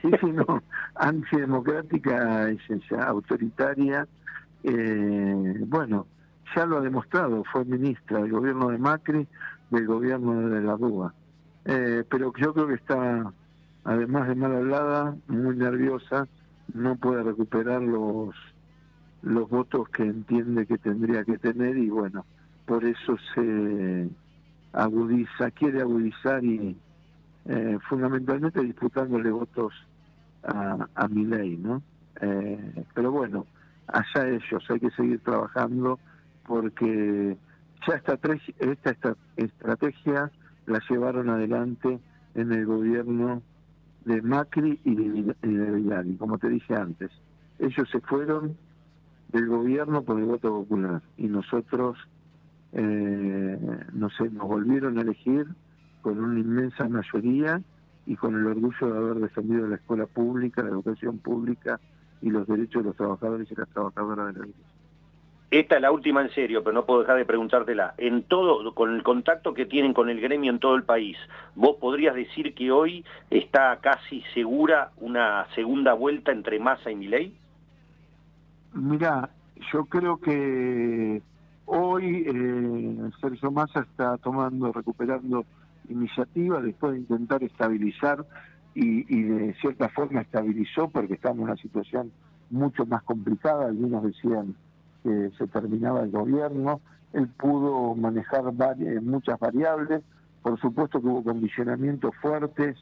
Sí, 0.00 0.10
no. 0.32 0.62
Antidemocrática 0.94 2.50
es 2.50 2.60
autoritaria. 2.92 4.06
Eh, 4.64 5.54
bueno, 5.66 6.06
ya 6.54 6.66
lo 6.66 6.78
ha 6.78 6.80
demostrado, 6.80 7.44
fue 7.52 7.64
ministra 7.64 8.20
del 8.20 8.32
gobierno 8.32 8.68
de 8.68 8.78
Macri, 8.78 9.26
del 9.70 9.86
gobierno 9.86 10.48
de 10.48 10.60
la 10.60 10.76
Rúa. 10.76 11.14
Eh, 11.64 12.04
pero 12.08 12.32
yo 12.36 12.54
creo 12.54 12.66
que 12.66 12.74
está, 12.74 13.32
además 13.84 14.28
de 14.28 14.34
mal 14.34 14.56
hablada, 14.56 15.16
muy 15.28 15.56
nerviosa, 15.56 16.26
no 16.74 16.96
puede 16.96 17.22
recuperar 17.22 17.82
los, 17.82 18.34
los 19.22 19.48
votos 19.48 19.88
que 19.90 20.04
entiende 20.04 20.66
que 20.66 20.78
tendría 20.78 21.24
que 21.24 21.38
tener 21.38 21.76
y 21.76 21.90
bueno, 21.90 22.24
por 22.66 22.84
eso 22.84 23.16
se 23.34 24.08
agudiza, 24.72 25.50
quiere 25.50 25.80
agudizar 25.80 26.44
y 26.44 26.76
eh, 27.48 27.78
fundamentalmente 27.88 28.60
disputándole 28.62 29.30
votos 29.30 29.72
a, 30.44 30.86
a 30.94 31.08
mi 31.08 31.24
ley, 31.24 31.56
¿no? 31.56 31.82
Eh, 32.20 32.84
pero 32.94 33.10
bueno, 33.10 33.46
allá 33.86 34.28
ellos, 34.28 34.64
hay 34.68 34.80
que 34.80 34.90
seguir 34.90 35.20
trabajando 35.20 35.98
porque 36.46 37.36
ya 37.86 37.94
esta, 37.94 38.18
esta, 38.58 39.16
estrategia 39.36 40.30
la 40.66 40.80
llevaron 40.88 41.30
adelante 41.30 41.98
en 42.34 42.52
el 42.52 42.66
gobierno 42.66 43.42
de 44.04 44.22
Macri 44.22 44.80
y 44.84 44.94
de, 44.94 46.04
y 46.04 46.16
como 46.16 46.38
te 46.38 46.48
dije 46.48 46.74
antes. 46.74 47.10
Ellos 47.58 47.88
se 47.90 48.00
fueron 48.00 48.56
del 49.32 49.46
gobierno 49.46 50.02
por 50.02 50.18
el 50.18 50.26
voto 50.26 50.50
popular 50.50 51.02
y 51.16 51.26
nosotros, 51.28 51.98
eh, 52.72 53.58
no 53.92 54.10
sé, 54.10 54.30
nos 54.30 54.48
volvieron 54.48 54.98
a 54.98 55.02
elegir 55.02 55.46
con 56.02 56.18
una 56.18 56.40
inmensa 56.40 56.88
mayoría 56.88 57.60
y 58.06 58.16
con 58.16 58.34
el 58.34 58.46
orgullo 58.46 58.92
de 58.92 58.98
haber 58.98 59.16
defendido 59.16 59.66
la 59.66 59.76
escuela 59.76 60.06
pública, 60.06 60.62
la 60.62 60.70
educación 60.70 61.18
pública 61.18 61.78
y 62.22 62.30
los 62.30 62.46
derechos 62.46 62.82
de 62.82 62.88
los 62.88 62.96
trabajadores 62.96 63.50
y 63.50 63.54
las 63.54 63.68
trabajadoras 63.68 64.26
de 64.26 64.32
la 64.32 64.46
educación. 64.46 64.78
Esta 65.50 65.76
es 65.76 65.82
la 65.82 65.92
última 65.92 66.20
en 66.20 66.30
serio, 66.30 66.62
pero 66.62 66.74
no 66.74 66.84
puedo 66.84 67.00
dejar 67.00 67.16
de 67.16 67.24
preguntártela. 67.24 67.94
En 67.96 68.22
todo, 68.22 68.74
con 68.74 68.94
el 68.94 69.02
contacto 69.02 69.54
que 69.54 69.64
tienen 69.64 69.94
con 69.94 70.10
el 70.10 70.20
gremio 70.20 70.52
en 70.52 70.58
todo 70.58 70.74
el 70.74 70.82
país, 70.82 71.16
¿vos 71.54 71.76
podrías 71.76 72.14
decir 72.14 72.54
que 72.54 72.70
hoy 72.70 73.02
está 73.30 73.78
casi 73.80 74.22
segura 74.34 74.90
una 74.98 75.46
segunda 75.54 75.94
vuelta 75.94 76.32
entre 76.32 76.58
Massa 76.58 76.90
y 76.90 76.96
Milei? 76.96 77.34
Mirá, 78.74 79.30
yo 79.72 79.86
creo 79.86 80.20
que 80.20 81.22
hoy 81.64 82.24
eh, 82.26 83.10
Sergio 83.18 83.50
Massa 83.50 83.80
está 83.80 84.18
tomando, 84.18 84.70
recuperando 84.70 85.46
iniciativa 85.88 86.60
después 86.60 86.92
de 86.92 86.98
intentar 87.00 87.42
estabilizar 87.42 88.24
y, 88.74 89.04
y, 89.14 89.22
de 89.22 89.54
cierta 89.54 89.88
forma 89.88 90.20
estabilizó 90.20 90.88
porque 90.88 91.14
estamos 91.14 91.38
en 91.38 91.44
una 91.44 91.56
situación 91.56 92.12
mucho 92.50 92.86
más 92.86 93.02
complicada. 93.02 93.66
Algunos 93.66 94.04
decían 94.04 94.54
que 95.02 95.30
se 95.36 95.46
terminaba 95.48 96.02
el 96.02 96.10
gobierno. 96.10 96.80
Él 97.12 97.28
pudo 97.28 97.94
manejar 97.94 98.44
muchas 99.02 99.38
variables. 99.38 100.02
Por 100.42 100.60
supuesto 100.60 101.00
que 101.00 101.06
hubo 101.06 101.24
condicionamientos 101.24 102.14
fuertes 102.20 102.76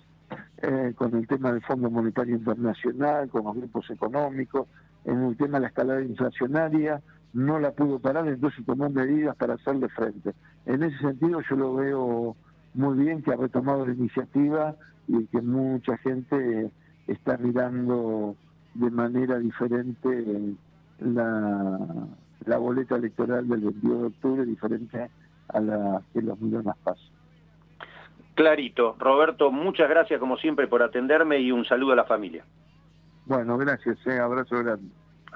eh, 0.59 0.92
con 0.97 1.14
el 1.14 1.27
tema 1.27 1.53
del 1.53 1.62
Fondo 1.62 1.90
Monetario 1.90 2.37
Internacional, 2.37 3.29
con 3.29 3.45
los 3.45 3.55
grupos 3.55 3.90
económicos, 3.90 4.66
en 5.05 5.23
el 5.23 5.37
tema 5.37 5.59
de 5.59 5.62
la 5.62 5.69
escalada 5.69 6.03
inflacionaria, 6.03 7.01
no 7.33 7.61
la 7.61 7.73
pudo 7.73 7.99
parar, 7.99 8.27
entonces 8.27 8.64
tomó 8.64 8.88
medidas 8.88 9.37
para 9.37 9.55
hacerle 9.55 9.88
frente. 9.90 10.33
En 10.64 10.83
ese 10.83 10.99
sentido 10.99 11.40
yo 11.49 11.57
lo 11.57 11.75
veo 11.75 12.37
muy 12.77 12.99
bien 12.99 13.23
que 13.23 13.33
ha 13.33 13.37
retomado 13.37 13.87
la 13.87 13.93
iniciativa 13.93 14.77
y 15.09 15.27
que 15.27 15.41
mucha 15.41 15.97
gente 15.99 16.71
está 17.07 17.37
mirando 17.39 18.37
de 18.75 18.91
manera 18.91 19.39
diferente 19.39 20.55
la, 21.01 21.79
la 22.45 22.59
boleta 22.59 22.97
electoral 22.97 23.49
del 23.49 23.61
22 23.61 24.01
de 24.01 24.07
octubre, 24.07 24.45
diferente 24.45 25.11
a 25.49 25.61
la 25.61 26.03
que 26.12 26.23
los 26.23 26.41
millones 26.41 26.75
pasan. 26.83 27.17
Clarito. 28.35 28.97
Roberto, 28.99 29.51
muchas 29.51 29.89
gracias 29.89 30.21
como 30.21 30.37
siempre 30.37 30.67
por 30.69 30.83
atenderme 30.83 31.39
y 31.39 31.53
un 31.53 31.65
saludo 31.65 31.93
a 31.93 31.97
la 31.97 32.05
familia. 32.05 32.45
Bueno, 33.25 33.57
gracias, 33.57 33.99
eh, 34.07 34.19
abrazo 34.19 34.59
grande. 34.62 34.89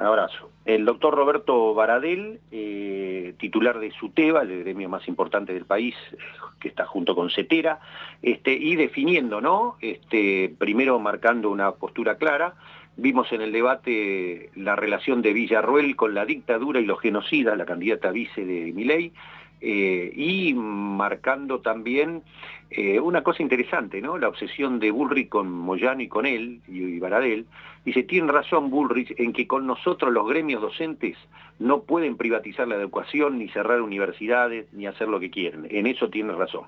Abrazo. 0.06 0.50
El 0.64 0.84
doctor 0.84 1.14
Roberto 1.14 1.74
Baradel, 1.74 2.40
eh, 2.50 3.34
titular 3.38 3.78
de 3.78 3.90
SUTEBA, 3.90 4.42
el 4.42 4.60
gremio 4.60 4.88
más 4.88 5.06
importante 5.08 5.52
del 5.52 5.66
país, 5.66 5.94
que 6.58 6.68
está 6.68 6.86
junto 6.86 7.14
con 7.14 7.30
CETERA, 7.30 7.80
este, 8.22 8.52
y 8.52 8.76
definiendo, 8.76 9.40
¿no? 9.40 9.76
Este, 9.80 10.54
primero 10.58 10.98
marcando 10.98 11.50
una 11.50 11.72
postura 11.72 12.16
clara. 12.16 12.54
Vimos 12.96 13.30
en 13.32 13.42
el 13.42 13.52
debate 13.52 14.50
la 14.56 14.74
relación 14.74 15.22
de 15.22 15.32
Villarruel 15.32 15.96
con 15.96 16.14
la 16.14 16.24
dictadura 16.24 16.80
y 16.80 16.86
los 16.86 17.00
genocidas, 17.00 17.56
la 17.56 17.66
candidata 17.66 18.10
vice 18.10 18.44
de 18.44 18.72
Miley, 18.72 19.12
eh, 19.60 20.12
y 20.14 20.54
marcando 20.54 21.60
también 21.60 22.22
eh, 22.70 23.00
una 23.00 23.22
cosa 23.22 23.42
interesante, 23.42 24.00
¿no? 24.00 24.16
La 24.16 24.28
obsesión 24.28 24.78
de 24.78 24.90
Bullrich 24.90 25.28
con 25.28 25.50
Moyano 25.50 26.02
y 26.02 26.08
con 26.08 26.24
él, 26.24 26.60
y, 26.68 26.98
Baradel, 26.98 27.46
dice, 27.84 28.04
tiene 28.04 28.30
razón 28.30 28.70
Bullrich 28.70 29.12
en 29.18 29.32
que 29.32 29.46
con 29.46 29.66
nosotros 29.66 30.12
los 30.12 30.28
gremios 30.28 30.62
docentes 30.62 31.16
no 31.58 31.82
pueden 31.82 32.16
privatizar 32.16 32.68
la 32.68 32.76
educación, 32.76 33.38
ni 33.38 33.48
cerrar 33.48 33.82
universidades, 33.82 34.72
ni 34.72 34.86
hacer 34.86 35.08
lo 35.08 35.20
que 35.20 35.30
quieren. 35.30 35.66
En 35.70 35.86
eso 35.86 36.08
tiene 36.08 36.32
razón. 36.32 36.64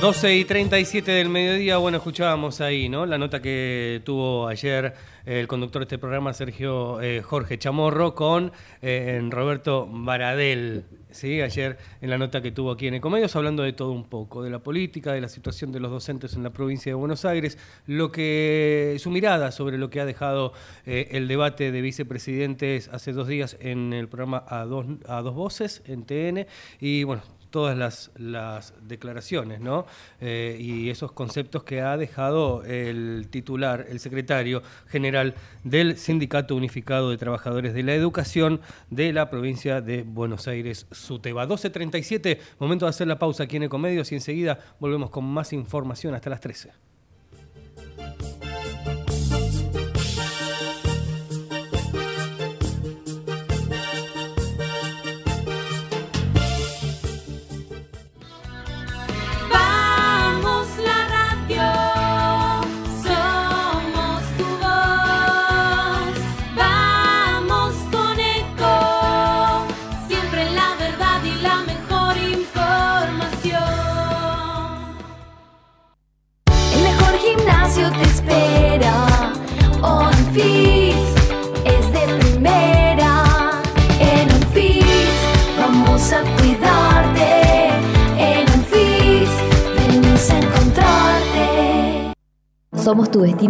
12 0.00 0.36
y 0.36 0.44
37 0.44 1.10
del 1.10 1.28
mediodía, 1.28 1.78
bueno, 1.78 1.96
escuchábamos 1.96 2.60
ahí, 2.60 2.88
¿no? 2.88 3.04
La 3.04 3.18
nota 3.18 3.42
que 3.42 4.00
tuvo 4.04 4.46
ayer 4.46 4.94
el 5.26 5.48
conductor 5.48 5.80
de 5.80 5.84
este 5.84 5.98
programa, 5.98 6.32
Sergio 6.32 7.00
eh, 7.00 7.20
Jorge 7.20 7.58
Chamorro, 7.58 8.14
con 8.14 8.52
eh, 8.80 9.20
Roberto 9.28 9.88
Baradel, 9.90 10.84
¿sí? 11.10 11.40
Ayer 11.40 11.78
en 12.00 12.10
la 12.10 12.18
nota 12.18 12.40
que 12.40 12.52
tuvo 12.52 12.70
aquí 12.70 12.86
en 12.86 12.94
Ecomedios, 12.94 13.34
hablando 13.34 13.64
de 13.64 13.72
todo 13.72 13.90
un 13.90 14.04
poco, 14.04 14.44
de 14.44 14.50
la 14.50 14.60
política, 14.60 15.12
de 15.12 15.20
la 15.20 15.28
situación 15.28 15.72
de 15.72 15.80
los 15.80 15.90
docentes 15.90 16.34
en 16.34 16.44
la 16.44 16.50
provincia 16.50 16.90
de 16.90 16.94
Buenos 16.94 17.24
Aires, 17.24 17.58
lo 17.86 18.12
que 18.12 18.96
su 19.00 19.10
mirada 19.10 19.50
sobre 19.50 19.78
lo 19.78 19.90
que 19.90 20.00
ha 20.00 20.06
dejado 20.06 20.52
eh, 20.86 21.08
el 21.10 21.26
debate 21.26 21.72
de 21.72 21.80
vicepresidentes 21.80 22.88
hace 22.92 23.12
dos 23.12 23.26
días 23.26 23.56
en 23.58 23.92
el 23.92 24.06
programa 24.06 24.44
A 24.46 24.64
Dos, 24.64 24.86
a 25.08 25.22
dos 25.22 25.34
Voces, 25.34 25.82
en 25.86 26.04
TN, 26.04 26.46
y 26.78 27.02
bueno, 27.02 27.22
todas 27.50 27.76
las, 27.76 28.10
las 28.16 28.74
declaraciones 28.82 29.60
¿no? 29.60 29.86
Eh, 30.20 30.56
y 30.60 30.90
esos 30.90 31.12
conceptos 31.12 31.64
que 31.64 31.80
ha 31.80 31.96
dejado 31.96 32.64
el 32.64 33.28
titular, 33.30 33.86
el 33.88 34.00
secretario 34.00 34.62
general 34.88 35.34
del 35.64 35.96
Sindicato 35.98 36.56
Unificado 36.56 37.10
de 37.10 37.18
Trabajadores 37.18 37.74
de 37.74 37.82
la 37.82 37.94
Educación 37.94 38.60
de 38.90 39.12
la 39.12 39.30
provincia 39.30 39.80
de 39.80 40.02
Buenos 40.02 40.48
Aires, 40.48 40.86
SUTEBA. 40.90 41.46
12.37, 41.46 42.38
momento 42.58 42.86
de 42.86 42.90
hacer 42.90 43.06
la 43.06 43.18
pausa 43.18 43.44
aquí 43.44 43.56
en 43.56 43.64
Ecomedios 43.64 44.12
y 44.12 44.14
enseguida 44.14 44.58
volvemos 44.80 45.10
con 45.10 45.24
más 45.24 45.52
información 45.52 46.14
hasta 46.14 46.30
las 46.30 46.40
13. 46.40 46.87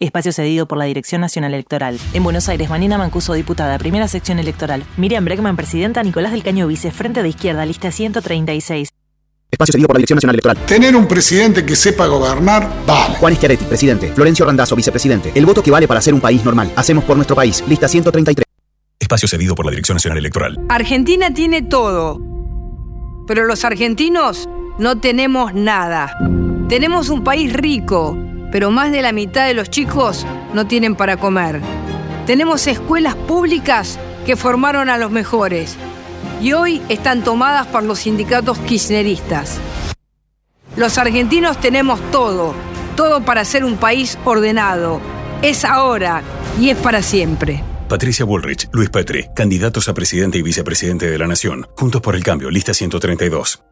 Espacio 0.00 0.32
cedido 0.32 0.66
por 0.66 0.76
la 0.76 0.86
Dirección 0.86 1.20
Nacional 1.20 1.54
Electoral. 1.54 1.98
En 2.14 2.24
Buenos 2.24 2.48
Aires, 2.48 2.68
Manina 2.68 2.98
Mancuso, 2.98 3.32
diputada, 3.34 3.78
primera 3.78 4.08
sección 4.08 4.40
electoral. 4.40 4.84
Miriam 4.96 5.24
Bregman, 5.24 5.56
presidenta. 5.56 6.02
Nicolás 6.02 6.32
del 6.32 6.42
Caño, 6.42 6.66
vice, 6.66 6.90
frente 6.90 7.22
de 7.22 7.28
izquierda, 7.28 7.64
lista 7.64 7.92
136. 7.92 8.88
Espacio 9.50 9.72
cedido 9.72 9.86
por 9.86 9.94
la 9.94 9.98
Dirección 9.98 10.16
Nacional 10.16 10.34
Electoral. 10.34 10.58
Tener 10.66 10.96
un 10.96 11.06
presidente 11.06 11.64
que 11.64 11.76
sepa 11.76 12.06
gobernar, 12.08 12.68
vale. 12.84 13.14
Juan 13.14 13.36
Schiaretti, 13.36 13.64
presidente. 13.66 14.12
Florencio 14.12 14.44
Randazzo, 14.44 14.74
vicepresidente. 14.74 15.30
El 15.32 15.46
voto 15.46 15.62
que 15.62 15.70
vale 15.70 15.86
para 15.86 16.00
ser 16.00 16.12
un 16.12 16.20
país 16.20 16.44
normal. 16.44 16.72
Hacemos 16.74 17.04
por 17.04 17.14
nuestro 17.14 17.36
país. 17.36 17.62
Lista 17.68 17.86
133. 17.86 18.44
Espacio 18.98 19.28
cedido 19.28 19.54
por 19.54 19.64
la 19.64 19.70
Dirección 19.70 19.94
Nacional 19.94 20.18
Electoral. 20.18 20.58
Argentina 20.68 21.32
tiene 21.32 21.62
todo. 21.62 22.20
Pero 23.28 23.44
los 23.44 23.64
argentinos 23.64 24.48
no 24.80 24.98
tenemos 24.98 25.54
nada. 25.54 26.18
Tenemos 26.68 27.10
un 27.10 27.22
país 27.22 27.52
rico 27.52 28.18
pero 28.54 28.70
más 28.70 28.92
de 28.92 29.02
la 29.02 29.10
mitad 29.10 29.48
de 29.48 29.54
los 29.54 29.68
chicos 29.68 30.24
no 30.52 30.68
tienen 30.68 30.94
para 30.94 31.16
comer. 31.16 31.60
Tenemos 32.24 32.68
escuelas 32.68 33.16
públicas 33.16 33.98
que 34.24 34.36
formaron 34.36 34.88
a 34.88 34.96
los 34.96 35.10
mejores 35.10 35.74
y 36.40 36.52
hoy 36.52 36.80
están 36.88 37.24
tomadas 37.24 37.66
por 37.66 37.82
los 37.82 37.98
sindicatos 37.98 38.56
kirchneristas. 38.60 39.58
Los 40.76 40.98
argentinos 40.98 41.60
tenemos 41.60 42.00
todo, 42.12 42.54
todo 42.94 43.24
para 43.24 43.44
ser 43.44 43.64
un 43.64 43.76
país 43.76 44.16
ordenado. 44.24 45.00
Es 45.42 45.64
ahora 45.64 46.22
y 46.60 46.70
es 46.70 46.76
para 46.76 47.02
siempre. 47.02 47.60
Patricia 47.88 48.24
Bullrich, 48.24 48.68
Luis 48.70 48.88
Petri, 48.88 49.26
candidatos 49.34 49.88
a 49.88 49.94
presidente 49.94 50.38
y 50.38 50.42
vicepresidente 50.42 51.10
de 51.10 51.18
la 51.18 51.26
Nación. 51.26 51.66
Juntos 51.76 52.00
por 52.00 52.14
el 52.14 52.22
cambio, 52.22 52.52
lista 52.52 52.72
132. 52.72 53.64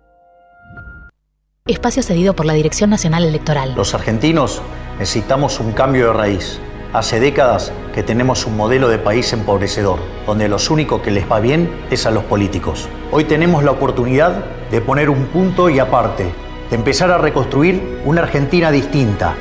Espacio 1.69 2.03
cedido 2.03 2.35
por 2.35 2.45
la 2.45 2.55
Dirección 2.55 2.91
Nacional 2.91 3.23
Electoral. 3.25 3.75
Los 3.77 3.95
argentinos 3.95 4.61
necesitamos 4.99 5.61
un 5.61 5.71
cambio 5.71 6.09
de 6.09 6.13
raíz. 6.13 6.59
Hace 6.93 7.21
décadas 7.21 7.73
que 7.95 8.03
tenemos 8.03 8.47
un 8.47 8.57
modelo 8.57 8.89
de 8.89 8.99
país 8.99 9.33
empobrecedor, 9.33 10.01
donde 10.27 10.49
lo 10.49 10.57
único 10.71 11.03
que 11.03 11.13
les 11.13 11.31
va 11.31 11.39
bien 11.39 11.71
es 11.89 12.05
a 12.05 12.11
los 12.11 12.25
políticos. 12.25 12.89
Hoy 13.13 13.27
tenemos 13.27 13.63
la 13.63 13.71
oportunidad 13.71 14.45
de 14.73 14.81
poner 14.81 15.09
un 15.09 15.27
punto 15.27 15.71
y 15.71 15.79
aparte, 15.79 16.25
de 16.69 16.75
empezar 16.75 17.13
a 17.13 17.19
reconstruir 17.19 18.01
una 18.05 18.23
Argentina 18.23 18.73
distinta, 18.73 19.37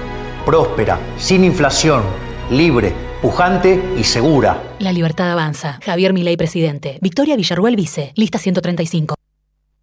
próspera, 0.46 1.00
sin 1.18 1.44
inflación, 1.44 2.04
libre, 2.52 2.94
pujante 3.24 3.96
y 3.98 4.04
segura 4.04 4.62
La 4.78 4.94
libertad 4.94 5.32
avanza. 5.32 5.80
Javier 5.84 6.14
Milei, 6.14 6.38
presidente. 6.38 7.00
Victoria 7.02 7.36
Villarruel, 7.36 7.76
vice. 7.76 8.14
Lista 8.16 8.38
135. 8.38 9.16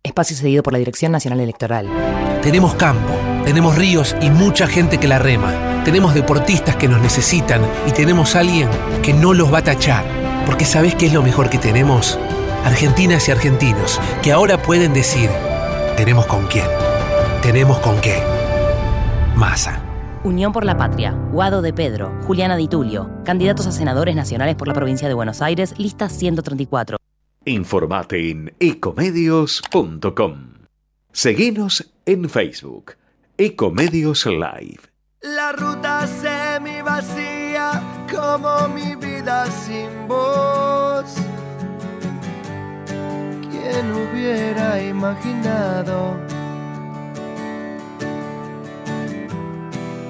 Espacio 0.05 0.36
cedido 0.36 0.62
por 0.62 0.72
la 0.72 0.78
Dirección 0.78 1.11
Nacional 1.11 1.41
Electoral. 1.41 1.89
Tenemos 2.49 2.76
campo, 2.76 3.12
tenemos 3.44 3.76
ríos 3.76 4.16
y 4.22 4.30
mucha 4.30 4.66
gente 4.66 4.96
que 4.96 5.07
la 5.07 5.18
rema. 5.18 5.82
Tenemos 5.84 6.14
deportistas 6.14 6.76
que 6.76 6.88
nos 6.88 6.99
necesitan 6.99 7.61
y 7.86 7.92
tenemos 7.92 8.34
alguien 8.36 8.70
que 9.03 9.12
no 9.12 9.34
los 9.34 9.53
va 9.53 9.59
a 9.59 9.64
tachar. 9.64 10.07
Porque 10.46 10.64
¿sabés 10.64 10.94
qué 10.94 11.09
es 11.09 11.12
lo 11.12 11.22
mejor 11.22 11.51
que 11.51 11.59
tenemos? 11.59 12.18
Argentinas 12.64 13.28
y 13.28 13.32
argentinos 13.32 14.01
que 14.22 14.32
ahora 14.32 14.62
pueden 14.62 14.94
decir, 14.94 15.28
tenemos 15.99 16.24
con 16.24 16.46
quién, 16.46 16.64
tenemos 17.42 17.80
con 17.80 18.01
qué. 18.01 18.16
Masa. 19.36 19.82
Unión 20.24 20.51
por 20.51 20.64
la 20.64 20.78
Patria, 20.78 21.12
Guado 21.30 21.61
de 21.61 21.74
Pedro, 21.74 22.18
Juliana 22.26 22.57
Di 22.57 22.66
Tulio, 22.66 23.11
candidatos 23.26 23.66
a 23.66 23.72
senadores 23.72 24.16
nacionales 24.16 24.55
por 24.55 24.68
la 24.68 24.72
provincia 24.72 25.07
de 25.07 25.12
Buenos 25.12 25.42
Aires, 25.42 25.74
lista 25.76 26.09
134. 26.09 26.96
Informate 27.44 28.30
en 28.30 28.55
ecomedios.com. 28.59 30.55
Seguinos 31.12 31.90
en 32.09 32.27
Facebook, 32.27 32.95
Ecomedios 33.37 34.25
Live. 34.25 34.81
La 35.21 35.53
ruta 35.53 36.07
semi 36.07 36.81
vacía 36.81 37.83
como 38.11 38.67
mi 38.69 38.95
vida 38.97 39.45
sin 39.51 40.09
voz. 40.09 41.05
¿Quién 43.51 43.93
hubiera 43.93 44.83
imaginado 44.83 46.17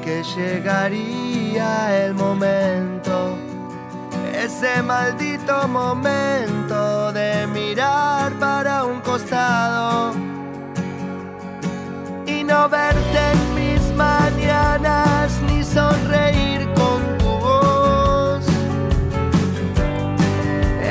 que 0.05 0.23
llegaría 0.37 2.05
el 2.05 2.15
momento? 2.15 3.37
Ese 4.33 4.83
maldito 4.85 5.67
momento 5.67 7.13
de 7.13 7.45
mirar 7.49 8.33
para 8.39 8.85
un 8.85 9.01
costado 9.01 10.28
no 12.59 12.69
verte 12.69 13.21
en 13.33 13.55
mis 13.55 13.83
mañanas 13.95 15.31
ni 15.47 15.63
sonreír 15.63 16.61
con 16.81 17.01
tu 17.19 17.31
voz. 17.47 18.45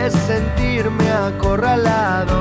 Es 0.04 0.14
sentirme 0.32 1.08
acorralado. 1.30 2.38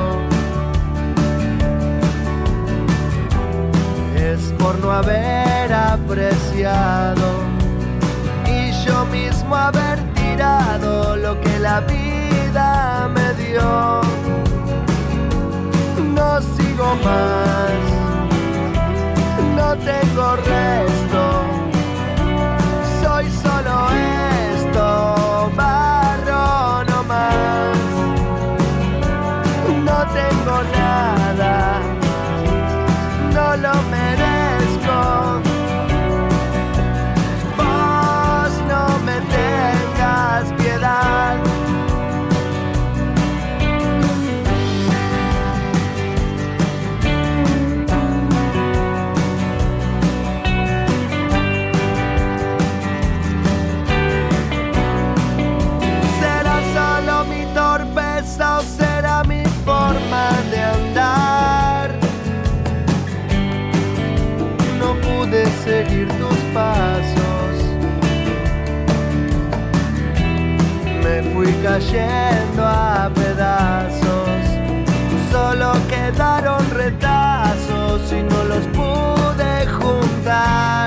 Es 4.15 4.41
por 4.59 4.79
no 4.79 4.91
haber 4.91 5.73
apreciado 5.73 7.27
y 8.45 8.71
yo 8.85 9.05
mismo 9.07 9.55
haber 9.55 9.97
tirado 10.13 11.17
lo 11.17 11.39
que 11.41 11.59
la 11.59 11.81
vida 11.81 13.09
me 13.15 13.27
dio. 13.43 14.01
No 16.17 16.29
sigo 16.55 16.87
más, 17.03 17.96
no 19.67 19.75
tengo 19.79 20.35
resto, 20.37 21.23
soy 23.01 23.25
solo 23.43 23.75
esto, 24.55 25.51
barro 25.57 26.83
no 26.85 27.03
más. 27.03 27.77
No 29.87 29.97
tengo 30.19 30.55
nada, 30.71 30.86
cayendo 71.67 72.65
a 72.65 73.11
pedazos. 73.13 74.41
Solo 75.31 75.73
quedaron 75.89 76.63
retazos 76.71 78.01
y 78.11 78.23
no 78.23 78.43
los 78.45 78.65
pude 78.77 79.67
juntar. 79.67 80.86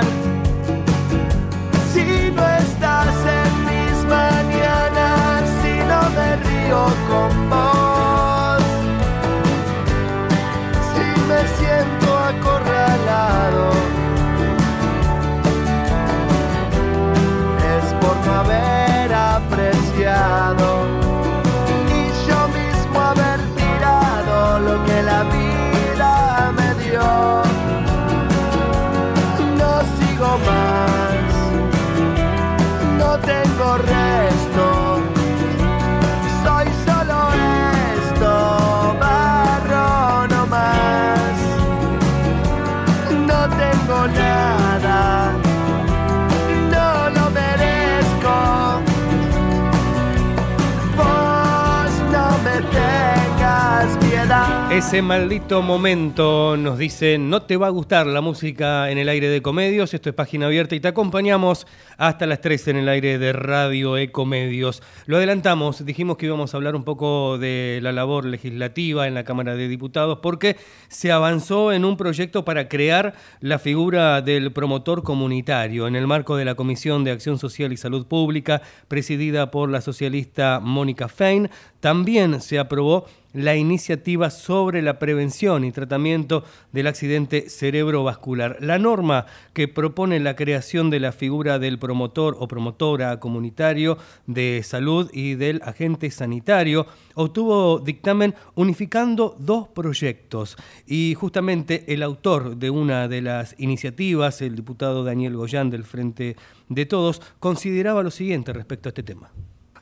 Ese 54.91 55.01
maldito 55.01 55.61
momento 55.61 56.57
nos 56.57 56.77
dice, 56.77 57.17
no 57.17 57.43
te 57.43 57.55
va 57.55 57.67
a 57.67 57.69
gustar 57.69 58.05
la 58.07 58.19
música 58.19 58.91
en 58.91 58.97
el 58.97 59.07
aire 59.07 59.29
de 59.29 59.41
Comedios, 59.41 59.93
esto 59.93 60.09
es 60.09 60.15
página 60.15 60.47
abierta 60.47 60.75
y 60.75 60.81
te 60.81 60.89
acompañamos 60.89 61.65
hasta 61.97 62.27
las 62.27 62.41
3 62.41 62.67
en 62.67 62.75
el 62.75 62.89
aire 62.89 63.17
de 63.17 63.31
Radio 63.31 63.95
Ecomedios. 63.95 64.83
Lo 65.05 65.15
adelantamos, 65.15 65.85
dijimos 65.85 66.17
que 66.17 66.25
íbamos 66.25 66.53
a 66.53 66.57
hablar 66.57 66.75
un 66.75 66.83
poco 66.83 67.37
de 67.37 67.79
la 67.81 67.93
labor 67.93 68.25
legislativa 68.25 69.07
en 69.07 69.13
la 69.13 69.23
Cámara 69.23 69.55
de 69.55 69.69
Diputados 69.69 70.19
porque 70.21 70.57
se 70.89 71.13
avanzó 71.13 71.71
en 71.71 71.85
un 71.85 71.95
proyecto 71.95 72.43
para 72.43 72.67
crear 72.67 73.13
la 73.39 73.59
figura 73.59 74.21
del 74.21 74.51
promotor 74.51 75.03
comunitario 75.03 75.87
en 75.87 75.95
el 75.95 76.05
marco 76.05 76.35
de 76.35 76.43
la 76.43 76.55
Comisión 76.55 77.05
de 77.05 77.11
Acción 77.11 77.39
Social 77.39 77.71
y 77.71 77.77
Salud 77.77 78.07
Pública 78.07 78.61
presidida 78.89 79.51
por 79.51 79.69
la 79.69 79.79
socialista 79.79 80.59
Mónica 80.61 81.07
Fein. 81.07 81.49
También 81.79 82.41
se 82.41 82.59
aprobó 82.59 83.05
la 83.33 83.55
iniciativa 83.55 84.29
sobre 84.29 84.81
la 84.81 84.99
prevención 84.99 85.63
y 85.63 85.71
tratamiento 85.71 86.43
del 86.71 86.87
accidente 86.87 87.49
cerebrovascular. 87.49 88.57
La 88.59 88.77
norma 88.77 89.25
que 89.53 89.67
propone 89.67 90.19
la 90.19 90.35
creación 90.35 90.89
de 90.89 90.99
la 90.99 91.11
figura 91.11 91.59
del 91.59 91.79
promotor 91.79 92.35
o 92.39 92.47
promotora 92.47 93.19
comunitario 93.19 93.97
de 94.27 94.61
salud 94.63 95.09
y 95.13 95.35
del 95.35 95.61
agente 95.63 96.11
sanitario 96.11 96.87
obtuvo 97.15 97.79
dictamen 97.79 98.35
unificando 98.55 99.35
dos 99.39 99.67
proyectos 99.67 100.57
y 100.85 101.15
justamente 101.15 101.93
el 101.93 102.03
autor 102.03 102.57
de 102.57 102.69
una 102.69 103.07
de 103.07 103.21
las 103.21 103.55
iniciativas, 103.57 104.41
el 104.41 104.55
diputado 104.55 105.03
Daniel 105.03 105.37
Goyán 105.37 105.69
del 105.69 105.83
Frente 105.83 106.35
de 106.69 106.85
Todos, 106.85 107.21
consideraba 107.39 108.03
lo 108.03 108.11
siguiente 108.11 108.53
respecto 108.53 108.89
a 108.89 108.91
este 108.91 109.03
tema. 109.03 109.31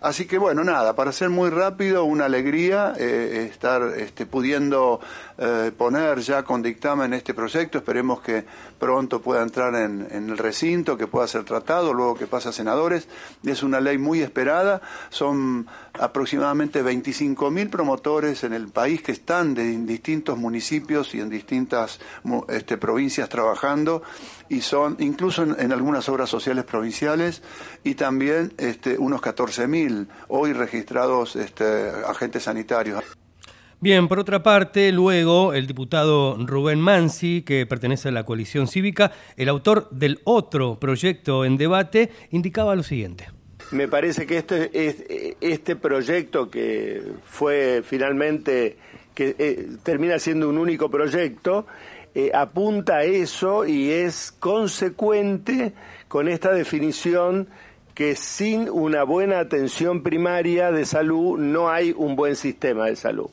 Así 0.01 0.25
que 0.25 0.37
bueno, 0.37 0.63
nada, 0.63 0.95
para 0.95 1.11
ser 1.11 1.29
muy 1.29 1.49
rápido, 1.49 2.05
una 2.05 2.23
alegría 2.25 2.93
eh, 2.97 3.49
estar 3.51 3.81
este, 3.97 4.25
pudiendo 4.25 5.01
eh, 5.37 5.73
poner 5.77 6.19
ya 6.19 6.43
con 6.43 6.61
dictamen 6.61 7.13
este 7.13 7.33
proyecto. 7.33 7.79
Esperemos 7.79 8.21
que 8.21 8.45
pronto 8.79 9.21
pueda 9.21 9.41
entrar 9.43 9.75
en, 9.75 10.07
en, 10.09 10.29
el 10.29 10.37
recinto, 10.37 10.95
que 10.95 11.07
pueda 11.07 11.27
ser 11.27 11.43
tratado, 11.43 11.93
luego 11.93 12.15
que 12.15 12.27
pase 12.27 12.47
a 12.47 12.53
senadores. 12.53 13.09
Es 13.43 13.61
una 13.61 13.81
ley 13.81 13.97
muy 13.97 14.21
esperada. 14.21 14.81
Son 15.09 15.67
aproximadamente 15.93 16.83
25.000 16.83 17.69
promotores 17.69 18.43
en 18.43 18.53
el 18.53 18.67
país 18.67 19.01
que 19.01 19.11
están 19.11 19.53
de 19.53 19.73
en 19.73 19.85
distintos 19.85 20.37
municipios 20.37 21.13
y 21.15 21.19
en 21.19 21.29
distintas 21.29 21.99
este, 22.49 22.77
provincias 22.77 23.29
trabajando 23.29 24.03
y 24.49 24.61
son 24.61 24.95
incluso 24.99 25.43
en, 25.43 25.55
en 25.59 25.71
algunas 25.71 26.09
obras 26.09 26.29
sociales 26.29 26.65
provinciales 26.65 27.41
y 27.83 27.95
también 27.95 28.53
este, 28.57 28.97
unos 28.97 29.21
14.000 29.21 29.67
mil 29.67 30.07
hoy 30.27 30.53
registrados 30.53 31.35
este, 31.35 31.89
agentes 32.07 32.43
sanitarios. 32.43 33.03
Bien, 33.81 34.09
por 34.09 34.19
otra 34.19 34.43
parte, 34.43 34.91
luego 34.91 35.53
el 35.53 35.65
diputado 35.65 36.35
Rubén 36.45 36.81
Mansi, 36.81 37.43
que 37.43 37.65
pertenece 37.65 38.09
a 38.09 38.11
la 38.11 38.25
coalición 38.25 38.67
cívica, 38.67 39.13
el 39.37 39.47
autor 39.47 39.89
del 39.89 40.19
otro 40.25 40.81
proyecto 40.81 41.45
en 41.45 41.55
debate, 41.55 42.11
indicaba 42.29 42.75
lo 42.75 42.83
siguiente. 42.83 43.38
Me 43.71 43.87
parece 43.87 44.25
que 44.25 44.37
este, 44.37 45.37
este 45.41 45.75
proyecto 45.75 46.49
que 46.49 47.03
fue 47.25 47.81
finalmente, 47.83 48.77
que 49.13 49.35
eh, 49.37 49.67
termina 49.83 50.17
siendo 50.17 50.49
un 50.49 50.57
único 50.57 50.89
proyecto, 50.89 51.67
eh, 52.15 52.31
apunta 52.33 52.97
a 52.97 53.03
eso 53.03 53.65
y 53.65 53.91
es 53.91 54.31
consecuente 54.31 55.73
con 56.07 56.27
esta 56.27 56.51
definición 56.51 57.47
que 57.93 58.15
sin 58.15 58.69
una 58.69 59.03
buena 59.03 59.39
atención 59.39 60.01
primaria 60.01 60.71
de 60.71 60.85
salud 60.85 61.37
no 61.37 61.69
hay 61.69 61.93
un 61.95 62.15
buen 62.15 62.35
sistema 62.35 62.87
de 62.87 62.95
salud. 62.95 63.29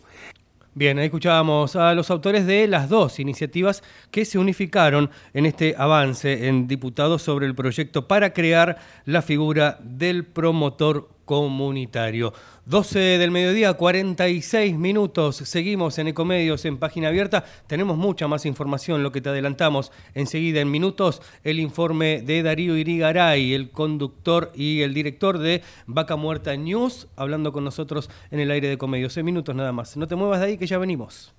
Bien, 0.79 0.99
ahí 0.99 1.07
escuchábamos 1.07 1.75
a 1.75 1.95
los 1.95 2.11
autores 2.11 2.47
de 2.47 2.67
las 2.67 2.91
dos 2.91 3.19
iniciativas 3.19 3.83
que 4.11 4.27
se 4.27 4.39
unificaron 4.39 5.09
en 5.33 5.47
este 5.47 5.75
avance 5.79 6.49
en 6.49 6.69
diputados 6.69 7.23
sobre 7.23 7.47
el 7.47 7.55
proyecto 7.55 8.07
para 8.07 8.35
crear 8.35 8.77
la 9.07 9.23
figura 9.23 9.79
del 9.83 10.27
promotor 10.27 11.16
comunitario. 11.27 12.33
12 12.65 12.99
del 13.19 13.31
mediodía, 13.31 13.75
46 13.75 14.79
minutos. 14.79 15.37
Seguimos 15.37 15.99
en 15.99 16.09
Ecomedios 16.09 16.65
en 16.65 16.79
página 16.79 17.09
abierta. 17.09 17.45
Tenemos 17.67 17.99
mucha 17.99 18.27
más 18.27 18.47
información, 18.47 19.03
lo 19.03 19.13
que 19.13 19.21
te 19.21 19.29
adelantamos 19.29 19.93
enseguida 20.15 20.61
en 20.61 20.71
minutos. 20.71 21.21
El 21.45 21.61
informe 21.61 22.23
de 22.23 22.43
Darío 22.43 22.77
Irigaray, 22.77 23.53
el 23.53 23.71
conductor 23.71 24.53
y 24.55 24.81
el 24.81 24.95
director 24.95 25.39
de 25.39 25.63
Vaca 25.87 26.17
Muerta 26.17 26.57
News, 26.57 27.09
hablando 27.17 27.53
con 27.53 27.65
nosotros 27.65 28.09
en 28.31 28.41
el 28.41 28.51
aire 28.51 28.69
de 28.69 28.75
Ecomedios. 28.75 29.17
En 29.19 29.27
minutos 29.27 29.55
nada 29.55 29.73
más. 29.73 29.97
No 29.97 30.07
te 30.07 30.17
muevas 30.17 30.41
de 30.41 30.47
ahí 30.47 30.57
que 30.57 30.67
ya 30.67 30.79
venimos. 30.79 31.35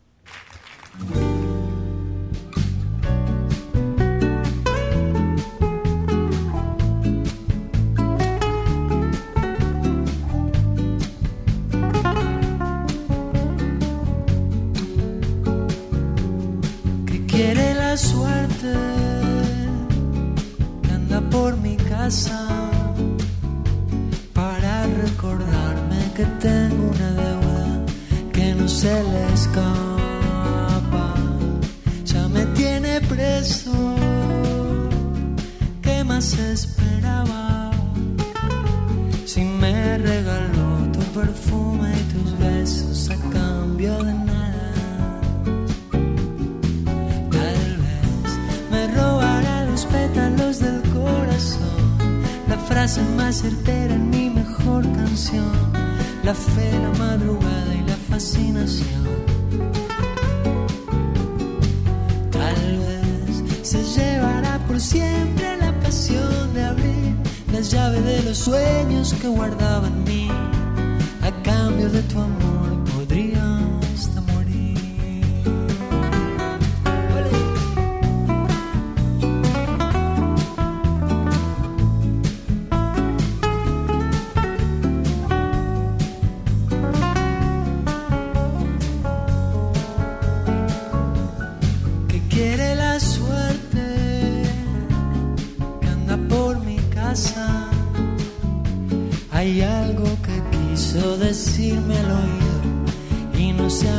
Que 69.16 69.28
guardaba 69.30 69.67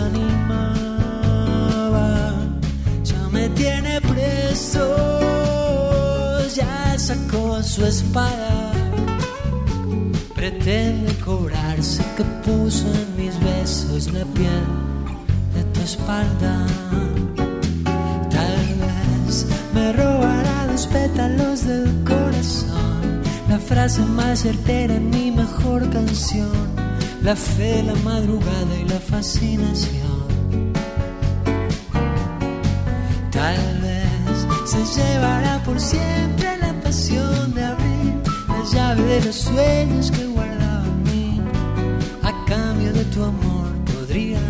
animaba. 0.07 1.29
Ya 3.05 3.29
me 3.31 3.49
tiene 3.51 4.01
preso, 4.01 4.87
ya 6.55 6.99
sacó 6.99 7.63
su 7.63 7.85
espada. 7.85 8.73
Pretende 10.35 11.13
cobrarse 11.25 12.03
que 12.17 12.25
puso 12.47 12.87
en 12.87 13.17
mis 13.17 13.39
besos 13.41 14.13
la 14.13 14.25
piel 14.37 14.65
de 15.55 15.65
tu 15.73 15.81
espalda. 15.81 16.67
Tal 18.31 18.57
vez 18.83 19.47
me 19.75 19.93
robará 19.93 20.67
los 20.71 20.87
pétalos 20.87 21.67
del 21.67 22.05
corazón, 22.05 23.23
la 23.49 23.59
frase 23.59 24.01
más 24.03 24.41
certera 24.43 24.95
en 24.95 25.11
mi 25.11 25.33
mejor 25.33 25.91
canción, 25.91 26.78
la 27.23 27.35
fe, 27.35 27.83
la 27.83 27.95
madrugada 27.97 28.75
y 28.81 28.85
la 28.85 29.01
fascinación. 29.01 30.29
Tal 33.31 33.81
vez 33.83 34.47
se 34.65 35.01
llevará 35.01 35.63
por 35.65 35.81
siempre 35.81 36.57
la 36.59 36.73
pasión 36.81 37.55
de 37.55 37.65
abrir 37.65 38.15
la 38.49 38.63
llave 38.73 39.03
de 39.03 39.25
los 39.27 39.37
sueños 39.37 40.11
que 40.11 40.27
guardaba 40.27 40.85
en 40.85 41.03
mí, 41.05 41.41
a 42.23 42.33
cambio 42.47 42.93
de 42.93 43.05
tu 43.07 43.23
amor 43.23 43.69
podría 43.85 44.41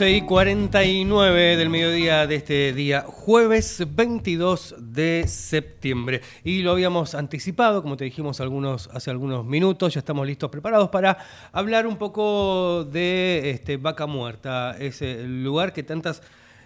12 0.00 0.16
y 0.16 0.22
49 0.22 1.58
del 1.58 1.68
mediodía 1.68 2.26
de 2.26 2.36
este 2.36 2.72
día, 2.72 3.04
jueves 3.06 3.84
22 3.86 4.76
de 4.78 5.26
septiembre. 5.28 6.22
Y 6.42 6.62
lo 6.62 6.70
habíamos 6.70 7.14
anticipado, 7.14 7.82
como 7.82 7.98
te 7.98 8.04
dijimos 8.04 8.40
algunos, 8.40 8.88
hace 8.94 9.10
algunos 9.10 9.44
minutos, 9.44 9.92
ya 9.92 9.98
estamos 9.98 10.26
listos, 10.26 10.48
preparados 10.50 10.88
para 10.88 11.18
hablar 11.52 11.86
un 11.86 11.98
poco 11.98 12.84
de 12.84 13.50
este, 13.50 13.76
Vaca 13.76 14.06
Muerta, 14.06 14.74
ese 14.78 15.22
lugar 15.24 15.74
que 15.74 15.82
tantas 15.82 16.22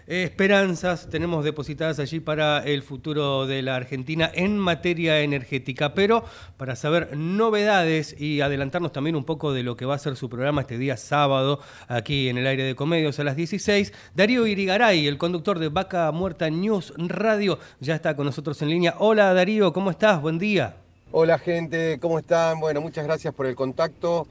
esperanzas 0.07 1.09
tenemos 1.09 1.43
depositadas 1.43 1.99
allí 1.99 2.19
para 2.19 2.63
el 2.63 2.83
futuro 2.83 3.47
de 3.47 3.61
la 3.61 3.75
Argentina 3.75 4.29
en 4.33 4.57
materia 4.57 5.21
energética. 5.21 5.93
Pero 5.93 6.23
para 6.57 6.75
saber 6.75 7.15
novedades 7.17 8.19
y 8.19 8.41
adelantarnos 8.41 8.91
también 8.91 9.15
un 9.15 9.23
poco 9.23 9.53
de 9.53 9.63
lo 9.63 9.75
que 9.75 9.85
va 9.85 9.95
a 9.95 9.99
ser 9.99 10.15
su 10.15 10.29
programa 10.29 10.61
este 10.61 10.77
día 10.77 10.97
sábado 10.97 11.59
aquí 11.87 12.29
en 12.29 12.37
el 12.37 12.47
aire 12.47 12.63
de 12.63 12.75
Comedios 12.75 13.19
a 13.19 13.23
las 13.23 13.35
16, 13.35 13.93
Darío 14.13 14.47
Irigaray, 14.47 15.07
el 15.07 15.17
conductor 15.17 15.59
de 15.59 15.69
Vaca 15.69 16.11
Muerta 16.11 16.49
News 16.49 16.93
Radio, 16.97 17.59
ya 17.79 17.95
está 17.95 18.15
con 18.15 18.25
nosotros 18.25 18.61
en 18.61 18.69
línea. 18.69 18.95
Hola 18.99 19.33
Darío, 19.33 19.73
¿cómo 19.73 19.91
estás? 19.91 20.21
Buen 20.21 20.37
día. 20.37 20.77
Hola 21.11 21.39
gente, 21.39 21.97
¿cómo 21.99 22.19
están? 22.19 22.59
Bueno, 22.59 22.81
muchas 22.81 23.05
gracias 23.05 23.33
por 23.33 23.45
el 23.45 23.55
contacto. 23.55 24.27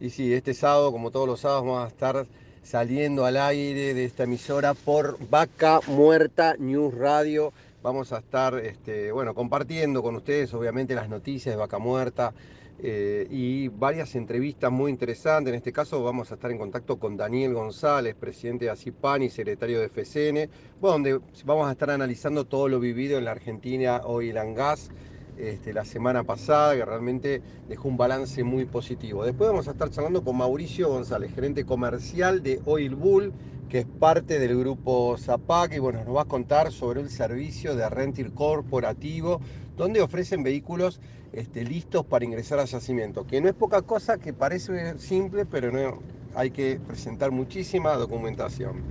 Y 0.00 0.10
sí, 0.10 0.32
este 0.32 0.54
sábado, 0.54 0.92
como 0.92 1.10
todos 1.10 1.26
los 1.26 1.40
sábados, 1.40 1.64
vamos 1.64 1.84
a 1.84 1.88
estar 1.88 2.26
saliendo 2.68 3.24
al 3.24 3.38
aire 3.38 3.94
de 3.94 4.04
esta 4.04 4.24
emisora 4.24 4.74
por 4.74 5.16
Vaca 5.30 5.80
Muerta 5.86 6.54
News 6.58 6.92
Radio. 6.92 7.50
Vamos 7.82 8.12
a 8.12 8.18
estar, 8.18 8.58
este, 8.58 9.10
bueno, 9.10 9.34
compartiendo 9.34 10.02
con 10.02 10.16
ustedes, 10.16 10.52
obviamente, 10.52 10.94
las 10.94 11.08
noticias 11.08 11.54
de 11.54 11.56
Vaca 11.56 11.78
Muerta 11.78 12.34
eh, 12.82 13.26
y 13.30 13.68
varias 13.68 14.14
entrevistas 14.16 14.70
muy 14.70 14.90
interesantes. 14.90 15.50
En 15.52 15.56
este 15.56 15.72
caso, 15.72 16.04
vamos 16.04 16.30
a 16.30 16.34
estar 16.34 16.50
en 16.50 16.58
contacto 16.58 16.98
con 16.98 17.16
Daniel 17.16 17.54
González, 17.54 18.14
presidente 18.14 18.66
de 18.66 18.72
ACIPAN 18.72 19.22
y 19.22 19.30
secretario 19.30 19.80
de 19.80 19.88
FCN, 19.88 20.50
donde 20.78 21.20
vamos 21.46 21.68
a 21.68 21.72
estar 21.72 21.88
analizando 21.90 22.44
todo 22.44 22.68
lo 22.68 22.80
vivido 22.80 23.16
en 23.16 23.24
la 23.24 23.30
Argentina 23.30 24.02
hoy 24.04 24.28
en 24.28 24.54
gas 24.54 24.90
este, 25.38 25.72
la 25.72 25.84
semana 25.84 26.24
pasada, 26.24 26.74
que 26.74 26.84
realmente 26.84 27.42
dejó 27.68 27.88
un 27.88 27.96
balance 27.96 28.42
muy 28.44 28.64
positivo. 28.64 29.24
Después 29.24 29.50
vamos 29.50 29.68
a 29.68 29.72
estar 29.72 29.90
charlando 29.90 30.22
con 30.22 30.36
Mauricio 30.36 30.88
González, 30.88 31.32
gerente 31.34 31.64
comercial 31.64 32.42
de 32.42 32.60
Oil 32.64 32.94
Bull, 32.94 33.32
que 33.68 33.80
es 33.80 33.86
parte 33.86 34.38
del 34.38 34.58
grupo 34.58 35.16
Zapac, 35.18 35.74
y 35.74 35.78
bueno, 35.78 36.02
nos 36.04 36.16
va 36.16 36.22
a 36.22 36.26
contar 36.26 36.72
sobre 36.72 37.00
el 37.00 37.10
servicio 37.10 37.76
de 37.76 37.88
renting 37.88 38.30
corporativo, 38.30 39.40
donde 39.76 40.00
ofrecen 40.00 40.42
vehículos 40.42 41.00
este, 41.32 41.64
listos 41.64 42.04
para 42.04 42.24
ingresar 42.24 42.58
a 42.58 42.64
yacimiento, 42.64 43.26
que 43.26 43.40
no 43.40 43.48
es 43.48 43.54
poca 43.54 43.82
cosa, 43.82 44.18
que 44.18 44.32
parece 44.32 44.98
simple, 44.98 45.44
pero 45.44 45.70
no, 45.70 46.00
hay 46.34 46.50
que 46.50 46.80
presentar 46.86 47.30
muchísima 47.30 47.94
documentación. 47.94 48.82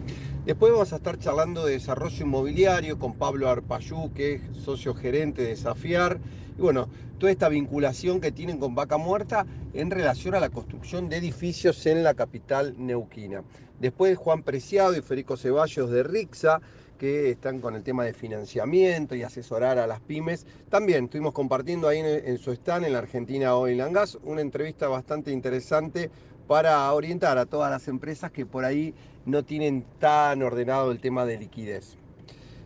Después 0.47 0.71
vamos 0.71 0.93
a 0.93 0.95
estar 0.95 1.19
charlando 1.19 1.65
de 1.65 1.73
desarrollo 1.73 2.25
inmobiliario 2.25 2.97
con 2.97 3.15
Pablo 3.15 3.49
Arpayú, 3.49 4.13
que 4.13 4.35
es 4.35 4.41
socio 4.63 4.93
gerente 4.93 5.41
de 5.41 5.49
Desafiar. 5.49 6.21
Y 6.57 6.61
bueno, 6.61 6.87
toda 7.19 7.33
esta 7.33 7.49
vinculación 7.49 8.21
que 8.21 8.31
tienen 8.31 8.57
con 8.57 8.73
Vaca 8.73 8.95
Muerta 8.95 9.45
en 9.73 9.91
relación 9.91 10.35
a 10.35 10.39
la 10.39 10.49
construcción 10.49 11.09
de 11.09 11.17
edificios 11.17 11.85
en 11.85 12.01
la 12.01 12.13
capital 12.13 12.75
neuquina. 12.77 13.43
Después 13.81 14.17
Juan 14.17 14.41
Preciado 14.41 14.95
y 14.95 15.01
Federico 15.01 15.35
Ceballos 15.35 15.91
de 15.91 16.03
Rixa, 16.03 16.61
que 16.97 17.29
están 17.29 17.59
con 17.59 17.75
el 17.75 17.83
tema 17.83 18.05
de 18.05 18.13
financiamiento 18.13 19.15
y 19.15 19.23
asesorar 19.23 19.77
a 19.77 19.85
las 19.85 19.99
pymes. 19.99 20.45
También 20.69 21.05
estuvimos 21.05 21.33
compartiendo 21.33 21.89
ahí 21.89 21.99
en, 21.99 22.37
su 22.37 22.53
stand 22.53 22.85
en 22.85 22.93
la 22.93 22.99
Argentina 22.99 23.53
Oil 23.53 23.81
and 23.81 23.93
Gas 23.93 24.17
una 24.23 24.39
entrevista 24.39 24.87
bastante 24.87 25.31
interesante 25.31 26.09
para 26.47 26.91
orientar 26.93 27.37
a 27.37 27.45
todas 27.45 27.69
las 27.69 27.87
empresas 27.87 28.31
que 28.31 28.45
por 28.45 28.65
ahí 28.65 28.93
no 29.25 29.43
tienen 29.43 29.85
tan 29.99 30.41
ordenado 30.41 30.91
el 30.91 30.99
tema 30.99 31.25
de 31.25 31.37
liquidez. 31.37 31.97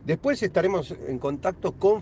Después 0.05 0.41
estaremos 0.41 0.95
en 1.07 1.19
contacto 1.19 1.73
con 1.73 2.01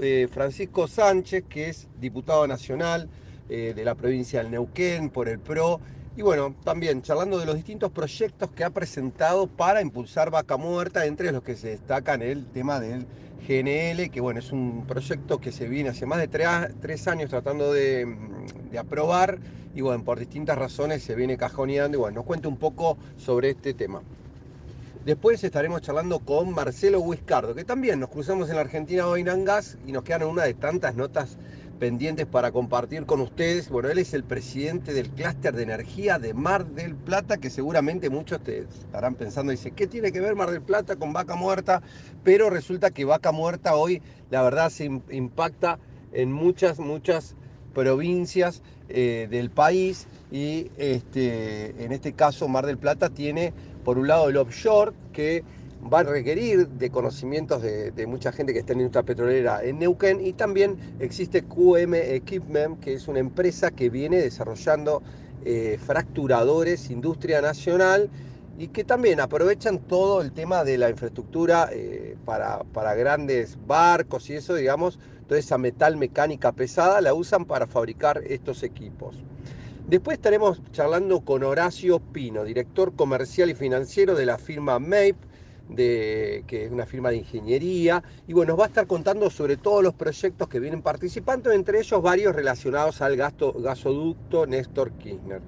eh, 0.00 0.28
Francisco 0.30 0.86
Sánchez, 0.86 1.44
que 1.48 1.68
es 1.68 1.88
diputado 2.00 2.46
nacional 2.46 3.08
eh, 3.48 3.72
de 3.74 3.84
la 3.84 3.94
provincia 3.94 4.40
del 4.40 4.52
Neuquén 4.52 5.10
por 5.10 5.28
el 5.28 5.40
PRO. 5.40 5.80
Y 6.16 6.22
bueno, 6.22 6.54
también 6.64 7.02
charlando 7.02 7.38
de 7.38 7.46
los 7.46 7.56
distintos 7.56 7.90
proyectos 7.90 8.50
que 8.50 8.62
ha 8.62 8.70
presentado 8.70 9.46
para 9.46 9.80
impulsar 9.80 10.30
Vaca 10.30 10.56
Muerta, 10.56 11.06
entre 11.06 11.32
los 11.32 11.42
que 11.42 11.56
se 11.56 11.68
destacan 11.68 12.22
el 12.22 12.46
tema 12.46 12.78
del 12.78 13.06
GNL, 13.48 14.10
que 14.10 14.20
bueno, 14.20 14.40
es 14.40 14.52
un 14.52 14.84
proyecto 14.86 15.38
que 15.38 15.52
se 15.52 15.66
viene 15.68 15.88
hace 15.88 16.04
más 16.04 16.18
de 16.18 16.28
tres, 16.28 17.08
años 17.08 17.30
tratando 17.30 17.72
de, 17.72 18.06
aprobar 18.78 19.38
y 19.74 19.80
bueno, 19.80 20.04
por 20.04 20.18
distintas 20.18 20.58
razones 20.58 21.02
se 21.02 21.14
viene 21.14 21.38
cajoneando 21.38 21.96
y 21.96 22.00
bueno, 22.00 22.16
nos 22.16 22.26
cuenta 22.26 22.48
un 22.48 22.58
poco 22.58 22.98
sobre 23.16 23.50
este 23.50 23.72
tema. 23.72 24.02
Después 25.06 25.42
estaremos 25.42 25.80
charlando 25.80 26.18
con 26.18 26.52
Marcelo 26.52 27.00
Huiscardo, 27.00 27.54
que 27.54 27.64
también 27.64 28.00
nos 28.00 28.10
cruzamos 28.10 28.50
en 28.50 28.56
la 28.56 28.60
Argentina 28.60 29.06
hoy 29.06 29.22
en 29.22 29.44
Gas 29.46 29.78
y 29.86 29.92
nos 29.92 30.02
quedan 30.02 30.24
una 30.24 30.44
de 30.44 30.52
tantas 30.52 30.94
notas 30.94 31.38
pendientes 31.78 32.26
para 32.26 32.52
compartir 32.52 33.06
con 33.06 33.20
ustedes. 33.20 33.70
Bueno, 33.70 33.88
él 33.88 33.98
es 33.98 34.14
el 34.14 34.24
presidente 34.24 34.92
del 34.92 35.10
clúster 35.10 35.54
de 35.54 35.62
energía 35.62 36.18
de 36.18 36.34
Mar 36.34 36.66
del 36.66 36.94
Plata, 36.94 37.38
que 37.38 37.50
seguramente 37.50 38.10
muchos 38.10 38.40
te 38.40 38.60
estarán 38.60 39.14
pensando, 39.14 39.52
dice, 39.52 39.70
¿qué 39.70 39.86
tiene 39.86 40.12
que 40.12 40.20
ver 40.20 40.34
Mar 40.34 40.50
del 40.50 40.62
Plata 40.62 40.96
con 40.96 41.12
Vaca 41.12 41.36
Muerta? 41.36 41.82
Pero 42.24 42.50
resulta 42.50 42.90
que 42.90 43.04
Vaca 43.04 43.32
Muerta 43.32 43.76
hoy, 43.76 44.02
la 44.30 44.42
verdad, 44.42 44.70
se 44.70 44.84
impacta 45.10 45.78
en 46.12 46.32
muchas, 46.32 46.78
muchas 46.78 47.34
provincias 47.74 48.62
eh, 48.88 49.28
del 49.30 49.50
país 49.50 50.06
y 50.30 50.70
este, 50.78 51.84
en 51.84 51.92
este 51.92 52.12
caso 52.12 52.48
Mar 52.48 52.66
del 52.66 52.78
Plata 52.78 53.08
tiene 53.08 53.52
por 53.84 53.98
un 53.98 54.08
lado 54.08 54.28
el 54.28 54.36
offshore 54.36 54.92
que 55.12 55.44
va 55.92 56.00
a 56.00 56.02
requerir 56.02 56.68
de 56.68 56.90
conocimientos 56.90 57.62
de, 57.62 58.06
mucha 58.06 58.32
gente 58.32 58.52
que 58.52 58.58
está 58.60 58.72
en 58.72 58.80
industria 58.80 59.04
petrolera 59.04 59.62
en 59.62 59.78
Neuquén 59.78 60.24
y 60.24 60.32
también 60.32 60.76
existe 60.98 61.42
QM 61.42 61.94
Equipment 61.94 62.80
que 62.80 62.94
es 62.94 63.08
una 63.08 63.20
empresa 63.20 63.70
que 63.70 63.88
viene 63.88 64.18
desarrollando 64.18 65.02
eh, 65.44 65.78
fracturadores, 65.84 66.90
industria 66.90 67.40
nacional 67.40 68.10
y 68.58 68.68
que 68.68 68.82
también 68.82 69.20
aprovechan 69.20 69.78
todo 69.78 70.20
el 70.20 70.32
tema 70.32 70.64
de 70.64 70.78
la 70.78 70.90
infraestructura 70.90 71.68
eh, 71.72 72.16
para, 72.24 72.64
para 72.64 72.94
grandes 72.94 73.56
barcos 73.66 74.28
y 74.30 74.34
eso, 74.34 74.56
digamos, 74.56 74.98
toda 75.28 75.38
esa 75.38 75.58
metal 75.58 75.96
mecánica 75.96 76.50
pesada 76.52 77.00
la 77.00 77.14
usan 77.14 77.44
para 77.44 77.68
fabricar 77.68 78.20
estos 78.26 78.64
equipos. 78.64 79.14
Después 79.86 80.18
estaremos 80.18 80.60
charlando 80.72 81.20
con 81.20 81.44
Horacio 81.44 82.00
Pino, 82.00 82.44
director 82.44 82.94
comercial 82.94 83.48
y 83.48 83.54
financiero 83.54 84.14
de 84.14 84.26
la 84.26 84.36
firma 84.36 84.78
MAPE, 84.78 85.27
de, 85.68 86.44
que 86.46 86.64
es 86.64 86.72
una 86.72 86.86
firma 86.86 87.10
de 87.10 87.16
ingeniería, 87.16 88.02
y 88.26 88.32
bueno, 88.32 88.52
nos 88.52 88.60
va 88.60 88.64
a 88.64 88.68
estar 88.68 88.86
contando 88.86 89.30
sobre 89.30 89.56
todos 89.56 89.82
los 89.82 89.94
proyectos 89.94 90.48
que 90.48 90.60
vienen 90.60 90.82
participando, 90.82 91.52
entre 91.52 91.80
ellos 91.80 92.02
varios 92.02 92.34
relacionados 92.34 93.02
al 93.02 93.16
gasoducto 93.16 94.46
Néstor 94.46 94.92
Kirchner. 94.92 95.42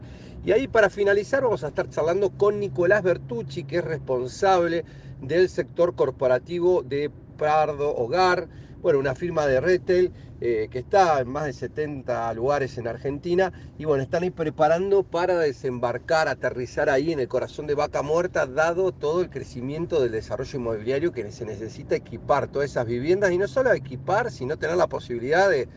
Y 0.45 0.53
ahí 0.53 0.69
para 0.69 0.89
finalizar 0.89 1.43
vamos 1.43 1.65
a 1.65 1.69
estar 1.69 1.89
charlando 1.91 2.31
con 2.31 2.61
Nicolás 2.61 3.03
Bertucci, 3.03 3.65
que 3.65 3.79
es 3.79 3.85
responsable 3.85 4.85
del 5.21 5.49
sector 5.49 5.95
corporativo 5.95 6.83
de 6.83 7.11
Pardo 7.37 7.95
Hogar, 7.95 8.49
bueno, 8.83 8.99
una 8.99 9.15
firma 9.15 9.47
de 9.47 9.61
retail 9.61 10.13
eh, 10.41 10.69
que 10.71 10.79
está 10.79 11.21
en 11.21 11.29
más 11.29 11.45
de 11.45 11.53
70 11.53 12.33
lugares 12.33 12.79
en 12.79 12.89
Argentina 12.89 13.53
y 13.79 13.85
bueno, 13.85 14.03
están 14.03 14.23
ahí 14.23 14.31
preparando 14.31 15.03
para 15.03 15.39
desembarcar, 15.39 16.29
aterrizar 16.29 16.89
ahí 16.89 17.13
en 17.13 17.21
el 17.21 17.29
corazón 17.29 17.67
de 17.67 17.75
Vaca 17.75 18.03
Muerta, 18.03 18.47
dado 18.47 18.93
todo 18.93 19.21
el 19.21 19.29
crecimiento 19.29 20.01
del 20.01 20.13
desarrollo 20.13 20.59
inmobiliario 20.59 21.13
que 21.13 21.31
se 21.31 21.45
necesita 21.45 21.95
equipar 21.95 22.49
todas 22.49 22.71
esas 22.71 22.87
viviendas 22.87 23.33
y 23.33 23.39
no 23.39 23.49
solo 23.49 23.73
equipar, 23.73 24.31
sino 24.31 24.57
tener 24.57 24.77
la 24.77 24.87
posibilidad 24.87 25.51
de, 25.51 25.69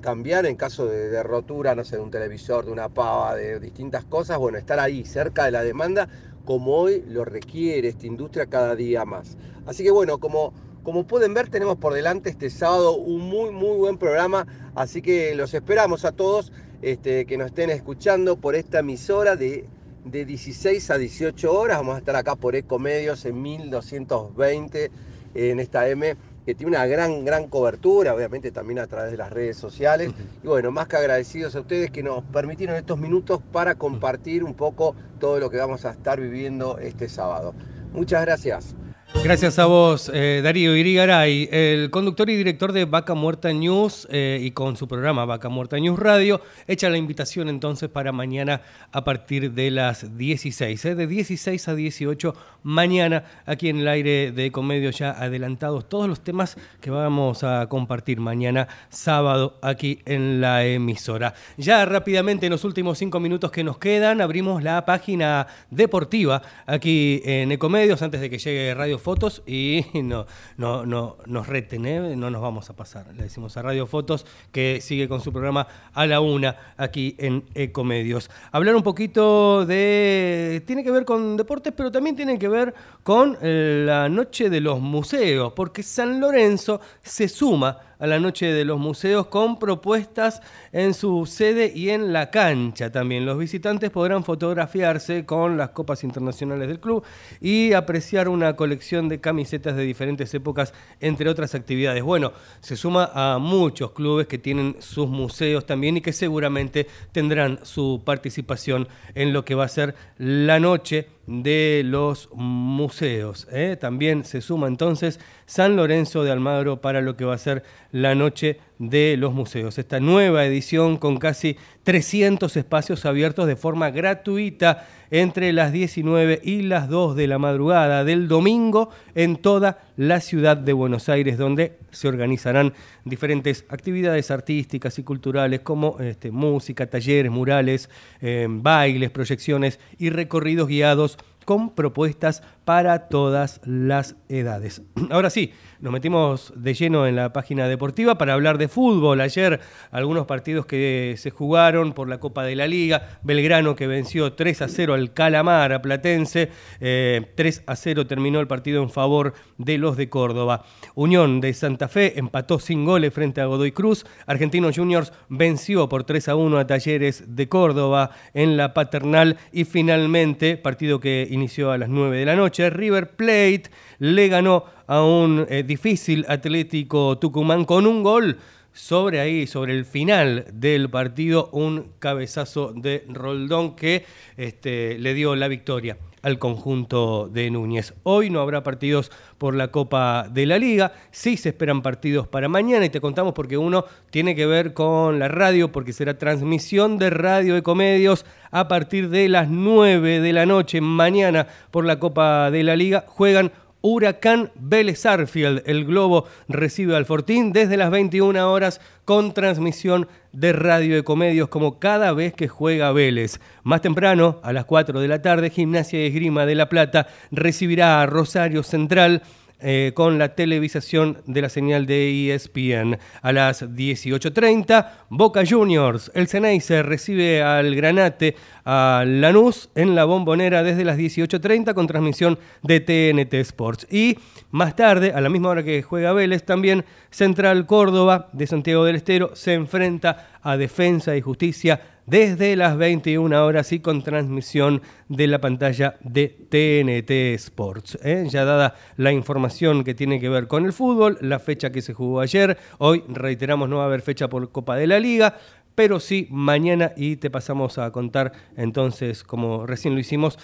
cambiar 0.00 0.46
en 0.46 0.54
caso 0.54 0.86
de, 0.86 1.08
de, 1.08 1.22
rotura, 1.24 1.74
no 1.74 1.84
sé, 1.84 1.96
de 1.96 2.02
un 2.02 2.10
televisor, 2.12 2.66
de 2.66 2.70
una 2.70 2.88
pava, 2.88 3.34
de 3.34 3.58
distintas 3.58 4.04
cosas, 4.04 4.38
bueno, 4.38 4.58
estar 4.58 4.78
ahí 4.78 5.04
cerca 5.04 5.44
de 5.44 5.50
la 5.50 5.62
demanda 5.62 6.08
como 6.44 6.76
hoy 6.76 7.04
lo 7.06 7.26
requiere 7.26 7.88
esta 7.88 8.06
industria 8.06 8.46
cada 8.46 8.74
día 8.74 9.04
más. 9.04 9.36
Así 9.66 9.84
que 9.84 9.90
bueno, 9.90 10.18
como 10.18 10.54
como 10.88 11.06
pueden 11.06 11.34
ver, 11.34 11.50
tenemos 11.50 11.76
por 11.76 11.92
delante 11.92 12.30
este 12.30 12.48
sábado 12.48 12.96
un 12.96 13.20
muy, 13.20 13.50
muy 13.50 13.76
buen 13.76 13.98
programa, 13.98 14.46
así 14.74 15.02
que 15.02 15.34
los 15.34 15.52
esperamos 15.52 16.06
a 16.06 16.12
todos 16.12 16.50
este, 16.80 17.26
que 17.26 17.36
nos 17.36 17.48
estén 17.48 17.68
escuchando 17.68 18.38
por 18.38 18.54
esta 18.54 18.78
emisora 18.78 19.36
de, 19.36 19.66
de 20.06 20.24
16 20.24 20.90
a 20.90 20.96
18 20.96 21.52
horas. 21.52 21.76
Vamos 21.76 21.96
a 21.96 21.98
estar 21.98 22.16
acá 22.16 22.36
por 22.36 22.56
Ecomedios 22.56 23.26
en 23.26 23.42
1220 23.42 24.90
en 25.34 25.60
esta 25.60 25.86
M 25.90 26.16
que 26.46 26.54
tiene 26.54 26.70
una 26.70 26.86
gran, 26.86 27.22
gran 27.22 27.48
cobertura, 27.48 28.14
obviamente 28.14 28.50
también 28.50 28.78
a 28.78 28.86
través 28.86 29.10
de 29.10 29.18
las 29.18 29.30
redes 29.30 29.58
sociales. 29.58 30.10
Y 30.42 30.46
bueno, 30.46 30.70
más 30.70 30.88
que 30.88 30.96
agradecidos 30.96 31.54
a 31.54 31.60
ustedes 31.60 31.90
que 31.90 32.02
nos 32.02 32.24
permitieron 32.24 32.76
estos 32.76 32.98
minutos 32.98 33.42
para 33.52 33.74
compartir 33.74 34.42
un 34.42 34.54
poco 34.54 34.96
todo 35.20 35.38
lo 35.38 35.50
que 35.50 35.58
vamos 35.58 35.84
a 35.84 35.90
estar 35.90 36.18
viviendo 36.18 36.78
este 36.78 37.10
sábado. 37.10 37.52
Muchas 37.92 38.22
gracias. 38.22 38.74
Gracias 39.14 39.58
a 39.58 39.66
vos, 39.66 40.10
eh, 40.14 40.40
Darío 40.44 40.76
Irigaray, 40.76 41.48
el 41.50 41.90
conductor 41.90 42.30
y 42.30 42.36
director 42.36 42.72
de 42.72 42.84
Vaca 42.84 43.14
Muerta 43.14 43.52
News 43.52 44.06
eh, 44.10 44.38
y 44.40 44.52
con 44.52 44.76
su 44.76 44.86
programa 44.86 45.24
Vaca 45.24 45.48
Muerta 45.48 45.76
News 45.78 45.98
Radio, 45.98 46.40
echa 46.66 46.88
la 46.88 46.98
invitación 46.98 47.48
entonces 47.48 47.88
para 47.88 48.12
mañana 48.12 48.62
a 48.92 49.04
partir 49.04 49.52
de 49.52 49.70
las 49.70 50.16
16, 50.16 50.84
eh, 50.84 50.94
de 50.94 51.06
16 51.06 51.68
a 51.68 51.74
18 51.74 52.34
mañana 52.62 53.24
aquí 53.44 53.68
en 53.68 53.78
el 53.78 53.88
aire 53.88 54.30
de 54.30 54.52
Comedio 54.52 54.90
ya 54.90 55.10
adelantados 55.10 55.88
todos 55.88 56.08
los 56.08 56.20
temas 56.20 56.56
que 56.80 56.90
vamos 56.90 57.44
a 57.44 57.66
compartir 57.68 58.20
mañana 58.20 58.68
sábado 58.88 59.58
aquí 59.62 60.00
en 60.04 60.40
la 60.40 60.64
emisora. 60.64 61.34
Ya 61.56 61.84
rápidamente 61.84 62.46
en 62.46 62.52
los 62.52 62.64
últimos 62.64 62.98
cinco 62.98 63.20
minutos 63.20 63.50
que 63.50 63.64
nos 63.64 63.78
quedan 63.78 64.20
abrimos 64.20 64.62
la 64.62 64.84
página 64.84 65.46
deportiva 65.70 66.42
aquí 66.66 67.20
en 67.24 67.50
Ecomedios 67.52 68.02
antes 68.02 68.20
de 68.20 68.30
que 68.30 68.38
llegue 68.38 68.74
Radio 68.74 68.97
Fotos 68.98 69.42
y 69.46 69.84
no, 70.02 70.26
no, 70.56 70.86
no 70.86 71.16
nos 71.26 71.46
reten, 71.46 71.86
¿eh? 71.86 72.16
no 72.16 72.30
nos 72.30 72.42
vamos 72.42 72.70
a 72.70 72.76
pasar. 72.76 73.06
Le 73.14 73.24
decimos 73.24 73.56
a 73.56 73.62
Radio 73.62 73.86
Fotos 73.86 74.26
que 74.52 74.80
sigue 74.80 75.08
con 75.08 75.20
su 75.20 75.32
programa 75.32 75.66
a 75.92 76.06
la 76.06 76.20
una 76.20 76.74
aquí 76.76 77.14
en 77.18 77.44
Ecomedios. 77.54 78.30
Hablar 78.52 78.76
un 78.76 78.82
poquito 78.82 79.64
de... 79.66 80.62
Tiene 80.66 80.84
que 80.84 80.90
ver 80.90 81.04
con 81.04 81.36
deportes, 81.36 81.72
pero 81.76 81.90
también 81.90 82.16
tiene 82.16 82.38
que 82.38 82.48
ver 82.48 82.74
con 83.02 83.36
eh, 83.40 83.82
la 83.86 84.08
noche 84.08 84.50
de 84.50 84.60
los 84.60 84.80
museos, 84.80 85.52
porque 85.54 85.82
San 85.82 86.20
Lorenzo 86.20 86.80
se 87.02 87.28
suma 87.28 87.87
a 87.98 88.06
la 88.06 88.18
Noche 88.20 88.46
de 88.46 88.64
los 88.64 88.78
Museos 88.78 89.26
con 89.26 89.58
propuestas 89.58 90.40
en 90.72 90.94
su 90.94 91.26
sede 91.26 91.72
y 91.74 91.90
en 91.90 92.12
la 92.12 92.30
cancha 92.30 92.90
también. 92.90 93.26
Los 93.26 93.38
visitantes 93.38 93.90
podrán 93.90 94.24
fotografiarse 94.24 95.26
con 95.26 95.56
las 95.56 95.70
copas 95.70 96.04
internacionales 96.04 96.68
del 96.68 96.80
club 96.80 97.02
y 97.40 97.72
apreciar 97.72 98.28
una 98.28 98.56
colección 98.56 99.08
de 99.08 99.20
camisetas 99.20 99.76
de 99.76 99.82
diferentes 99.82 100.32
épocas, 100.34 100.72
entre 101.00 101.28
otras 101.28 101.54
actividades. 101.54 102.02
Bueno, 102.02 102.32
se 102.60 102.76
suma 102.76 103.10
a 103.14 103.38
muchos 103.38 103.92
clubes 103.92 104.26
que 104.26 104.38
tienen 104.38 104.76
sus 104.80 105.08
museos 105.08 105.66
también 105.66 105.96
y 105.96 106.00
que 106.00 106.12
seguramente 106.12 106.86
tendrán 107.12 107.60
su 107.64 108.02
participación 108.04 108.88
en 109.14 109.32
lo 109.32 109.44
que 109.44 109.54
va 109.54 109.64
a 109.64 109.68
ser 109.68 109.94
la 110.18 110.60
noche 110.60 111.17
de 111.28 111.82
los 111.84 112.30
museos. 112.32 113.46
¿eh? 113.52 113.76
También 113.78 114.24
se 114.24 114.40
suma 114.40 114.66
entonces 114.66 115.20
San 115.44 115.76
Lorenzo 115.76 116.24
de 116.24 116.32
Almagro 116.32 116.80
para 116.80 117.02
lo 117.02 117.16
que 117.16 117.26
va 117.26 117.34
a 117.34 117.38
ser 117.38 117.62
la 117.92 118.14
noche 118.14 118.58
de 118.78 119.16
los 119.16 119.32
museos. 119.32 119.78
Esta 119.78 120.00
nueva 120.00 120.44
edición 120.44 120.96
con 120.96 121.18
casi 121.18 121.56
300 121.84 122.56
espacios 122.56 123.04
abiertos 123.04 123.46
de 123.46 123.56
forma 123.56 123.90
gratuita 123.90 124.86
entre 125.10 125.52
las 125.52 125.72
19 125.72 126.40
y 126.42 126.62
las 126.62 126.88
2 126.88 127.16
de 127.16 127.26
la 127.26 127.38
madrugada 127.38 128.04
del 128.04 128.28
domingo 128.28 128.90
en 129.14 129.36
toda 129.36 129.80
la 129.96 130.20
ciudad 130.20 130.56
de 130.56 130.72
Buenos 130.72 131.08
Aires, 131.08 131.38
donde 131.38 131.78
se 131.90 132.08
organizarán 132.08 132.74
diferentes 133.04 133.64
actividades 133.68 134.30
artísticas 134.30 134.98
y 134.98 135.02
culturales 135.02 135.60
como 135.60 135.98
este, 136.00 136.30
música, 136.30 136.86
talleres, 136.88 137.32
murales, 137.32 137.88
eh, 138.20 138.46
bailes, 138.48 139.10
proyecciones 139.10 139.80
y 139.98 140.10
recorridos 140.10 140.68
guiados 140.68 141.18
con 141.48 141.74
propuestas 141.74 142.42
para 142.66 143.08
todas 143.08 143.62
las 143.64 144.16
edades. 144.28 144.82
Ahora 145.10 145.30
sí, 145.30 145.52
nos 145.80 145.92
metimos 145.92 146.52
de 146.56 146.74
lleno 146.74 147.06
en 147.06 147.14
la 147.14 147.32
página 147.32 147.68
deportiva 147.68 148.18
para 148.18 148.34
hablar 148.34 148.58
de 148.58 148.66
fútbol. 148.68 149.20
Ayer 149.20 149.60
algunos 149.92 150.26
partidos 150.26 150.66
que 150.66 151.14
se 151.18 151.30
jugaron 151.30 151.92
por 151.92 152.08
la 152.08 152.18
Copa 152.18 152.44
de 152.44 152.56
la 152.56 152.66
Liga. 152.66 153.18
Belgrano 153.22 153.76
que 153.76 153.86
venció 153.86 154.32
3 154.32 154.62
a 154.62 154.68
0 154.68 154.94
al 154.94 155.12
Calamar, 155.12 155.72
a 155.72 155.80
Platense. 155.80 156.46
3 156.46 156.52
eh, 156.80 157.62
a 157.66 157.76
0 157.76 158.06
terminó 158.06 158.40
el 158.40 158.48
partido 158.48 158.82
en 158.82 158.90
favor 158.90 159.34
de 159.56 159.78
los 159.78 159.96
de 159.96 160.08
Córdoba. 160.08 160.64
Unión 160.94 161.40
de 161.40 161.54
Santa 161.54 161.86
Fe 161.86 162.18
empató 162.18 162.58
sin 162.58 162.84
goles 162.84 163.14
frente 163.14 163.40
a 163.40 163.46
Godoy 163.46 163.70
Cruz. 163.70 164.04
Argentinos 164.26 164.76
Juniors 164.76 165.12
venció 165.28 165.88
por 165.88 166.04
3 166.04 166.28
a 166.28 166.36
1 166.36 166.58
a 166.58 166.66
Talleres 166.66 167.36
de 167.36 167.48
Córdoba 167.48 168.10
en 168.34 168.56
la 168.56 168.74
Paternal. 168.74 169.36
Y 169.52 169.64
finalmente, 169.64 170.56
partido 170.56 170.98
que 170.98 171.28
inició 171.30 171.70
a 171.70 171.78
las 171.78 171.88
9 171.88 172.18
de 172.18 172.24
la 172.24 172.34
noche 172.34 172.68
River 172.70 173.14
Plate 173.14 173.70
le 173.98 174.28
ganó 174.28 174.64
a 174.88 175.04
un 175.04 175.46
eh, 175.48 175.62
difícil 175.62 176.24
Atlético 176.28 177.18
Tucumán 177.18 177.64
con 177.64 177.86
un 177.86 178.02
gol 178.02 178.38
sobre 178.72 179.20
ahí, 179.20 179.46
sobre 179.46 179.76
el 179.76 179.84
final 179.84 180.46
del 180.52 180.88
partido, 180.88 181.50
un 181.52 181.92
cabezazo 181.98 182.72
de 182.72 183.04
Roldón 183.08 183.76
que 183.76 184.04
este, 184.36 184.98
le 184.98 185.14
dio 185.14 185.36
la 185.36 185.48
victoria 185.48 185.98
al 186.22 186.38
conjunto 186.38 187.28
de 187.28 187.50
Núñez. 187.50 187.94
Hoy 188.02 188.30
no 188.30 188.40
habrá 188.40 188.62
partidos 188.62 189.10
por 189.36 189.54
la 189.54 189.68
Copa 189.68 190.28
de 190.30 190.46
la 190.46 190.58
Liga, 190.58 190.92
sí 191.10 191.36
se 191.36 191.50
esperan 191.50 191.82
partidos 191.82 192.26
para 192.26 192.48
mañana 192.48 192.84
y 192.86 192.90
te 192.90 193.00
contamos 193.00 193.34
porque 193.34 193.56
uno 193.58 193.84
tiene 194.10 194.34
que 194.34 194.46
ver 194.46 194.72
con 194.72 195.18
la 195.18 195.28
radio, 195.28 195.70
porque 195.70 195.92
será 195.92 196.18
transmisión 196.18 196.98
de 196.98 197.10
Radio 197.10 197.56
Ecomedios 197.56 198.24
a 198.50 198.68
partir 198.68 199.10
de 199.10 199.28
las 199.28 199.48
9 199.48 200.20
de 200.20 200.32
la 200.32 200.46
noche 200.46 200.80
mañana 200.80 201.46
por 201.70 201.84
la 201.84 201.98
Copa 201.98 202.50
de 202.50 202.62
la 202.62 202.76
Liga. 202.76 203.04
Juegan 203.06 203.52
Huracán 203.80 204.50
Vélez 204.54 205.06
Arfield. 205.06 205.62
El 205.66 205.84
Globo 205.84 206.26
recibe 206.48 206.96
al 206.96 207.06
Fortín 207.06 207.52
desde 207.52 207.76
las 207.76 207.90
21 207.90 208.52
horas 208.52 208.80
con 209.04 209.32
transmisión 209.32 210.08
de 210.32 210.52
Radio 210.52 210.96
Ecomedios 210.96 211.48
como 211.48 211.78
cada 211.78 212.12
vez 212.12 212.34
que 212.34 212.48
juega 212.48 212.92
Vélez. 212.92 213.40
Más 213.62 213.80
temprano, 213.80 214.40
a 214.42 214.52
las 214.52 214.64
4 214.64 215.00
de 215.00 215.08
la 215.08 215.22
tarde, 215.22 215.50
Gimnasia 215.50 216.02
y 216.02 216.08
Esgrima 216.08 216.46
de 216.46 216.54
La 216.54 216.68
Plata 216.68 217.06
recibirá 217.30 218.02
a 218.02 218.06
Rosario 218.06 218.62
Central 218.62 219.22
eh, 219.60 219.92
con 219.94 220.18
la 220.18 220.34
televisación 220.34 221.18
de 221.26 221.42
la 221.42 221.48
señal 221.48 221.86
de 221.86 222.34
ESPN. 222.34 222.98
A 223.22 223.32
las 223.32 223.62
18.30, 223.62 224.90
Boca 225.08 225.42
Juniors, 225.48 226.10
el 226.14 226.28
se 226.28 226.82
recibe 226.82 227.42
al 227.42 227.74
Granate, 227.74 228.36
a 228.64 229.02
Lanús 229.06 229.70
en 229.74 229.94
la 229.94 230.04
bombonera 230.04 230.62
desde 230.62 230.84
las 230.84 230.96
18.30 230.96 231.74
con 231.74 231.86
transmisión 231.86 232.38
de 232.62 232.80
TNT 232.80 233.34
Sports. 233.34 233.86
Y 233.90 234.18
más 234.50 234.76
tarde, 234.76 235.12
a 235.12 235.20
la 235.20 235.28
misma 235.28 235.48
hora 235.48 235.62
que 235.62 235.82
juega 235.82 236.12
Vélez, 236.12 236.44
también 236.44 236.84
Central 237.10 237.66
Córdoba 237.66 238.28
de 238.32 238.46
Santiago 238.46 238.84
del 238.84 238.96
Estero 238.96 239.30
se 239.34 239.54
enfrenta 239.54 240.28
a 240.42 240.56
Defensa 240.56 241.16
y 241.16 241.20
Justicia 241.20 241.97
desde 242.08 242.56
las 242.56 242.78
21 242.78 243.44
horas 243.44 243.70
y 243.72 243.80
con 243.80 244.02
transmisión 244.02 244.80
de 245.08 245.26
la 245.26 245.40
pantalla 245.40 245.96
de 246.00 246.28
TNT 246.28 247.10
Sports. 247.34 247.98
¿eh? 248.02 248.26
Ya 248.30 248.44
dada 248.44 248.74
la 248.96 249.12
información 249.12 249.84
que 249.84 249.94
tiene 249.94 250.18
que 250.18 250.30
ver 250.30 250.48
con 250.48 250.64
el 250.64 250.72
fútbol, 250.72 251.18
la 251.20 251.38
fecha 251.38 251.70
que 251.70 251.82
se 251.82 251.92
jugó 251.92 252.20
ayer, 252.20 252.56
hoy 252.78 253.04
reiteramos 253.08 253.68
no 253.68 253.76
va 253.76 253.82
a 253.82 253.86
haber 253.86 254.00
fecha 254.00 254.28
por 254.28 254.50
Copa 254.50 254.76
de 254.76 254.86
la 254.86 254.98
Liga, 254.98 255.36
pero 255.74 256.00
sí 256.00 256.26
mañana 256.30 256.92
y 256.96 257.16
te 257.16 257.30
pasamos 257.30 257.76
a 257.76 257.90
contar 257.92 258.32
entonces, 258.56 259.22
como 259.22 259.66
recién 259.66 259.94
lo 259.94 260.00
hicimos, 260.00 260.38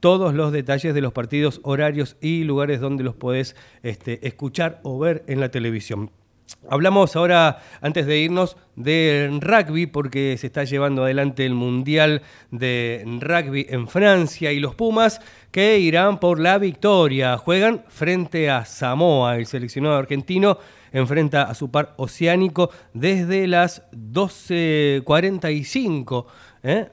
todos 0.00 0.34
los 0.34 0.52
detalles 0.52 0.94
de 0.94 1.00
los 1.00 1.12
partidos, 1.12 1.60
horarios 1.62 2.16
y 2.20 2.42
lugares 2.42 2.80
donde 2.80 3.04
los 3.04 3.14
podés 3.14 3.54
este, 3.82 4.26
escuchar 4.26 4.80
o 4.82 4.98
ver 4.98 5.24
en 5.28 5.40
la 5.40 5.50
televisión. 5.50 6.10
Hablamos 6.68 7.14
ahora, 7.14 7.62
antes 7.82 8.06
de 8.06 8.18
irnos, 8.18 8.56
de 8.74 9.28
rugby, 9.40 9.86
porque 9.86 10.36
se 10.38 10.46
está 10.46 10.64
llevando 10.64 11.04
adelante 11.04 11.44
el 11.44 11.52
Mundial 11.54 12.22
de 12.50 13.04
Rugby 13.20 13.66
en 13.68 13.86
Francia 13.86 14.50
y 14.50 14.60
los 14.60 14.74
Pumas 14.74 15.20
que 15.50 15.78
irán 15.78 16.20
por 16.20 16.40
la 16.40 16.56
victoria. 16.58 17.36
Juegan 17.36 17.84
frente 17.88 18.48
a 18.50 18.64
Samoa, 18.64 19.36
el 19.36 19.44
seleccionado 19.46 19.96
argentino 19.96 20.56
enfrenta 20.92 21.42
a 21.42 21.54
su 21.54 21.70
par 21.70 21.92
oceánico 21.96 22.70
desde 22.94 23.46
las 23.46 23.82
12.45 23.92 26.24
¿eh? 26.62 26.88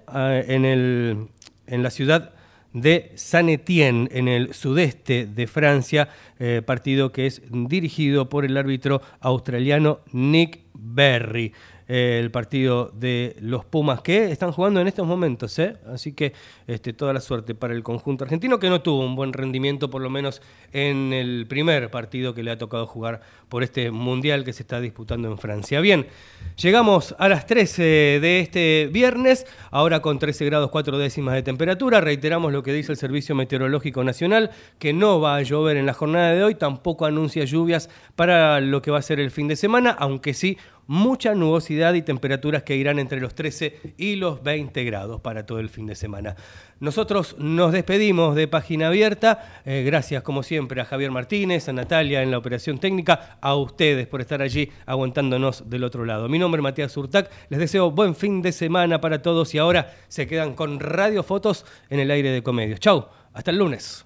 en, 0.47 1.29
en 1.67 1.83
la 1.83 1.89
ciudad 1.89 2.33
de 2.73 3.11
Saint-Étienne 3.15 4.07
en 4.11 4.27
el 4.27 4.53
sudeste 4.53 5.25
de 5.25 5.47
Francia, 5.47 6.09
eh, 6.39 6.61
partido 6.65 7.11
que 7.11 7.27
es 7.27 7.41
dirigido 7.49 8.29
por 8.29 8.45
el 8.45 8.57
árbitro 8.57 9.01
australiano 9.19 9.99
Nick 10.11 10.59
Berry 10.73 11.53
el 11.91 12.31
partido 12.31 12.89
de 12.93 13.35
los 13.41 13.65
Pumas 13.65 13.99
que 13.99 14.31
están 14.31 14.53
jugando 14.53 14.79
en 14.79 14.87
estos 14.87 15.05
momentos. 15.05 15.59
¿eh? 15.59 15.75
Así 15.93 16.13
que 16.13 16.31
este, 16.65 16.93
toda 16.93 17.11
la 17.11 17.19
suerte 17.19 17.53
para 17.53 17.73
el 17.73 17.83
conjunto 17.83 18.23
argentino 18.23 18.59
que 18.59 18.69
no 18.69 18.81
tuvo 18.81 19.05
un 19.05 19.13
buen 19.13 19.33
rendimiento 19.33 19.89
por 19.89 20.01
lo 20.01 20.09
menos 20.09 20.41
en 20.71 21.11
el 21.11 21.47
primer 21.49 21.91
partido 21.91 22.33
que 22.33 22.43
le 22.43 22.51
ha 22.51 22.57
tocado 22.57 22.87
jugar 22.87 23.19
por 23.49 23.61
este 23.61 23.91
mundial 23.91 24.45
que 24.45 24.53
se 24.53 24.63
está 24.63 24.79
disputando 24.79 25.29
en 25.29 25.37
Francia. 25.37 25.81
Bien, 25.81 26.07
llegamos 26.55 27.13
a 27.19 27.27
las 27.27 27.45
13 27.45 27.81
de 28.21 28.39
este 28.39 28.89
viernes, 28.89 29.45
ahora 29.69 30.01
con 30.01 30.17
13 30.17 30.45
grados 30.45 30.71
4 30.71 30.97
décimas 30.97 31.33
de 31.33 31.43
temperatura. 31.43 31.99
Reiteramos 31.99 32.53
lo 32.53 32.63
que 32.63 32.71
dice 32.71 32.93
el 32.93 32.97
Servicio 32.97 33.35
Meteorológico 33.35 34.01
Nacional, 34.05 34.51
que 34.79 34.93
no 34.93 35.19
va 35.19 35.35
a 35.35 35.41
llover 35.41 35.75
en 35.75 35.85
la 35.85 35.93
jornada 35.93 36.31
de 36.31 36.41
hoy, 36.41 36.55
tampoco 36.55 37.05
anuncia 37.05 37.43
lluvias 37.43 37.89
para 38.15 38.61
lo 38.61 38.81
que 38.81 38.91
va 38.91 38.99
a 38.99 39.01
ser 39.01 39.19
el 39.19 39.29
fin 39.29 39.49
de 39.49 39.57
semana, 39.57 39.89
aunque 39.89 40.33
sí 40.33 40.57
mucha 40.87 41.35
nubosidad 41.35 41.93
y 41.93 42.01
temperaturas 42.01 42.63
que 42.63 42.75
irán 42.75 42.99
entre 42.99 43.21
los 43.21 43.35
13 43.35 43.95
y 43.97 44.15
los 44.15 44.43
20 44.43 44.83
grados 44.83 45.21
para 45.21 45.45
todo 45.45 45.59
el 45.59 45.69
fin 45.69 45.87
de 45.87 45.95
semana. 45.95 46.35
Nosotros 46.79 47.35
nos 47.37 47.71
despedimos 47.71 48.35
de 48.35 48.47
Página 48.47 48.87
Abierta. 48.87 49.61
Eh, 49.65 49.83
gracias, 49.85 50.23
como 50.23 50.43
siempre, 50.43 50.81
a 50.81 50.85
Javier 50.85 51.11
Martínez, 51.11 51.69
a 51.69 51.73
Natalia 51.73 52.23
en 52.23 52.31
la 52.31 52.37
operación 52.37 52.79
técnica, 52.79 53.37
a 53.39 53.55
ustedes 53.55 54.07
por 54.07 54.21
estar 54.21 54.41
allí 54.41 54.69
aguantándonos 54.85 55.69
del 55.69 55.83
otro 55.83 56.05
lado. 56.05 56.27
Mi 56.27 56.39
nombre 56.39 56.59
es 56.59 56.63
Matías 56.63 56.97
Urtac. 56.97 57.29
Les 57.49 57.59
deseo 57.59 57.91
buen 57.91 58.15
fin 58.15 58.41
de 58.41 58.51
semana 58.51 58.99
para 58.99 59.21
todos 59.21 59.53
y 59.53 59.59
ahora 59.59 59.93
se 60.07 60.27
quedan 60.27 60.53
con 60.55 60.79
Radio 60.79 61.23
Fotos 61.23 61.65
en 61.89 61.99
el 61.99 62.11
aire 62.11 62.31
de 62.31 62.41
Comedios. 62.41 62.79
Chau, 62.79 63.07
hasta 63.33 63.51
el 63.51 63.57
lunes. 63.57 64.05